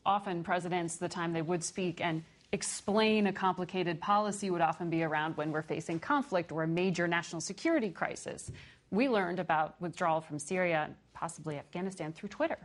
often 0.05 0.43
presidents, 0.43 0.97
the 0.97 1.09
time 1.09 1.33
they 1.33 1.43
would 1.43 1.63
speak 1.63 2.01
and 2.01 2.23
explain 2.53 3.27
a 3.27 3.33
complicated 3.33 4.01
policy 4.01 4.51
would 4.51 4.61
often 4.61 4.91
be 4.91 5.03
around 5.03 5.37
when 5.37 5.53
we're 5.53 5.63
facing 5.63 5.99
conflict 5.99 6.53
or 6.53 6.65
a 6.65 6.69
major 6.69 7.09
national 7.09 7.41
security 7.41 7.91
crisis. 7.91 8.51
We 8.91 9.09
learned 9.09 9.39
about 9.39 9.81
withdrawal 9.81 10.21
from 10.21 10.39
Syria 10.39 10.83
and 10.85 10.95
possibly 11.15 11.57
Afghanistan 11.57 12.13
through 12.13 12.29
Twitter. 12.29 12.59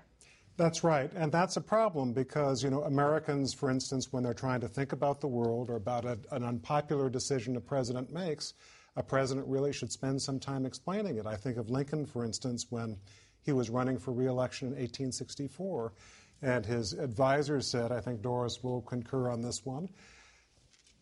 That's 0.57 0.83
right. 0.83 1.11
And 1.13 1.31
that's 1.31 1.55
a 1.55 1.61
problem 1.61 2.13
because, 2.13 2.63
you 2.63 2.71
know, 2.71 2.81
Americans, 2.81 3.53
for 3.53 3.69
instance, 3.69 4.11
when 4.11 4.23
they're 4.23 4.33
trying 4.33 4.59
to 4.61 4.67
think 4.67 4.91
about 4.91 5.21
the 5.21 5.27
world 5.27 5.69
or 5.69 5.75
about 5.75 6.03
a, 6.03 6.17
an 6.31 6.43
unpopular 6.43 7.09
decision 7.09 7.55
a 7.55 7.61
president 7.61 8.11
makes, 8.11 8.55
a 8.95 9.03
president 9.03 9.47
really 9.47 9.71
should 9.71 9.91
spend 9.91 10.19
some 10.19 10.39
time 10.39 10.65
explaining 10.65 11.17
it. 11.17 11.27
I 11.27 11.35
think 11.35 11.57
of 11.57 11.69
Lincoln, 11.69 12.07
for 12.07 12.25
instance, 12.25 12.65
when 12.71 12.97
he 13.43 13.53
was 13.53 13.69
running 13.69 13.99
for 13.99 14.11
reelection 14.11 14.69
in 14.69 14.73
1864. 14.73 15.93
And 16.41 16.65
his 16.65 16.93
advisors 16.93 17.67
said, 17.67 17.91
I 17.91 17.99
think 17.99 18.21
Doris 18.21 18.63
will 18.63 18.81
concur 18.81 19.29
on 19.29 19.41
this 19.41 19.65
one, 19.65 19.89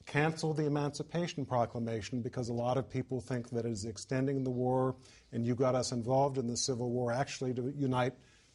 cancel 0.05 0.53
the 0.53 0.65
Emancipation 0.65 1.45
Proclamation 1.45 2.21
because 2.21 2.49
a 2.49 2.53
lot 2.53 2.77
of 2.77 2.89
people 2.89 3.19
think 3.19 3.49
that 3.49 3.65
it 3.65 3.71
is 3.71 3.86
extending 3.86 4.43
the 4.43 4.51
war 4.51 4.95
and 5.31 5.45
you 5.45 5.55
got 5.55 5.75
us 5.75 5.91
involved 5.91 6.38
in 6.38 6.47
the 6.47 6.55
Civil 6.55 6.89
War 6.89 7.11
actually 7.11 7.53
to 7.55 7.73
unite 7.75 8.13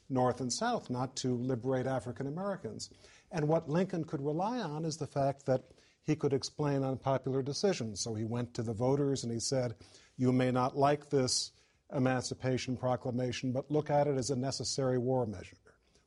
North 0.09 0.41
and 0.41 0.53
South, 0.53 0.91
not 0.91 1.15
to 1.17 1.37
liberate 1.37 1.87
African 1.87 2.27
Americans. 2.27 2.91
And 3.31 3.47
what 3.47 3.69
Lincoln 3.69 4.05
could 4.05 4.23
rely 4.23 4.59
on 4.59 4.85
is 4.85 4.97
the 4.97 5.07
fact 5.07 5.47
that 5.47 5.63
he 6.03 6.17
could 6.17 6.33
explain 6.33 6.83
unpopular 6.83 7.43
decisions. 7.43 8.01
So 8.01 8.15
he 8.15 8.25
went 8.25 8.55
to 8.55 8.63
the 8.63 8.73
voters 8.73 9.23
and 9.23 9.33
he 9.33 9.39
said, 9.39 9.75
You 10.17 10.33
may 10.33 10.51
not 10.51 10.77
like 10.77 11.11
this 11.11 11.53
Emancipation 11.95 12.77
Proclamation, 12.77 13.53
but 13.53 13.71
look 13.71 13.91
at 13.91 14.07
it 14.07 14.17
as 14.17 14.31
a 14.31 14.37
necessary 14.37 14.99
war 14.99 15.27
measure. 15.27 15.57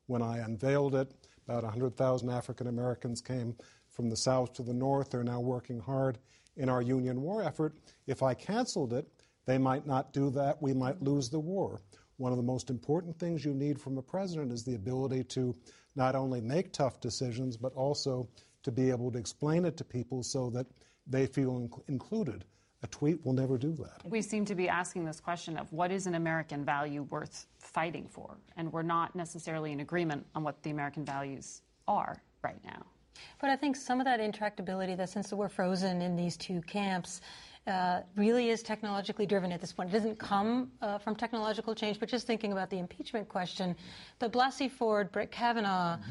When 0.06 0.22
I 0.22 0.38
unveiled 0.38 0.94
it, 0.94 1.12
about 1.46 1.62
100,000 1.62 2.30
African 2.30 2.66
Americans 2.66 3.20
came 3.20 3.56
from 3.90 4.10
the 4.10 4.16
South 4.16 4.52
to 4.54 4.62
the 4.62 4.74
North. 4.74 5.10
They're 5.10 5.24
now 5.24 5.40
working 5.40 5.78
hard 5.80 6.18
in 6.56 6.68
our 6.68 6.82
Union 6.82 7.22
war 7.22 7.42
effort. 7.42 7.76
If 8.06 8.22
I 8.22 8.34
canceled 8.34 8.92
it, 8.92 9.06
they 9.46 9.58
might 9.58 9.86
not 9.86 10.12
do 10.12 10.30
that. 10.30 10.60
We 10.60 10.72
might 10.72 11.02
lose 11.02 11.28
the 11.28 11.40
war. 11.40 11.80
One 12.16 12.32
of 12.32 12.38
the 12.38 12.44
most 12.44 12.70
important 12.70 13.18
things 13.18 13.44
you 13.44 13.54
need 13.54 13.80
from 13.80 13.98
a 13.98 14.02
president 14.02 14.52
is 14.52 14.64
the 14.64 14.74
ability 14.74 15.24
to 15.24 15.54
not 15.96 16.14
only 16.14 16.40
make 16.40 16.72
tough 16.72 17.00
decisions, 17.00 17.56
but 17.56 17.74
also 17.74 18.28
to 18.62 18.72
be 18.72 18.90
able 18.90 19.10
to 19.12 19.18
explain 19.18 19.64
it 19.64 19.76
to 19.76 19.84
people 19.84 20.22
so 20.22 20.50
that 20.50 20.66
they 21.06 21.26
feel 21.26 21.60
inc- 21.60 21.82
included. 21.88 22.44
A 22.84 22.86
tweet 22.88 23.24
will 23.24 23.32
never 23.32 23.56
do 23.56 23.72
that. 23.72 24.02
We 24.04 24.20
seem 24.20 24.44
to 24.44 24.54
be 24.54 24.68
asking 24.68 25.06
this 25.06 25.18
question 25.18 25.56
of 25.56 25.72
what 25.72 25.90
is 25.90 26.06
an 26.06 26.16
American 26.16 26.66
value 26.66 27.04
worth 27.04 27.46
fighting 27.58 28.06
for? 28.06 28.36
And 28.58 28.70
we're 28.70 28.82
not 28.82 29.16
necessarily 29.16 29.72
in 29.72 29.80
agreement 29.80 30.26
on 30.34 30.44
what 30.44 30.62
the 30.62 30.68
American 30.68 31.02
values 31.02 31.62
are 31.88 32.22
right 32.42 32.62
now. 32.62 32.84
But 33.40 33.48
I 33.48 33.56
think 33.56 33.74
some 33.74 34.00
of 34.00 34.04
that 34.04 34.20
intractability 34.20 34.98
that 34.98 35.08
since 35.08 35.32
we're 35.32 35.48
frozen 35.48 36.02
in 36.02 36.14
these 36.14 36.36
two 36.36 36.60
camps 36.66 37.22
uh, 37.66 38.00
really 38.16 38.50
is 38.50 38.62
technologically 38.62 39.24
driven 39.24 39.50
at 39.50 39.62
this 39.62 39.72
point. 39.72 39.88
It 39.88 39.94
doesn't 39.94 40.18
come 40.18 40.70
uh, 40.82 40.98
from 40.98 41.16
technological 41.16 41.74
change, 41.74 41.98
but 41.98 42.10
just 42.10 42.26
thinking 42.26 42.52
about 42.52 42.68
the 42.68 42.78
impeachment 42.78 43.30
question, 43.30 43.74
the 44.18 44.28
Blasey 44.28 44.70
Ford, 44.70 45.10
Brett 45.10 45.30
Kavanaugh. 45.30 45.96
Mm-hmm 45.96 46.10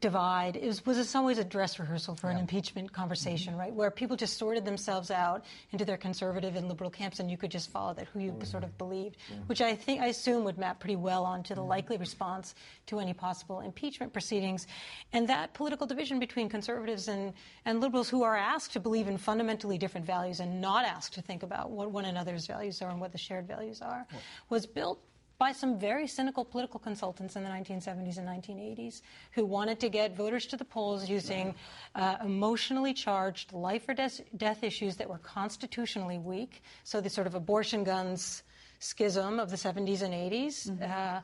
divide 0.00 0.56
is, 0.56 0.84
was 0.84 0.98
in 0.98 1.04
some 1.04 1.24
ways 1.24 1.38
a 1.38 1.44
dress 1.44 1.78
rehearsal 1.78 2.14
for 2.14 2.28
yeah. 2.28 2.34
an 2.34 2.40
impeachment 2.40 2.92
conversation, 2.92 3.52
mm-hmm. 3.52 3.60
right? 3.60 3.74
Where 3.74 3.90
people 3.90 4.16
just 4.16 4.38
sorted 4.38 4.64
themselves 4.64 5.10
out 5.10 5.44
into 5.72 5.84
their 5.84 5.96
conservative 5.96 6.56
and 6.56 6.68
liberal 6.68 6.90
camps, 6.90 7.18
and 7.18 7.30
you 7.30 7.36
could 7.36 7.50
just 7.50 7.70
follow 7.70 7.94
that 7.94 8.06
who 8.08 8.20
you 8.20 8.32
mm-hmm. 8.32 8.44
sort 8.44 8.64
of 8.64 8.76
believed, 8.78 9.16
which 9.46 9.60
I 9.60 9.74
think 9.74 10.00
I 10.00 10.06
assume 10.06 10.44
would 10.44 10.58
map 10.58 10.80
pretty 10.80 10.96
well 10.96 11.24
onto 11.24 11.54
the 11.54 11.60
mm-hmm. 11.60 11.70
likely 11.70 11.96
response 11.96 12.54
to 12.86 13.00
any 13.00 13.14
possible 13.14 13.60
impeachment 13.60 14.12
proceedings, 14.12 14.66
and 15.12 15.28
that 15.28 15.54
political 15.54 15.86
division 15.86 16.18
between 16.18 16.48
conservatives 16.48 17.08
and 17.08 17.32
and 17.64 17.80
liberals 17.80 18.08
who 18.08 18.22
are 18.22 18.36
asked 18.36 18.72
to 18.72 18.80
believe 18.80 19.08
in 19.08 19.18
fundamentally 19.18 19.78
different 19.78 20.06
values 20.06 20.40
and 20.40 20.60
not 20.60 20.84
asked 20.84 21.14
to 21.14 21.22
think 21.22 21.42
about 21.42 21.70
what 21.70 21.90
one 21.90 22.04
another's 22.04 22.46
values 22.46 22.82
are 22.82 22.90
and 22.90 23.00
what 23.00 23.12
the 23.12 23.18
shared 23.18 23.46
values 23.46 23.82
are, 23.82 24.06
was 24.48 24.66
built 24.66 25.00
by 25.40 25.52
some 25.52 25.78
very 25.78 26.06
cynical 26.06 26.44
political 26.44 26.78
consultants 26.78 27.34
in 27.34 27.42
the 27.42 27.48
1970s 27.48 28.18
and 28.18 28.28
1980s 28.28 29.00
who 29.32 29.46
wanted 29.46 29.80
to 29.80 29.88
get 29.88 30.14
voters 30.14 30.44
to 30.44 30.54
the 30.54 30.66
polls 30.66 31.08
using 31.08 31.54
uh, 31.94 32.16
emotionally 32.22 32.92
charged 32.92 33.50
life 33.54 33.88
or 33.88 33.94
death, 33.94 34.20
death 34.36 34.62
issues 34.62 34.96
that 34.96 35.08
were 35.08 35.18
constitutionally 35.18 36.18
weak. 36.18 36.62
So 36.84 37.00
the 37.00 37.08
sort 37.08 37.26
of 37.26 37.34
abortion 37.34 37.84
guns 37.84 38.42
schism 38.80 39.40
of 39.40 39.50
the 39.50 39.56
70s 39.56 40.02
and 40.02 40.12
80s. 40.12 40.68
Mm-hmm. 40.68 40.82
Uh, 40.82 41.20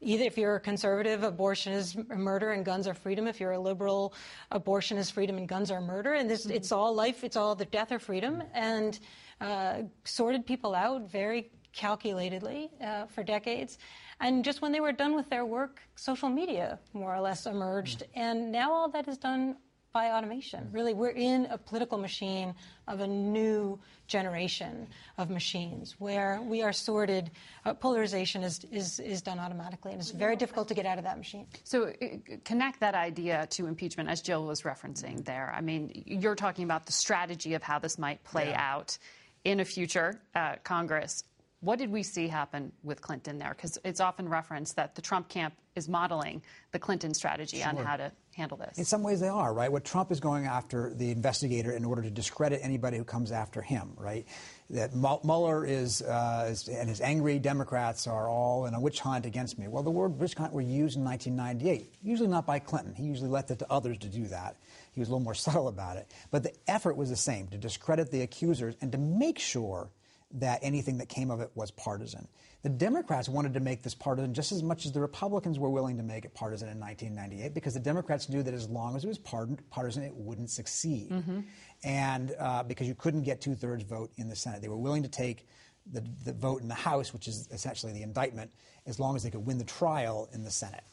either 0.00 0.24
if 0.24 0.38
you're 0.38 0.56
a 0.56 0.60
conservative, 0.60 1.22
abortion 1.22 1.74
is 1.74 1.94
murder 2.08 2.52
and 2.52 2.64
guns 2.64 2.88
are 2.88 2.94
freedom. 2.94 3.26
If 3.26 3.38
you're 3.38 3.52
a 3.52 3.60
liberal, 3.60 4.14
abortion 4.50 4.96
is 4.96 5.10
freedom 5.10 5.36
and 5.36 5.46
guns 5.46 5.70
are 5.70 5.82
murder. 5.82 6.14
And 6.14 6.30
this, 6.30 6.46
mm-hmm. 6.46 6.56
it's 6.56 6.72
all 6.72 6.94
life, 6.94 7.22
it's 7.22 7.36
all 7.36 7.54
the 7.54 7.66
death 7.66 7.92
or 7.92 7.98
freedom. 7.98 8.42
And 8.54 8.98
uh, 9.42 9.82
sorted 10.04 10.46
people 10.46 10.74
out 10.74 11.10
very 11.10 11.50
calculatedly 11.76 12.70
uh, 12.82 13.06
for 13.06 13.22
decades. 13.22 13.78
And 14.20 14.44
just 14.44 14.60
when 14.62 14.72
they 14.72 14.80
were 14.80 14.92
done 14.92 15.14
with 15.14 15.30
their 15.30 15.46
work, 15.46 15.80
social 15.94 16.28
media 16.28 16.78
more 16.92 17.14
or 17.14 17.20
less 17.20 17.46
emerged. 17.46 18.00
Mm. 18.00 18.06
And 18.14 18.52
now 18.52 18.72
all 18.72 18.88
that 18.90 19.06
is 19.08 19.16
done 19.16 19.56
by 19.92 20.10
automation. 20.10 20.64
Mm. 20.64 20.74
Really, 20.74 20.94
we're 20.94 21.10
in 21.10 21.46
a 21.46 21.58
political 21.58 21.98
machine 21.98 22.54
of 22.86 23.00
a 23.00 23.06
new 23.06 23.78
generation 24.06 24.86
of 25.16 25.30
machines 25.30 25.94
where 25.98 26.40
we 26.42 26.62
are 26.62 26.72
sorted. 26.72 27.30
Uh, 27.64 27.74
polarization 27.74 28.42
is, 28.42 28.64
is, 28.70 29.00
is 29.00 29.22
done 29.22 29.38
automatically, 29.38 29.92
and 29.92 30.00
it's 30.00 30.10
very 30.10 30.36
difficult 30.36 30.68
to 30.68 30.74
get 30.74 30.86
out 30.86 30.98
of 30.98 31.04
that 31.04 31.16
machine. 31.16 31.46
So, 31.64 31.88
uh, 31.88 32.06
connect 32.44 32.80
that 32.80 32.94
idea 32.94 33.46
to 33.50 33.66
impeachment, 33.66 34.08
as 34.08 34.20
Jill 34.20 34.44
was 34.44 34.62
referencing 34.62 35.24
there. 35.24 35.52
I 35.54 35.60
mean, 35.60 36.02
you're 36.06 36.34
talking 36.34 36.64
about 36.64 36.86
the 36.86 36.92
strategy 36.92 37.54
of 37.54 37.62
how 37.62 37.78
this 37.78 37.98
might 37.98 38.22
play 38.24 38.48
yeah. 38.50 38.74
out 38.74 38.98
in 39.44 39.60
a 39.60 39.64
future 39.64 40.20
uh, 40.34 40.56
Congress. 40.64 41.24
What 41.60 41.80
did 41.80 41.90
we 41.90 42.04
see 42.04 42.28
happen 42.28 42.70
with 42.84 43.00
Clinton 43.00 43.38
there? 43.38 43.52
Because 43.54 43.78
it's 43.84 43.98
often 43.98 44.28
referenced 44.28 44.76
that 44.76 44.94
the 44.94 45.02
Trump 45.02 45.28
camp 45.28 45.54
is 45.74 45.88
modeling 45.88 46.42
the 46.70 46.78
Clinton 46.78 47.14
strategy 47.14 47.58
sure. 47.58 47.68
on 47.68 47.76
how 47.76 47.96
to 47.96 48.12
handle 48.36 48.56
this. 48.56 48.78
In 48.78 48.84
some 48.84 49.02
ways, 49.02 49.18
they 49.18 49.28
are, 49.28 49.52
right? 49.52 49.70
What 49.70 49.84
Trump 49.84 50.12
is 50.12 50.20
going 50.20 50.46
after 50.46 50.94
the 50.94 51.10
investigator 51.10 51.72
in 51.72 51.84
order 51.84 52.02
to 52.02 52.10
discredit 52.10 52.60
anybody 52.62 52.96
who 52.96 53.02
comes 53.02 53.32
after 53.32 53.60
him, 53.60 53.92
right? 53.96 54.24
That 54.70 54.94
Mueller 54.94 55.66
is, 55.66 56.00
uh, 56.00 56.46
is, 56.48 56.68
and 56.68 56.88
his 56.88 57.00
angry 57.00 57.40
Democrats 57.40 58.06
are 58.06 58.28
all 58.28 58.66
in 58.66 58.74
a 58.74 58.80
witch 58.80 59.00
hunt 59.00 59.26
against 59.26 59.58
me. 59.58 59.66
Well, 59.66 59.82
the 59.82 59.90
word 59.90 60.20
witch 60.20 60.34
hunt 60.34 60.52
were 60.52 60.60
used 60.60 60.96
in 60.96 61.04
1998, 61.04 61.92
usually 62.04 62.28
not 62.28 62.46
by 62.46 62.60
Clinton. 62.60 62.94
He 62.94 63.02
usually 63.02 63.30
left 63.30 63.50
it 63.50 63.58
to 63.58 63.66
others 63.68 63.98
to 63.98 64.06
do 64.06 64.28
that. 64.28 64.56
He 64.92 65.00
was 65.00 65.08
a 65.08 65.10
little 65.12 65.24
more 65.24 65.34
subtle 65.46 65.66
about 65.66 65.96
it. 65.96 66.08
But 66.30 66.44
the 66.44 66.52
effort 66.68 66.96
was 66.96 67.10
the 67.10 67.16
same 67.16 67.48
to 67.48 67.58
discredit 67.58 68.12
the 68.12 68.22
accusers 68.22 68.76
and 68.80 68.92
to 68.92 68.98
make 68.98 69.40
sure 69.40 69.90
that 70.32 70.58
anything 70.62 70.98
that 70.98 71.08
came 71.08 71.30
of 71.30 71.40
it 71.40 71.50
was 71.54 71.70
partisan. 71.70 72.28
The 72.62 72.68
Democrats 72.68 73.28
wanted 73.28 73.54
to 73.54 73.60
make 73.60 73.82
this 73.82 73.94
partisan 73.94 74.34
just 74.34 74.52
as 74.52 74.62
much 74.62 74.84
as 74.84 74.92
the 74.92 75.00
Republicans 75.00 75.58
were 75.58 75.70
willing 75.70 75.96
to 75.96 76.02
make 76.02 76.24
it 76.24 76.34
partisan 76.34 76.68
in 76.68 76.78
1998 76.78 77.54
because 77.54 77.74
the 77.74 77.80
Democrats 77.80 78.28
knew 78.28 78.42
that 78.42 78.52
as 78.52 78.68
long 78.68 78.96
as 78.96 79.04
it 79.04 79.08
was 79.08 79.18
partisan, 79.18 80.02
it 80.02 80.14
wouldn't 80.14 80.50
succeed. 80.50 81.10
Mm-hmm. 81.10 81.40
And 81.84 82.34
uh, 82.38 82.62
because 82.64 82.86
you 82.86 82.94
couldn't 82.94 83.22
get 83.22 83.40
two 83.40 83.54
thirds 83.54 83.84
vote 83.84 84.10
in 84.16 84.28
the 84.28 84.36
Senate, 84.36 84.60
they 84.60 84.68
were 84.68 84.76
willing 84.76 85.02
to 85.04 85.08
take 85.08 85.46
the, 85.90 86.04
the 86.24 86.32
vote 86.32 86.60
in 86.60 86.68
the 86.68 86.74
House, 86.74 87.12
which 87.12 87.28
is 87.28 87.48
essentially 87.52 87.92
the 87.92 88.02
indictment, 88.02 88.50
as 88.86 89.00
long 89.00 89.16
as 89.16 89.22
they 89.22 89.30
could 89.30 89.46
win 89.46 89.56
the 89.56 89.64
trial 89.64 90.28
in 90.32 90.44
the 90.44 90.50
Senate. 90.50 90.84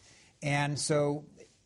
And 0.41 0.77
so 0.77 1.25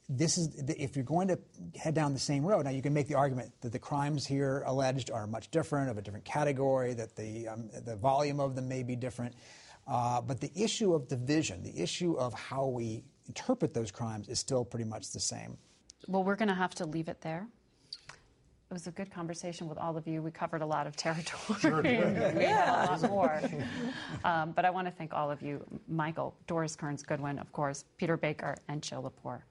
this 0.10 0.40
is 0.40 0.50
if 0.68 0.96
you're 0.96 1.06
going 1.06 1.28
to 1.28 1.40
head 1.80 1.94
down 1.94 2.14
the 2.14 2.20
same 2.20 2.44
road. 2.44 2.66
Now 2.66 2.72
you 2.72 2.82
can 2.82 2.94
make 2.94 3.08
the 3.08 3.16
argument 3.16 3.52
that 3.62 3.72
the 3.72 3.80
crimes 3.80 4.26
here 4.26 4.64
alleged 4.66 5.12
are 5.12 5.28
much 5.28 5.52
different, 5.52 5.92
of 5.92 5.98
a 6.00 6.02
different 6.02 6.26
category, 6.26 6.96
that 6.96 7.16
the 7.16 7.48
um, 7.48 7.70
the 7.86 7.96
volume 7.96 8.40
of 8.40 8.56
them 8.56 8.68
may 8.68 8.82
be 8.82 8.96
different, 8.96 9.36
uh, 9.88 10.20
but 10.20 10.42
the 10.42 10.52
issue 10.56 10.96
of 10.96 11.08
division, 11.08 11.62
the 11.62 11.80
issue 11.80 12.16
of 12.18 12.34
how 12.34 12.66
we 12.66 13.04
interpret 13.28 13.74
those 13.74 13.92
crimes, 13.92 14.28
is 14.30 14.40
still 14.40 14.66
pretty 14.66 14.86
much 14.86 15.12
the 15.12 15.20
same. 15.20 15.58
Well, 16.08 16.24
we're 16.24 16.36
going 16.36 16.50
to 16.50 16.56
have 16.56 16.74
to 16.76 16.86
leave 16.86 17.08
it 17.08 17.22
there. 17.22 17.48
It 18.08 18.74
was 18.74 18.86
a 18.86 18.92
good 18.92 19.12
conversation 19.12 19.68
with 19.68 19.80
all 19.80 19.98
of 19.98 20.08
you. 20.08 20.22
We 20.22 20.30
covered 20.30 20.62
a 20.62 20.66
lot 20.66 20.86
of 20.86 20.96
territory. 20.96 21.60
Sure 21.60 21.82
we 21.84 21.96
had 22.44 22.70
a 22.70 22.92
lot 22.92 23.10
more. 23.10 23.42
Um, 24.24 24.52
but 24.52 24.64
I 24.64 24.70
want 24.70 24.88
to 24.88 24.92
thank 24.92 25.12
all 25.12 25.32
of 25.32 25.42
you 25.42 25.66
Michael, 25.88 26.36
Doris 26.46 26.76
Kearns 26.76 27.02
Goodwin, 27.02 27.40
of 27.40 27.52
course, 27.52 27.86
Peter 27.98 28.16
Baker, 28.16 28.56
and 28.68 28.84
Jill 28.84 29.02
Lepore. 29.02 29.42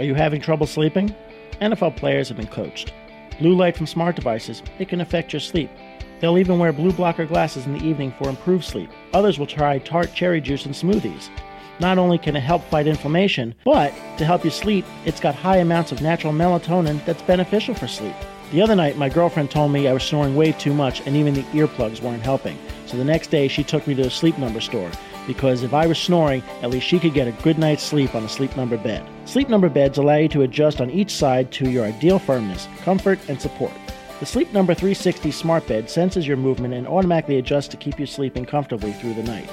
Are 0.00 0.04
you 0.04 0.14
having 0.14 0.40
trouble 0.40 0.66
sleeping? 0.66 1.14
NFL 1.60 1.94
players 1.94 2.28
have 2.28 2.38
been 2.38 2.46
coached. 2.46 2.90
Blue 3.38 3.54
light 3.54 3.76
from 3.76 3.86
smart 3.86 4.16
devices, 4.16 4.62
it 4.78 4.88
can 4.88 5.02
affect 5.02 5.30
your 5.30 5.40
sleep. 5.40 5.68
They'll 6.20 6.38
even 6.38 6.58
wear 6.58 6.72
blue 6.72 6.90
blocker 6.90 7.26
glasses 7.26 7.66
in 7.66 7.74
the 7.74 7.84
evening 7.84 8.14
for 8.16 8.30
improved 8.30 8.64
sleep. 8.64 8.88
Others 9.12 9.38
will 9.38 9.46
try 9.46 9.78
tart 9.78 10.14
cherry 10.14 10.40
juice 10.40 10.64
and 10.64 10.74
smoothies. 10.74 11.28
Not 11.80 11.98
only 11.98 12.16
can 12.16 12.34
it 12.34 12.40
help 12.40 12.64
fight 12.64 12.86
inflammation, 12.86 13.54
but 13.62 13.92
to 14.16 14.24
help 14.24 14.42
you 14.42 14.48
sleep, 14.50 14.86
it's 15.04 15.20
got 15.20 15.34
high 15.34 15.58
amounts 15.58 15.92
of 15.92 16.00
natural 16.00 16.32
melatonin 16.32 17.04
that's 17.04 17.20
beneficial 17.20 17.74
for 17.74 17.86
sleep. 17.86 18.16
The 18.52 18.62
other 18.62 18.74
night, 18.74 18.96
my 18.96 19.10
girlfriend 19.10 19.50
told 19.50 19.70
me 19.70 19.86
I 19.86 19.92
was 19.92 20.02
snoring 20.02 20.34
way 20.34 20.52
too 20.52 20.72
much 20.72 21.06
and 21.06 21.14
even 21.14 21.34
the 21.34 21.42
earplugs 21.52 22.00
weren't 22.00 22.22
helping. 22.22 22.56
So 22.86 22.96
the 22.96 23.04
next 23.04 23.26
day, 23.26 23.48
she 23.48 23.62
took 23.62 23.86
me 23.86 23.94
to 23.96 24.06
a 24.06 24.10
sleep 24.10 24.38
number 24.38 24.62
store 24.62 24.90
because 25.26 25.62
if 25.62 25.74
I 25.74 25.86
was 25.86 25.98
snoring, 25.98 26.42
at 26.62 26.70
least 26.70 26.86
she 26.86 26.98
could 26.98 27.12
get 27.12 27.28
a 27.28 27.42
good 27.42 27.58
night's 27.58 27.82
sleep 27.82 28.14
on 28.14 28.24
a 28.24 28.28
sleep 28.30 28.56
number 28.56 28.78
bed. 28.78 29.06
Sleep 29.30 29.48
number 29.48 29.68
beds 29.68 29.96
allow 29.96 30.16
you 30.16 30.26
to 30.30 30.42
adjust 30.42 30.80
on 30.80 30.90
each 30.90 31.14
side 31.14 31.52
to 31.52 31.70
your 31.70 31.84
ideal 31.84 32.18
firmness, 32.18 32.66
comfort, 32.82 33.20
and 33.28 33.40
support. 33.40 33.70
The 34.18 34.26
Sleep 34.26 34.52
Number 34.52 34.74
360 34.74 35.30
smart 35.30 35.68
bed 35.68 35.88
senses 35.88 36.26
your 36.26 36.36
movement 36.36 36.74
and 36.74 36.84
automatically 36.84 37.38
adjusts 37.38 37.68
to 37.68 37.76
keep 37.76 38.00
you 38.00 38.06
sleeping 38.06 38.44
comfortably 38.44 38.92
through 38.92 39.14
the 39.14 39.22
night. 39.22 39.48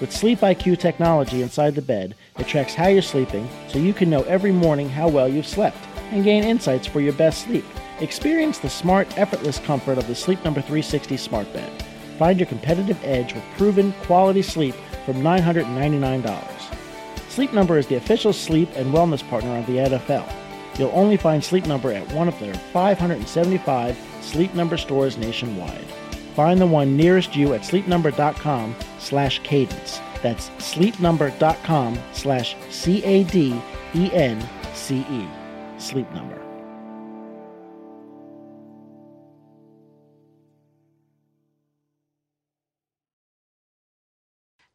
With 0.00 0.10
Sleep 0.10 0.40
IQ 0.40 0.80
technology 0.80 1.42
inside 1.42 1.76
the 1.76 1.80
bed, 1.80 2.16
it 2.40 2.48
tracks 2.48 2.74
how 2.74 2.88
you're 2.88 3.02
sleeping 3.02 3.48
so 3.68 3.78
you 3.78 3.92
can 3.92 4.10
know 4.10 4.24
every 4.24 4.50
morning 4.50 4.88
how 4.88 5.06
well 5.06 5.28
you've 5.28 5.46
slept 5.46 5.78
and 6.10 6.24
gain 6.24 6.42
insights 6.42 6.88
for 6.88 7.00
your 7.00 7.12
best 7.12 7.44
sleep. 7.44 7.64
Experience 8.00 8.58
the 8.58 8.68
smart, 8.68 9.16
effortless 9.16 9.60
comfort 9.60 9.96
of 9.96 10.08
the 10.08 10.14
Sleep 10.16 10.44
Number 10.44 10.60
360 10.60 11.16
smart 11.16 11.52
bed. 11.52 11.70
Find 12.18 12.40
your 12.40 12.48
competitive 12.48 12.98
edge 13.04 13.32
with 13.32 13.44
proven 13.56 13.92
quality 14.02 14.42
sleep 14.42 14.74
from 15.06 15.22
$999. 15.22 16.79
Sleep 17.30 17.52
Number 17.52 17.78
is 17.78 17.86
the 17.86 17.94
official 17.94 18.32
sleep 18.32 18.68
and 18.74 18.92
wellness 18.92 19.26
partner 19.30 19.56
of 19.56 19.66
the 19.66 19.76
NFL. 19.76 20.30
You'll 20.76 20.90
only 20.92 21.16
find 21.16 21.42
Sleep 21.42 21.64
Number 21.64 21.92
at 21.92 22.12
one 22.12 22.26
of 22.26 22.36
their 22.40 22.54
575 22.54 23.96
Sleep 24.20 24.52
Number 24.54 24.76
stores 24.76 25.16
nationwide. 25.16 25.84
Find 26.34 26.60
the 26.60 26.66
one 26.66 26.96
nearest 26.96 27.36
you 27.36 27.54
at 27.54 27.60
sleepnumber.com 27.60 28.74
slash 28.98 29.38
cadence. 29.44 30.00
That's 30.22 30.50
sleepnumber.com 30.58 31.98
slash 32.12 32.56
C-A-D-E-N-C-E. 32.68 33.58
Sleep 35.78 36.12
Number. 36.12 36.39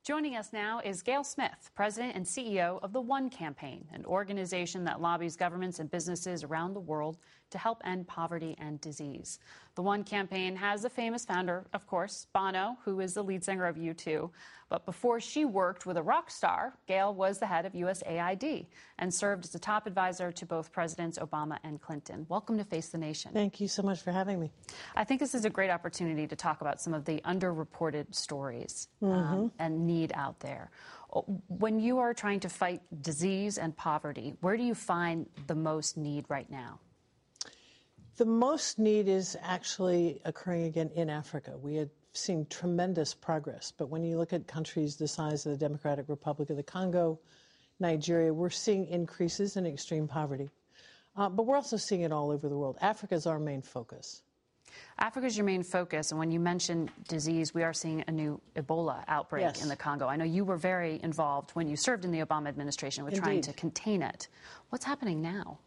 Joining 0.06 0.36
us 0.36 0.54
now 0.54 0.82
is 0.86 1.02
Gayle 1.02 1.24
Smith, 1.24 1.72
President 1.74 2.16
and 2.16 2.24
CEO 2.24 2.80
of 2.84 2.94
the 2.94 3.02
One 3.02 3.28
Campaign, 3.28 3.88
an 3.92 4.06
organization 4.06 4.84
that 4.84 5.02
lobbies 5.02 5.36
governments 5.36 5.80
and 5.80 5.90
businesses 5.90 6.44
around 6.44 6.76
the 6.76 6.80
world 6.80 7.18
to 7.52 7.58
help 7.58 7.82
end 7.86 8.08
poverty 8.08 8.56
and 8.60 8.80
disease. 8.82 9.40
The 9.76 9.82
One 9.82 10.04
Campaign 10.04 10.56
has 10.56 10.86
a 10.86 10.90
famous 10.90 11.26
founder, 11.26 11.66
of 11.74 11.86
course, 11.88 12.28
Bono, 12.34 12.78
who 12.86 13.00
is 13.02 13.14
the 13.14 13.24
lead 13.24 13.44
singer 13.44 13.66
of 13.66 13.76
U2. 13.76 14.30
But 14.70 14.86
before 14.86 15.20
she 15.20 15.46
worked 15.46 15.86
with 15.86 15.96
a 15.98 16.02
rock 16.02 16.32
star, 16.32 16.74
Gayle 16.88 17.14
was 17.14 17.38
the 17.40 17.46
head 17.46 17.66
of 17.66 17.74
USAID 17.74 18.66
and 18.98 19.14
served 19.14 19.46
as 19.46 19.54
a 19.54 19.60
top 19.60 19.86
advisor 19.86 20.32
to 20.32 20.46
both 20.46 20.72
Presidents 20.72 21.20
Obama 21.20 21.60
and 21.64 21.80
Clinton. 21.80 22.26
Welcome 22.30 22.58
to 22.58 22.64
Face 22.64 22.90
the 22.90 22.98
Nation. 22.98 23.32
Thank 23.34 23.62
you 23.62 23.68
so 23.68 23.84
much 23.84 24.02
for 24.02 24.12
having 24.12 24.40
me. 24.40 24.52
I 24.96 25.04
think 25.04 25.20
this 25.20 25.36
is 25.36 25.46
a 25.46 25.50
great 25.52 25.70
opportunity 25.70 26.26
to 26.26 26.36
talk 26.36 26.62
about 26.62 26.82
some 26.82 26.94
of 26.94 27.06
the 27.06 27.22
underreported 27.26 28.16
stories 28.16 28.88
um, 29.02 29.10
Mhm. 29.10 29.52
and 29.60 29.86
need 29.86 30.12
out 30.16 30.40
there. 30.40 30.72
When 31.48 31.80
you 31.80 32.00
are 32.00 32.14
trying 32.14 32.40
to 32.42 32.50
fight 32.50 32.82
disease 33.02 33.58
and 33.58 33.76
poverty, 33.78 34.36
where 34.42 34.58
do 34.58 34.64
you 34.64 34.74
find 34.76 35.28
the 35.48 35.56
most 35.56 35.96
need 35.96 36.26
right 36.28 36.50
now? 36.50 36.80
The 38.18 38.26
most 38.26 38.80
need 38.80 39.10
is 39.10 39.36
actually 39.42 40.22
occurring 40.24 40.64
again 40.64 40.90
in 40.96 41.10
Africa. 41.10 41.58
We 41.62 41.76
had 41.76 41.90
seen 42.14 42.46
tremendous 42.50 43.14
progress, 43.14 43.74
but 43.78 43.90
when 43.90 44.04
you 44.04 44.18
look 44.18 44.32
at 44.32 44.48
countries 44.48 44.96
the 44.96 45.08
size 45.08 45.46
of 45.46 45.52
the 45.52 45.58
Democratic 45.58 46.08
Republic 46.08 46.50
of 46.50 46.56
the 46.56 46.64
Congo, 46.64 47.20
Nigeria, 47.82 48.34
we're 48.34 48.50
seeing 48.50 48.86
increases 48.88 49.58
in 49.58 49.66
extreme 49.66 50.08
poverty. 50.08 50.50
Uh, 51.18 51.28
but 51.28 51.46
we're 51.46 51.58
also 51.58 51.76
seeing 51.76 52.02
it 52.02 52.14
all 52.14 52.32
over 52.32 52.48
the 52.48 52.58
world. 52.58 52.78
Africa 52.80 53.16
is 53.16 53.26
our 53.26 53.40
main 53.40 53.62
focus. 53.62 54.22
Africa 54.98 55.28
is 55.28 55.38
your 55.38 55.46
main 55.46 55.64
focus, 55.64 56.12
and 56.12 56.20
when 56.20 56.32
you 56.32 56.40
mention 56.40 56.90
disease, 57.08 57.54
we 57.54 57.64
are 57.64 57.74
seeing 57.74 58.04
a 58.08 58.12
new 58.12 58.40
Ebola 58.56 59.04
outbreak 59.08 59.44
Yes. 59.44 59.62
in 59.62 59.68
the 59.70 59.76
Congo. 59.76 60.08
I 60.08 60.16
know 60.16 60.26
you 60.26 60.46
were 60.46 60.58
very 60.58 61.02
involved 61.04 61.52
when 61.52 61.68
you 61.68 61.76
served 61.76 62.06
in 62.06 62.12
the 62.12 62.20
Obama 62.20 62.48
administration 62.48 63.04
with 63.04 63.16
trying 63.16 63.42
to 63.42 63.54
contain 63.54 64.02
it. 64.02 64.28
What's 64.70 64.86
happening 64.86 65.22
now? 65.22 65.60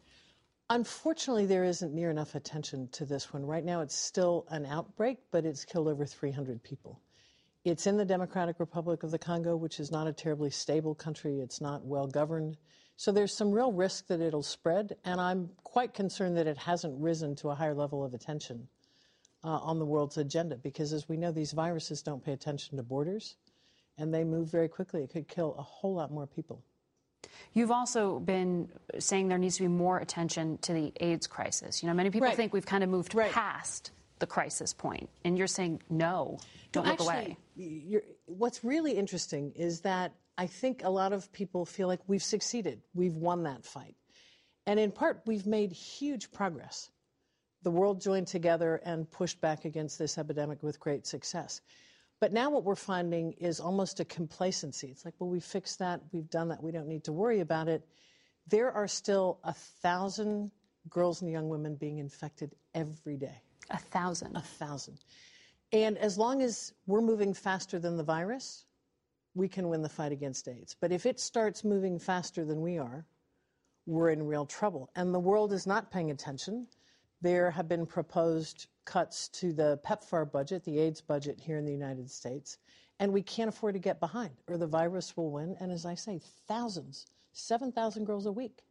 Unfortunately, 0.71 1.47
there 1.47 1.64
isn't 1.64 1.95
near 1.95 2.11
enough 2.11 2.35
attention 2.35 2.89
to 2.89 3.07
this 3.07 3.33
one. 3.33 3.47
Right 3.47 3.64
now, 3.64 3.81
it's 3.81 3.97
still 3.97 4.47
an 4.51 4.66
outbreak, 4.66 5.16
but 5.31 5.47
it's 5.47 5.64
killed 5.64 5.89
over 5.89 6.05
300 6.05 6.62
people. 6.62 7.01
It's 7.64 7.87
in 7.87 7.97
the 7.97 8.05
Democratic 8.05 8.61
Republic 8.61 9.03
of 9.03 9.11
the 9.11 9.19
Congo, 9.19 9.57
which 9.57 9.81
is 9.81 9.91
not 9.91 10.07
a 10.07 10.12
terribly 10.12 10.51
stable 10.51 10.95
country. 10.95 11.41
It's 11.41 11.62
not 11.62 11.87
well 11.87 12.07
governed. 12.07 12.59
So 12.97 13.12
there's 13.12 13.35
some 13.35 13.51
real 13.51 13.73
risk 13.73 14.09
that 14.09 14.21
it'll 14.21 14.43
spread, 14.43 14.97
and 15.05 15.21
I'm 15.21 15.51
quite 15.62 15.95
concerned 15.95 16.37
that 16.37 16.47
it 16.47 16.59
hasn't 16.59 17.01
risen 17.01 17.35
to 17.37 17.49
a 17.49 17.55
higher 17.55 17.75
level 17.75 18.05
of 18.05 18.12
attention 18.12 18.69
uh, 19.45 19.49
on 19.49 19.79
the 19.79 19.87
world's 19.87 20.19
agenda 20.19 20.57
because, 20.57 20.93
as 20.93 21.09
we 21.09 21.16
know, 21.16 21.33
these 21.33 21.53
viruses 21.53 22.03
don't 22.03 22.25
pay 22.25 22.33
attention 22.33 22.77
to 22.77 22.83
borders 22.83 23.37
and 23.97 24.12
they 24.12 24.25
move 24.25 24.51
very 24.51 24.69
quickly. 24.69 25.03
It 25.03 25.11
could 25.11 25.29
kill 25.29 25.55
a 25.59 25.62
whole 25.62 25.95
lot 25.95 26.12
more 26.12 26.27
people. 26.27 26.62
You've 27.53 27.70
also 27.70 28.18
been 28.20 28.68
saying 28.99 29.29
there 29.29 29.39
needs 29.39 29.57
to 29.57 29.62
be 29.62 29.68
more 29.68 29.99
attention 29.99 30.59
to 30.59 30.72
the 30.72 30.93
AIDS 31.01 31.26
crisis. 31.26 31.83
You 31.83 31.89
know, 31.89 31.95
many 31.95 32.11
people 32.11 32.29
Right. 32.29 32.37
think 32.37 32.53
we've 32.53 32.66
kind 32.66 32.85
of 32.85 32.91
moved 32.91 33.16
past 33.31 33.91
the 34.18 34.26
crisis 34.26 34.72
point, 34.72 35.09
and 35.24 35.39
you're 35.39 35.47
saying 35.47 35.83
no, 35.89 36.39
don't 36.72 36.85
No, 36.85 36.91
look 36.91 37.01
actually, 37.01 37.37
away. 37.57 38.03
What's 38.26 38.64
really 38.64 38.93
interesting 38.93 39.53
is 39.55 39.81
that 39.83 40.12
I 40.37 40.47
think 40.47 40.83
a 40.85 40.91
lot 40.91 41.12
of 41.12 41.33
people 41.33 41.64
feel 41.64 41.89
like 41.89 42.01
we've 42.07 42.22
succeeded. 42.22 42.83
We've 42.95 43.16
won 43.16 43.45
that 43.45 43.64
fight. 43.64 43.97
And 44.66 44.79
in 44.79 44.93
part, 44.93 45.22
we've 45.26 45.47
made 45.47 45.72
huge 45.72 46.31
progress. 46.31 46.91
The 47.62 47.70
world 47.70 48.01
joined 48.01 48.29
together 48.29 48.81
and 48.85 49.11
pushed 49.11 49.41
back 49.41 49.64
against 49.64 49.99
this 49.99 50.18
epidemic 50.18 50.62
with 50.62 50.79
great 50.79 51.07
success. 51.07 51.61
But 52.21 52.33
now 52.33 52.51
what 52.51 52.64
we're 52.64 52.75
finding 52.75 53.33
is 53.33 53.61
almost 53.61 54.01
a 54.01 54.05
complacency. 54.05 54.89
It's 54.89 55.05
like, 55.05 55.14
well, 55.19 55.31
we 55.31 55.41
fixed 55.41 55.79
that, 55.79 56.01
we've 56.12 56.29
done 56.31 56.49
that, 56.49 56.62
we 56.62 56.73
don't 56.73 56.89
need 56.89 57.05
to 57.05 57.12
worry 57.12 57.41
about 57.41 57.69
it. 57.69 57.87
There 58.49 58.73
are 58.73 58.89
still 58.89 59.39
a 59.45 59.53
thousand 59.53 60.51
girls 60.89 61.23
and 61.23 61.31
young 61.31 61.49
women 61.49 61.77
being 61.77 61.99
infected 61.99 62.55
every 62.75 63.16
day. 63.16 63.43
A 63.71 63.79
thousand? 63.79 64.37
A 64.37 64.41
thousand. 64.41 64.99
And 65.73 65.99
as 65.99 66.16
long 66.16 66.43
as 66.43 66.73
we're 66.87 67.03
moving 67.03 67.35
faster 67.35 67.79
than 67.79 67.97
the 67.97 68.03
virus, 68.03 68.64
we 69.35 69.49
can 69.49 69.69
win 69.69 69.83
the 69.83 69.89
fight 69.89 70.12
against 70.12 70.49
AIDS. 70.49 70.75
But 70.81 70.93
if 70.93 71.07
it 71.07 71.21
starts 71.21 71.62
moving 71.62 71.99
faster 71.99 72.45
than 72.45 72.62
we 72.62 72.79
are, 72.79 73.05
we're 73.87 74.11
in 74.11 74.27
real 74.27 74.47
trouble. 74.47 74.91
And 74.97 75.14
the 75.14 75.21
world 75.21 75.53
is 75.53 75.66
not 75.66 75.91
paying 75.91 76.11
attention. 76.11 76.66
There 77.21 77.51
have 77.51 77.69
been 77.69 77.87
proposed 77.87 78.66
cuts 78.89 79.28
to 79.28 79.53
the 79.53 79.78
PEPFAR 79.86 80.32
budget, 80.32 80.64
the 80.64 80.78
AIDS 80.78 81.03
budget 81.03 81.39
here 81.39 81.59
in 81.59 81.66
the 81.66 81.72
United 81.72 82.11
States, 82.11 82.57
and 82.99 83.12
we 83.12 83.22
can't 83.22 83.51
afford 83.51 83.74
to 83.74 83.78
get 83.78 84.01
behind, 84.01 84.30
or 84.49 84.57
the 84.57 84.66
virus 84.66 85.14
will 85.14 85.30
win. 85.30 85.57
And 85.61 85.70
as 85.70 85.84
I 85.84 85.95
say, 85.95 86.20
thousands, 86.49 87.07
7,000 87.32 88.07
girls 88.07 88.24
a 88.24 88.32
week. 88.32 88.62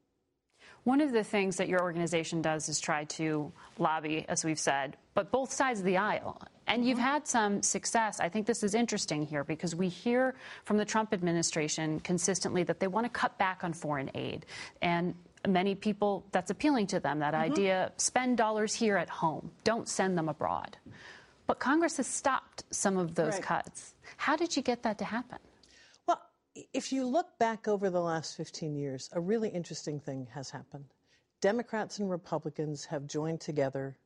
One 0.85 1.01
of 1.01 1.11
the 1.11 1.23
things 1.23 1.57
that 1.57 1.69
your 1.69 1.81
organization 1.81 2.41
does 2.41 2.67
is 2.67 2.79
try 2.79 3.03
to 3.03 3.51
lobby, 3.77 4.25
as 4.27 4.43
we've 4.43 4.59
said, 4.59 4.97
but 5.13 5.31
both 5.31 5.51
sides 5.53 5.81
of 5.81 5.85
the 5.85 5.97
aisle. 5.97 6.41
And 6.65 6.83
you've 6.83 6.97
mm-hmm. 6.97 7.07
had 7.07 7.27
some 7.27 7.61
success. 7.61 8.19
I 8.19 8.27
think 8.27 8.47
this 8.47 8.63
is 8.63 8.73
interesting 8.73 9.23
here 9.23 9.43
because 9.43 9.75
we 9.75 9.87
hear 9.87 10.33
from 10.65 10.77
the 10.77 10.85
Trump 10.85 11.13
administration 11.13 11.99
consistently 11.99 12.63
that 12.63 12.79
they 12.79 12.87
want 12.87 13.05
to 13.05 13.09
cut 13.09 13.37
back 13.37 13.63
on 13.63 13.71
foreign 13.71 14.09
aid. 14.15 14.47
And 14.81 15.13
many 15.47 15.75
people, 15.75 16.25
that's 16.31 16.49
appealing 16.51 16.87
to 16.87 16.99
them, 16.99 17.19
that 17.19 17.33
Mm-hmm. 17.33 17.51
idea 17.51 17.91
spend 17.97 18.37
dollars 18.37 18.73
here 18.73 18.97
at 18.97 19.09
home, 19.09 19.51
don't 19.63 19.87
send 19.87 20.17
them 20.17 20.29
abroad. 20.29 20.77
But 21.45 21.59
Congress 21.59 21.97
has 21.97 22.07
stopped 22.07 22.63
some 22.71 22.97
of 22.97 23.15
those 23.15 23.33
Right. 23.35 23.43
cuts. 23.43 23.95
How 24.17 24.35
did 24.35 24.55
you 24.55 24.61
get 24.61 24.83
that 24.83 24.97
to 24.99 25.05
happen? 25.05 25.39
Well, 26.07 26.21
if 26.73 26.91
you 26.91 27.05
look 27.05 27.37
back 27.39 27.67
over 27.67 27.89
the 27.89 28.01
last 28.01 28.35
15 28.35 28.75
years, 28.75 29.09
a 29.13 29.19
really 29.21 29.49
interesting 29.49 29.99
thing 29.99 30.27
has 30.33 30.49
happened. 30.49 30.85
Democrats 31.39 31.99
and 31.99 32.09
Republicans 32.09 32.85
have 32.85 33.05
joined 33.07 33.39
together 33.39 33.97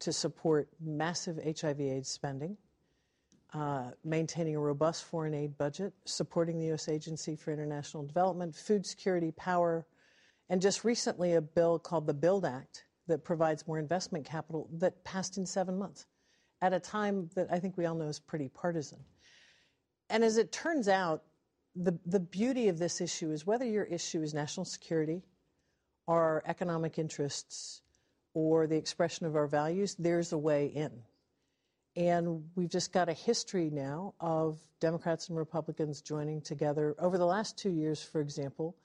to 0.00 0.12
support 0.12 0.68
massive 0.80 1.38
HIV/AIDS 1.44 2.08
spending, 2.08 2.56
uh, 3.54 3.90
maintaining 4.04 4.56
a 4.56 4.60
robust 4.60 5.04
foreign 5.04 5.34
aid 5.34 5.56
budget, 5.58 5.92
supporting 6.06 6.58
the 6.58 6.66
U.S. 6.68 6.88
Agency 6.88 7.36
for 7.36 7.52
International 7.52 8.02
Development, 8.04 8.54
food 8.56 8.84
security, 8.86 9.30
power, 9.32 9.86
and 10.48 10.60
just 10.60 10.84
recently 10.84 11.34
a 11.34 11.40
bill 11.40 11.78
called 11.78 12.06
the 12.06 12.14
Build 12.14 12.44
Act 12.44 12.84
that 13.06 13.24
provides 13.24 13.66
more 13.66 13.78
investment 13.78 14.24
capital 14.24 14.68
that 14.78 15.04
passed 15.04 15.36
in 15.36 15.46
seven 15.46 15.78
months 15.78 16.06
at 16.60 16.72
a 16.72 16.80
time 16.80 17.28
that 17.34 17.48
I 17.50 17.58
think 17.58 17.76
we 17.76 17.86
all 17.86 17.94
know 17.94 18.08
is 18.08 18.20
pretty 18.20 18.48
partisan. 18.48 18.98
And 20.08 20.22
as 20.22 20.36
it 20.36 20.52
turns 20.52 20.88
out, 20.88 21.22
the, 21.74 21.98
the 22.06 22.20
beauty 22.20 22.68
of 22.68 22.78
this 22.78 23.00
issue 23.00 23.30
is 23.32 23.46
whether 23.46 23.64
your 23.64 23.84
issue 23.84 24.22
is 24.22 24.34
national 24.34 24.66
security 24.66 25.22
or 26.06 26.42
economic 26.46 26.98
interests 26.98 27.82
or 28.34 28.66
the 28.66 28.76
expression 28.76 29.26
of 29.26 29.36
our 29.36 29.46
values, 29.46 29.94
there's 29.98 30.32
a 30.32 30.38
way 30.38 30.66
in. 30.66 30.90
And 31.96 32.44
we've 32.54 32.70
just 32.70 32.92
got 32.92 33.08
a 33.08 33.12
history 33.12 33.70
now 33.70 34.14
of 34.20 34.58
Democrats 34.80 35.28
and 35.28 35.36
Republicans 35.36 36.00
joining 36.00 36.40
together 36.40 36.94
over 36.98 37.18
the 37.18 37.26
last 37.26 37.58
two 37.58 37.70
years, 37.70 38.02
for 38.02 38.20
example, 38.20 38.76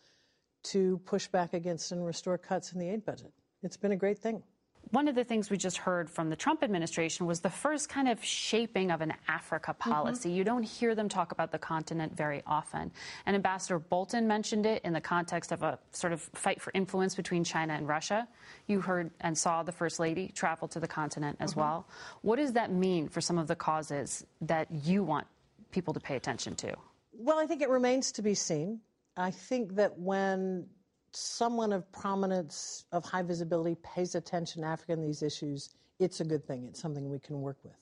to 0.72 1.00
push 1.06 1.28
back 1.28 1.54
against 1.54 1.92
and 1.92 2.06
restore 2.06 2.38
cuts 2.38 2.74
in 2.74 2.80
the 2.80 2.90
aid 2.90 3.06
budget. 3.06 3.32
It's 3.64 3.78
been 3.78 3.92
a 3.92 3.96
great 3.98 4.20
thing. 4.20 4.44
One 4.92 5.10
of 5.10 5.16
the 5.16 5.26
things 5.26 5.50
we 5.50 5.58
just 5.58 5.76
heard 5.80 6.10
from 6.10 6.30
the 6.30 6.38
Trump 6.38 6.64
administration 6.64 7.26
was 7.26 7.42
the 7.42 7.50
first 7.50 7.90
kind 7.90 8.08
of 8.08 8.24
shaping 8.24 8.90
of 8.90 9.02
an 9.02 9.14
Africa 9.28 9.74
policy. 9.74 10.32
You 10.32 10.46
don't 10.46 10.64
hear 10.64 10.96
them 10.96 11.10
talk 11.10 11.34
about 11.34 11.52
the 11.52 11.58
continent 11.60 12.16
very 12.16 12.42
often. 12.48 12.94
And 13.26 13.36
Ambassador 13.36 13.80
Bolton 13.80 14.28
mentioned 14.28 14.66
it 14.66 14.82
in 14.86 14.94
the 14.94 15.02
context 15.02 15.52
of 15.52 15.62
a 15.62 15.78
sort 15.92 16.14
of 16.14 16.22
fight 16.34 16.62
for 16.62 16.72
influence 16.74 17.16
between 17.16 17.44
China 17.44 17.74
and 17.74 17.86
Russia. 17.86 18.30
You 18.68 18.80
heard 18.80 19.12
and 19.20 19.38
saw 19.38 19.62
the 19.62 19.74
First 19.74 20.00
Lady 20.00 20.30
travel 20.30 20.70
to 20.70 20.80
the 20.80 20.88
continent 20.88 21.36
as 21.42 21.54
Mhm. 21.54 21.58
well. 21.58 21.88
What 22.22 22.38
does 22.38 22.54
that 22.54 22.72
mean 22.72 23.10
for 23.10 23.20
some 23.20 23.38
of 23.38 23.48
the 23.48 23.58
causes 23.58 24.26
that 24.40 24.72
you 24.72 25.04
want 25.04 25.28
people 25.72 25.94
to 25.96 26.00
pay 26.00 26.16
attention 26.16 26.56
to? 26.56 26.74
Well, 27.12 27.40
I 27.40 27.46
think 27.46 27.62
it 27.62 27.70
remains 27.70 28.14
to 28.14 28.22
be 28.22 28.36
seen. 28.36 28.80
I 29.18 29.32
think 29.32 29.76
that 29.76 29.98
when 29.98 30.68
someone 31.12 31.74
of 31.74 31.92
prominence, 31.92 32.86
of 32.92 33.04
high 33.04 33.24
visibility, 33.24 33.76
pays 33.84 34.16
attention 34.16 34.62
to 34.62 34.68
Africa 34.68 34.94
and 34.94 35.04
these 35.04 35.24
issues, 35.24 35.76
it's 36.00 36.20
a 36.20 36.26
good 36.26 36.46
thing. 36.46 36.66
It's 36.66 36.80
something 36.80 37.10
we 37.10 37.20
can 37.20 37.42
work 37.42 37.58
with. 37.64 37.76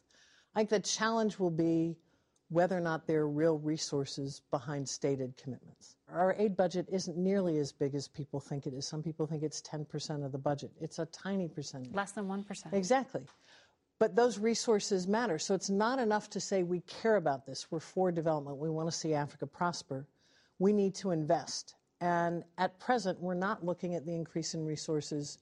I 0.56 0.60
think 0.60 0.70
the 0.70 0.80
challenge 0.80 1.38
will 1.38 1.52
be 1.52 1.98
whether 2.50 2.78
or 2.78 2.82
not 2.82 3.08
there 3.08 3.22
are 3.22 3.30
real 3.30 3.58
resources 3.58 4.42
behind 4.52 4.88
stated 4.88 5.36
commitments. 5.36 5.98
Our 6.10 6.36
aid 6.38 6.56
budget 6.56 6.88
isn't 6.92 7.18
nearly 7.18 7.58
as 7.58 7.72
big 7.72 7.96
as 7.96 8.08
people 8.08 8.40
think 8.40 8.68
it 8.68 8.74
is. 8.74 8.88
Some 8.88 9.04
people 9.04 9.26
think 9.26 9.44
it's 9.44 9.62
10% 9.62 10.24
of 10.24 10.32
the 10.32 10.38
budget. 10.38 10.72
It's 10.80 11.00
a 11.00 11.08
tiny 11.08 11.50
percentage. 11.50 11.94
Less 11.94 12.12
than 12.12 12.26
1%. 12.26 12.72
Exactly. 12.74 13.24
But 13.98 14.16
those 14.16 14.38
resources 14.38 15.08
matter. 15.08 15.40
So 15.40 15.56
it's 15.56 15.70
not 15.70 16.00
enough 16.00 16.30
to 16.32 16.40
say 16.40 16.64
we 16.64 16.82
care 16.82 17.16
about 17.16 17.46
this. 17.46 17.72
We're 17.72 17.80
for 17.80 18.12
development. 18.12 18.58
We 18.58 18.70
want 18.70 18.90
to 18.90 18.96
see 18.96 19.14
Africa 19.14 19.48
prosper. 19.48 20.06
We 20.60 20.74
need 20.74 20.96
to 20.96 21.12
invest. 21.12 21.76
And 22.02 22.44
at 22.58 22.80
present, 22.80 23.20
we're 23.20 23.34
not 23.34 23.66
looking 23.66 23.96
at 23.96 24.06
the 24.06 24.14
increase 24.14 24.54
in 24.54 24.66
resources 24.66 25.38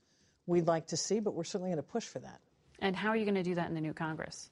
we'd 0.45 0.67
like 0.67 0.87
to 0.87 0.97
see, 0.97 1.19
but 1.19 1.33
we're 1.33 1.43
certainly 1.43 1.69
going 1.69 1.77
to 1.77 1.83
push 1.83 2.05
for 2.05 2.19
that. 2.19 2.39
And 2.79 2.95
how 2.95 3.09
are 3.09 3.15
you 3.15 3.25
going 3.25 3.35
to 3.35 3.43
do 3.43 3.55
that 3.55 3.69
in 3.69 3.75
the 3.75 3.81
new 3.81 3.93
Congress? 3.93 4.49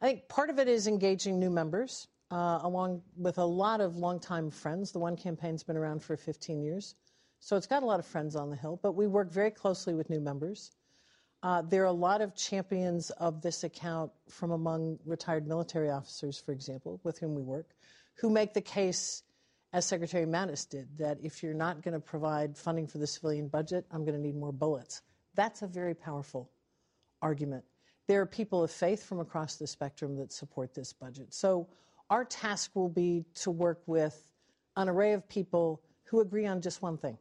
I 0.00 0.06
think 0.06 0.28
part 0.28 0.50
of 0.50 0.58
it 0.58 0.68
is 0.68 0.86
engaging 0.86 1.38
new 1.38 1.50
members. 1.50 2.08
uh, 2.30 2.60
along 2.62 3.02
with 3.16 3.38
a 3.38 3.44
lot 3.44 3.80
of 3.80 3.96
longtime 3.96 4.50
friends. 4.50 4.92
The 4.92 4.98
One 4.98 5.16
campaign's 5.16 5.62
been 5.62 5.76
around 5.76 6.02
for 6.02 6.16
15 6.16 6.62
years, 6.62 6.94
so 7.40 7.56
it's 7.56 7.66
got 7.66 7.82
a 7.82 7.86
lot 7.86 7.98
of 7.98 8.06
friends 8.06 8.36
on 8.36 8.50
the 8.50 8.56
Hill, 8.56 8.78
but 8.82 8.92
we 8.92 9.06
work 9.06 9.32
very 9.32 9.50
closely 9.50 9.94
with 9.94 10.10
new 10.10 10.20
members. 10.20 10.72
Uh, 11.42 11.62
there 11.62 11.82
are 11.82 11.86
a 11.86 11.92
lot 11.92 12.20
of 12.20 12.36
champions 12.36 13.10
of 13.10 13.40
this 13.40 13.64
account 13.64 14.12
from 14.28 14.50
among 14.50 14.98
retired 15.06 15.46
military 15.46 15.90
officers, 15.90 16.38
for 16.38 16.52
example, 16.52 17.00
with 17.02 17.18
whom 17.18 17.34
we 17.34 17.42
work, 17.42 17.70
who 18.14 18.28
make 18.28 18.52
the 18.52 18.60
case, 18.60 19.22
as 19.72 19.86
Secretary 19.86 20.26
Mattis 20.26 20.68
did, 20.68 20.88
that 20.98 21.18
if 21.22 21.42
you're 21.42 21.54
not 21.54 21.82
going 21.82 21.94
to 21.94 22.00
provide 22.00 22.56
funding 22.56 22.86
for 22.86 22.98
the 22.98 23.06
civilian 23.06 23.48
budget, 23.48 23.86
I'm 23.90 24.04
going 24.04 24.16
to 24.16 24.20
need 24.20 24.36
more 24.36 24.52
bullets. 24.52 25.02
That's 25.34 25.62
a 25.62 25.66
very 25.66 25.94
powerful 25.94 26.50
argument. 27.22 27.64
There 28.08 28.20
are 28.20 28.26
people 28.26 28.64
of 28.64 28.70
faith 28.70 29.04
from 29.04 29.20
across 29.20 29.56
the 29.56 29.66
spectrum 29.66 30.16
that 30.16 30.32
support 30.32 30.74
this 30.74 30.92
budget. 30.92 31.32
So 31.32 31.68
our 32.08 32.24
task 32.24 32.72
will 32.74 32.88
be 32.88 33.24
to 33.36 33.52
work 33.52 33.82
with 33.86 34.32
an 34.76 34.88
array 34.88 35.12
of 35.12 35.28
people 35.28 35.82
who 36.04 36.20
agree 36.20 36.46
on 36.46 36.60
just 36.60 36.82
one 36.82 36.98
thing 36.98 37.16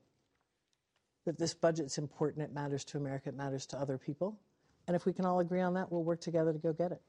that 1.26 1.38
this 1.38 1.54
budget's 1.54 2.00
important, 2.00 2.44
it 2.44 2.54
matters 2.54 2.84
to 2.86 2.98
America, 2.98 3.30
it 3.30 3.36
matters 3.36 3.68
to 3.68 3.78
other 3.78 4.00
people. 4.00 4.40
And 4.88 4.96
if 4.96 5.06
we 5.06 5.14
can 5.14 5.26
all 5.26 5.40
agree 5.40 5.62
on 5.62 5.76
that, 5.76 5.92
we'll 5.92 6.04
work 6.04 6.22
together 6.22 6.52
to 6.52 6.58
go 6.58 6.74
get 6.74 6.92
it. 6.92 7.02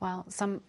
Well, 0.00 0.24
some 0.28 0.62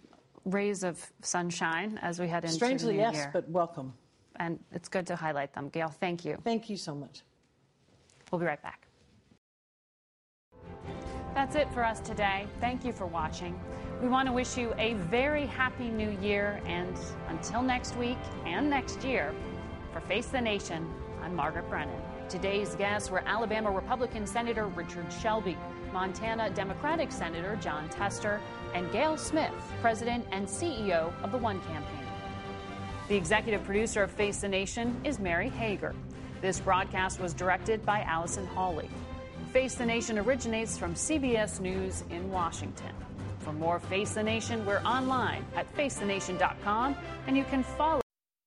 rays 0.46 0.84
of 0.84 1.12
sunshine 1.22 2.00
as 2.02 2.20
we 2.20 2.28
head 2.28 2.44
into 2.44 2.56
Strangely, 2.56 2.88
the 2.88 2.94
new 2.94 3.00
yes, 3.00 3.16
year. 3.16 3.30
but 3.34 3.48
welcome. 3.50 3.94
And 4.38 4.60
it's 4.72 4.90
good 4.90 5.08
to 5.08 5.16
highlight 5.16 5.54
them. 5.54 5.70
Gayle, 5.70 5.90
thank 5.90 6.26
you. 6.26 6.38
Thank 6.44 6.70
you 6.70 6.78
so 6.78 6.96
much. 6.96 7.22
We'll 8.32 8.40
be 8.40 8.46
right 8.46 8.62
back. 8.62 8.88
That's 11.36 11.56
it 11.56 11.72
for 11.74 11.84
us 11.84 12.00
today. 12.00 12.46
Thank 12.60 12.86
you 12.86 12.92
for 12.92 13.06
watching. 13.06 13.60
We 14.02 14.08
want 14.08 14.28
to 14.28 14.34
wish 14.34 14.58
you 14.58 14.74
a 14.78 14.94
very 14.94 15.46
happy 15.46 15.90
new 15.90 16.12
year. 16.22 16.62
And 16.66 16.98
until 17.28 17.62
next 17.62 17.96
week 17.96 18.18
and 18.46 18.70
next 18.70 19.04
year, 19.04 19.34
for 19.92 20.00
Face 20.02 20.28
the 20.28 20.42
Nation, 20.42 20.88
I'm 21.24 21.36
Margaret 21.36 21.70
Brennan. 21.70 22.00
Today's 22.30 22.76
guests 22.76 23.10
were 23.10 23.24
Alabama 23.26 23.72
Republican 23.72 24.26
Senator 24.26 24.68
Richard 24.68 25.06
Shelby, 25.12 25.58
Montana 25.94 26.50
Democratic 26.50 27.12
Senator 27.12 27.56
Jon 27.62 27.88
Tester, 27.90 28.42
and 28.74 28.92
Gayle 28.92 29.16
Smith, 29.16 29.54
President 29.82 30.26
and 30.32 30.48
CEO 30.48 31.14
of 31.24 31.32
the 31.32 31.38
One 31.38 31.62
Campaign. 31.62 32.00
The 33.08 33.16
executive 33.16 33.64
producer 33.64 34.04
of 34.04 34.12
Face 34.12 34.42
the 34.42 34.50
Nation 34.50 35.00
is 35.04 35.20
Mary 35.20 35.50
Hager. 35.50 35.94
This 36.42 36.60
broadcast 36.60 37.20
was 37.20 37.34
directed 37.34 37.86
by 37.86 38.02
Allison 38.02 38.48
Hawley. 38.48 38.90
Face 39.52 39.76
the 39.76 39.86
Nation 39.86 40.18
originates 40.18 40.78
from 40.78 40.96
CBS 40.96 41.60
News 41.60 42.04
in 42.10 42.32
Washington. 42.32 42.94
For 43.40 43.54
more 43.54 43.80
Face 43.80 44.16
the 44.16 44.24
Nation, 44.24 44.66
we're 44.66 44.82
online 44.82 45.46
at 45.56 45.72
facethenation.com 45.76 46.96
and 47.28 47.38
you 47.38 47.44
can 47.44 47.64
follow. 47.64 48.02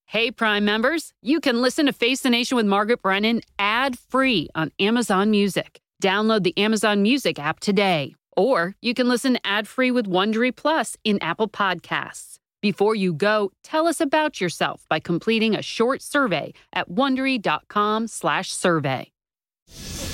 Hey, 0.06 0.30
Prime 0.30 0.64
members, 0.64 1.12
you 1.22 1.40
can 1.40 1.60
listen 1.60 1.86
to 1.86 1.92
Face 1.92 2.22
the 2.22 2.30
Nation 2.30 2.56
with 2.56 2.66
Margaret 2.66 3.02
Brennan 3.02 3.42
ad 3.58 3.98
free 3.98 4.48
on 4.54 4.72
Amazon 4.80 5.30
Music. 5.30 5.80
Download 6.02 6.42
the 6.42 6.56
Amazon 6.58 7.02
Music 7.02 7.38
app 7.38 7.60
today. 7.60 8.14
Or 8.36 8.74
you 8.82 8.92
can 8.94 9.08
listen 9.08 9.38
ad 9.44 9.66
free 9.66 9.90
with 9.90 10.06
Wondery 10.06 10.54
Plus 10.54 10.96
in 11.04 11.18
Apple 11.22 11.48
Podcasts. 11.48 12.36
Before 12.60 12.94
you 12.94 13.12
go, 13.12 13.52
tell 13.62 13.86
us 13.86 14.00
about 14.00 14.40
yourself 14.40 14.84
by 14.88 15.00
completing 15.00 15.54
a 15.54 15.62
short 15.62 16.02
survey 16.02 16.52
at 16.72 16.90
wondery.com/survey. 16.90 19.12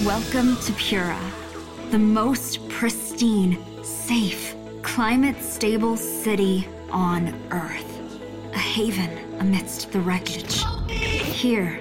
Welcome 0.04 0.56
to 0.56 0.72
Pura, 0.72 1.20
the 1.90 1.98
most 1.98 2.68
pristine, 2.68 3.58
safe, 3.82 4.54
climate 4.82 5.42
stable 5.42 5.96
city 5.96 6.66
on 6.90 7.34
Earth. 7.50 7.98
A 8.54 8.58
haven 8.58 9.10
amidst 9.40 9.92
the 9.92 10.00
wreckage. 10.00 10.62
Here, 10.90 11.80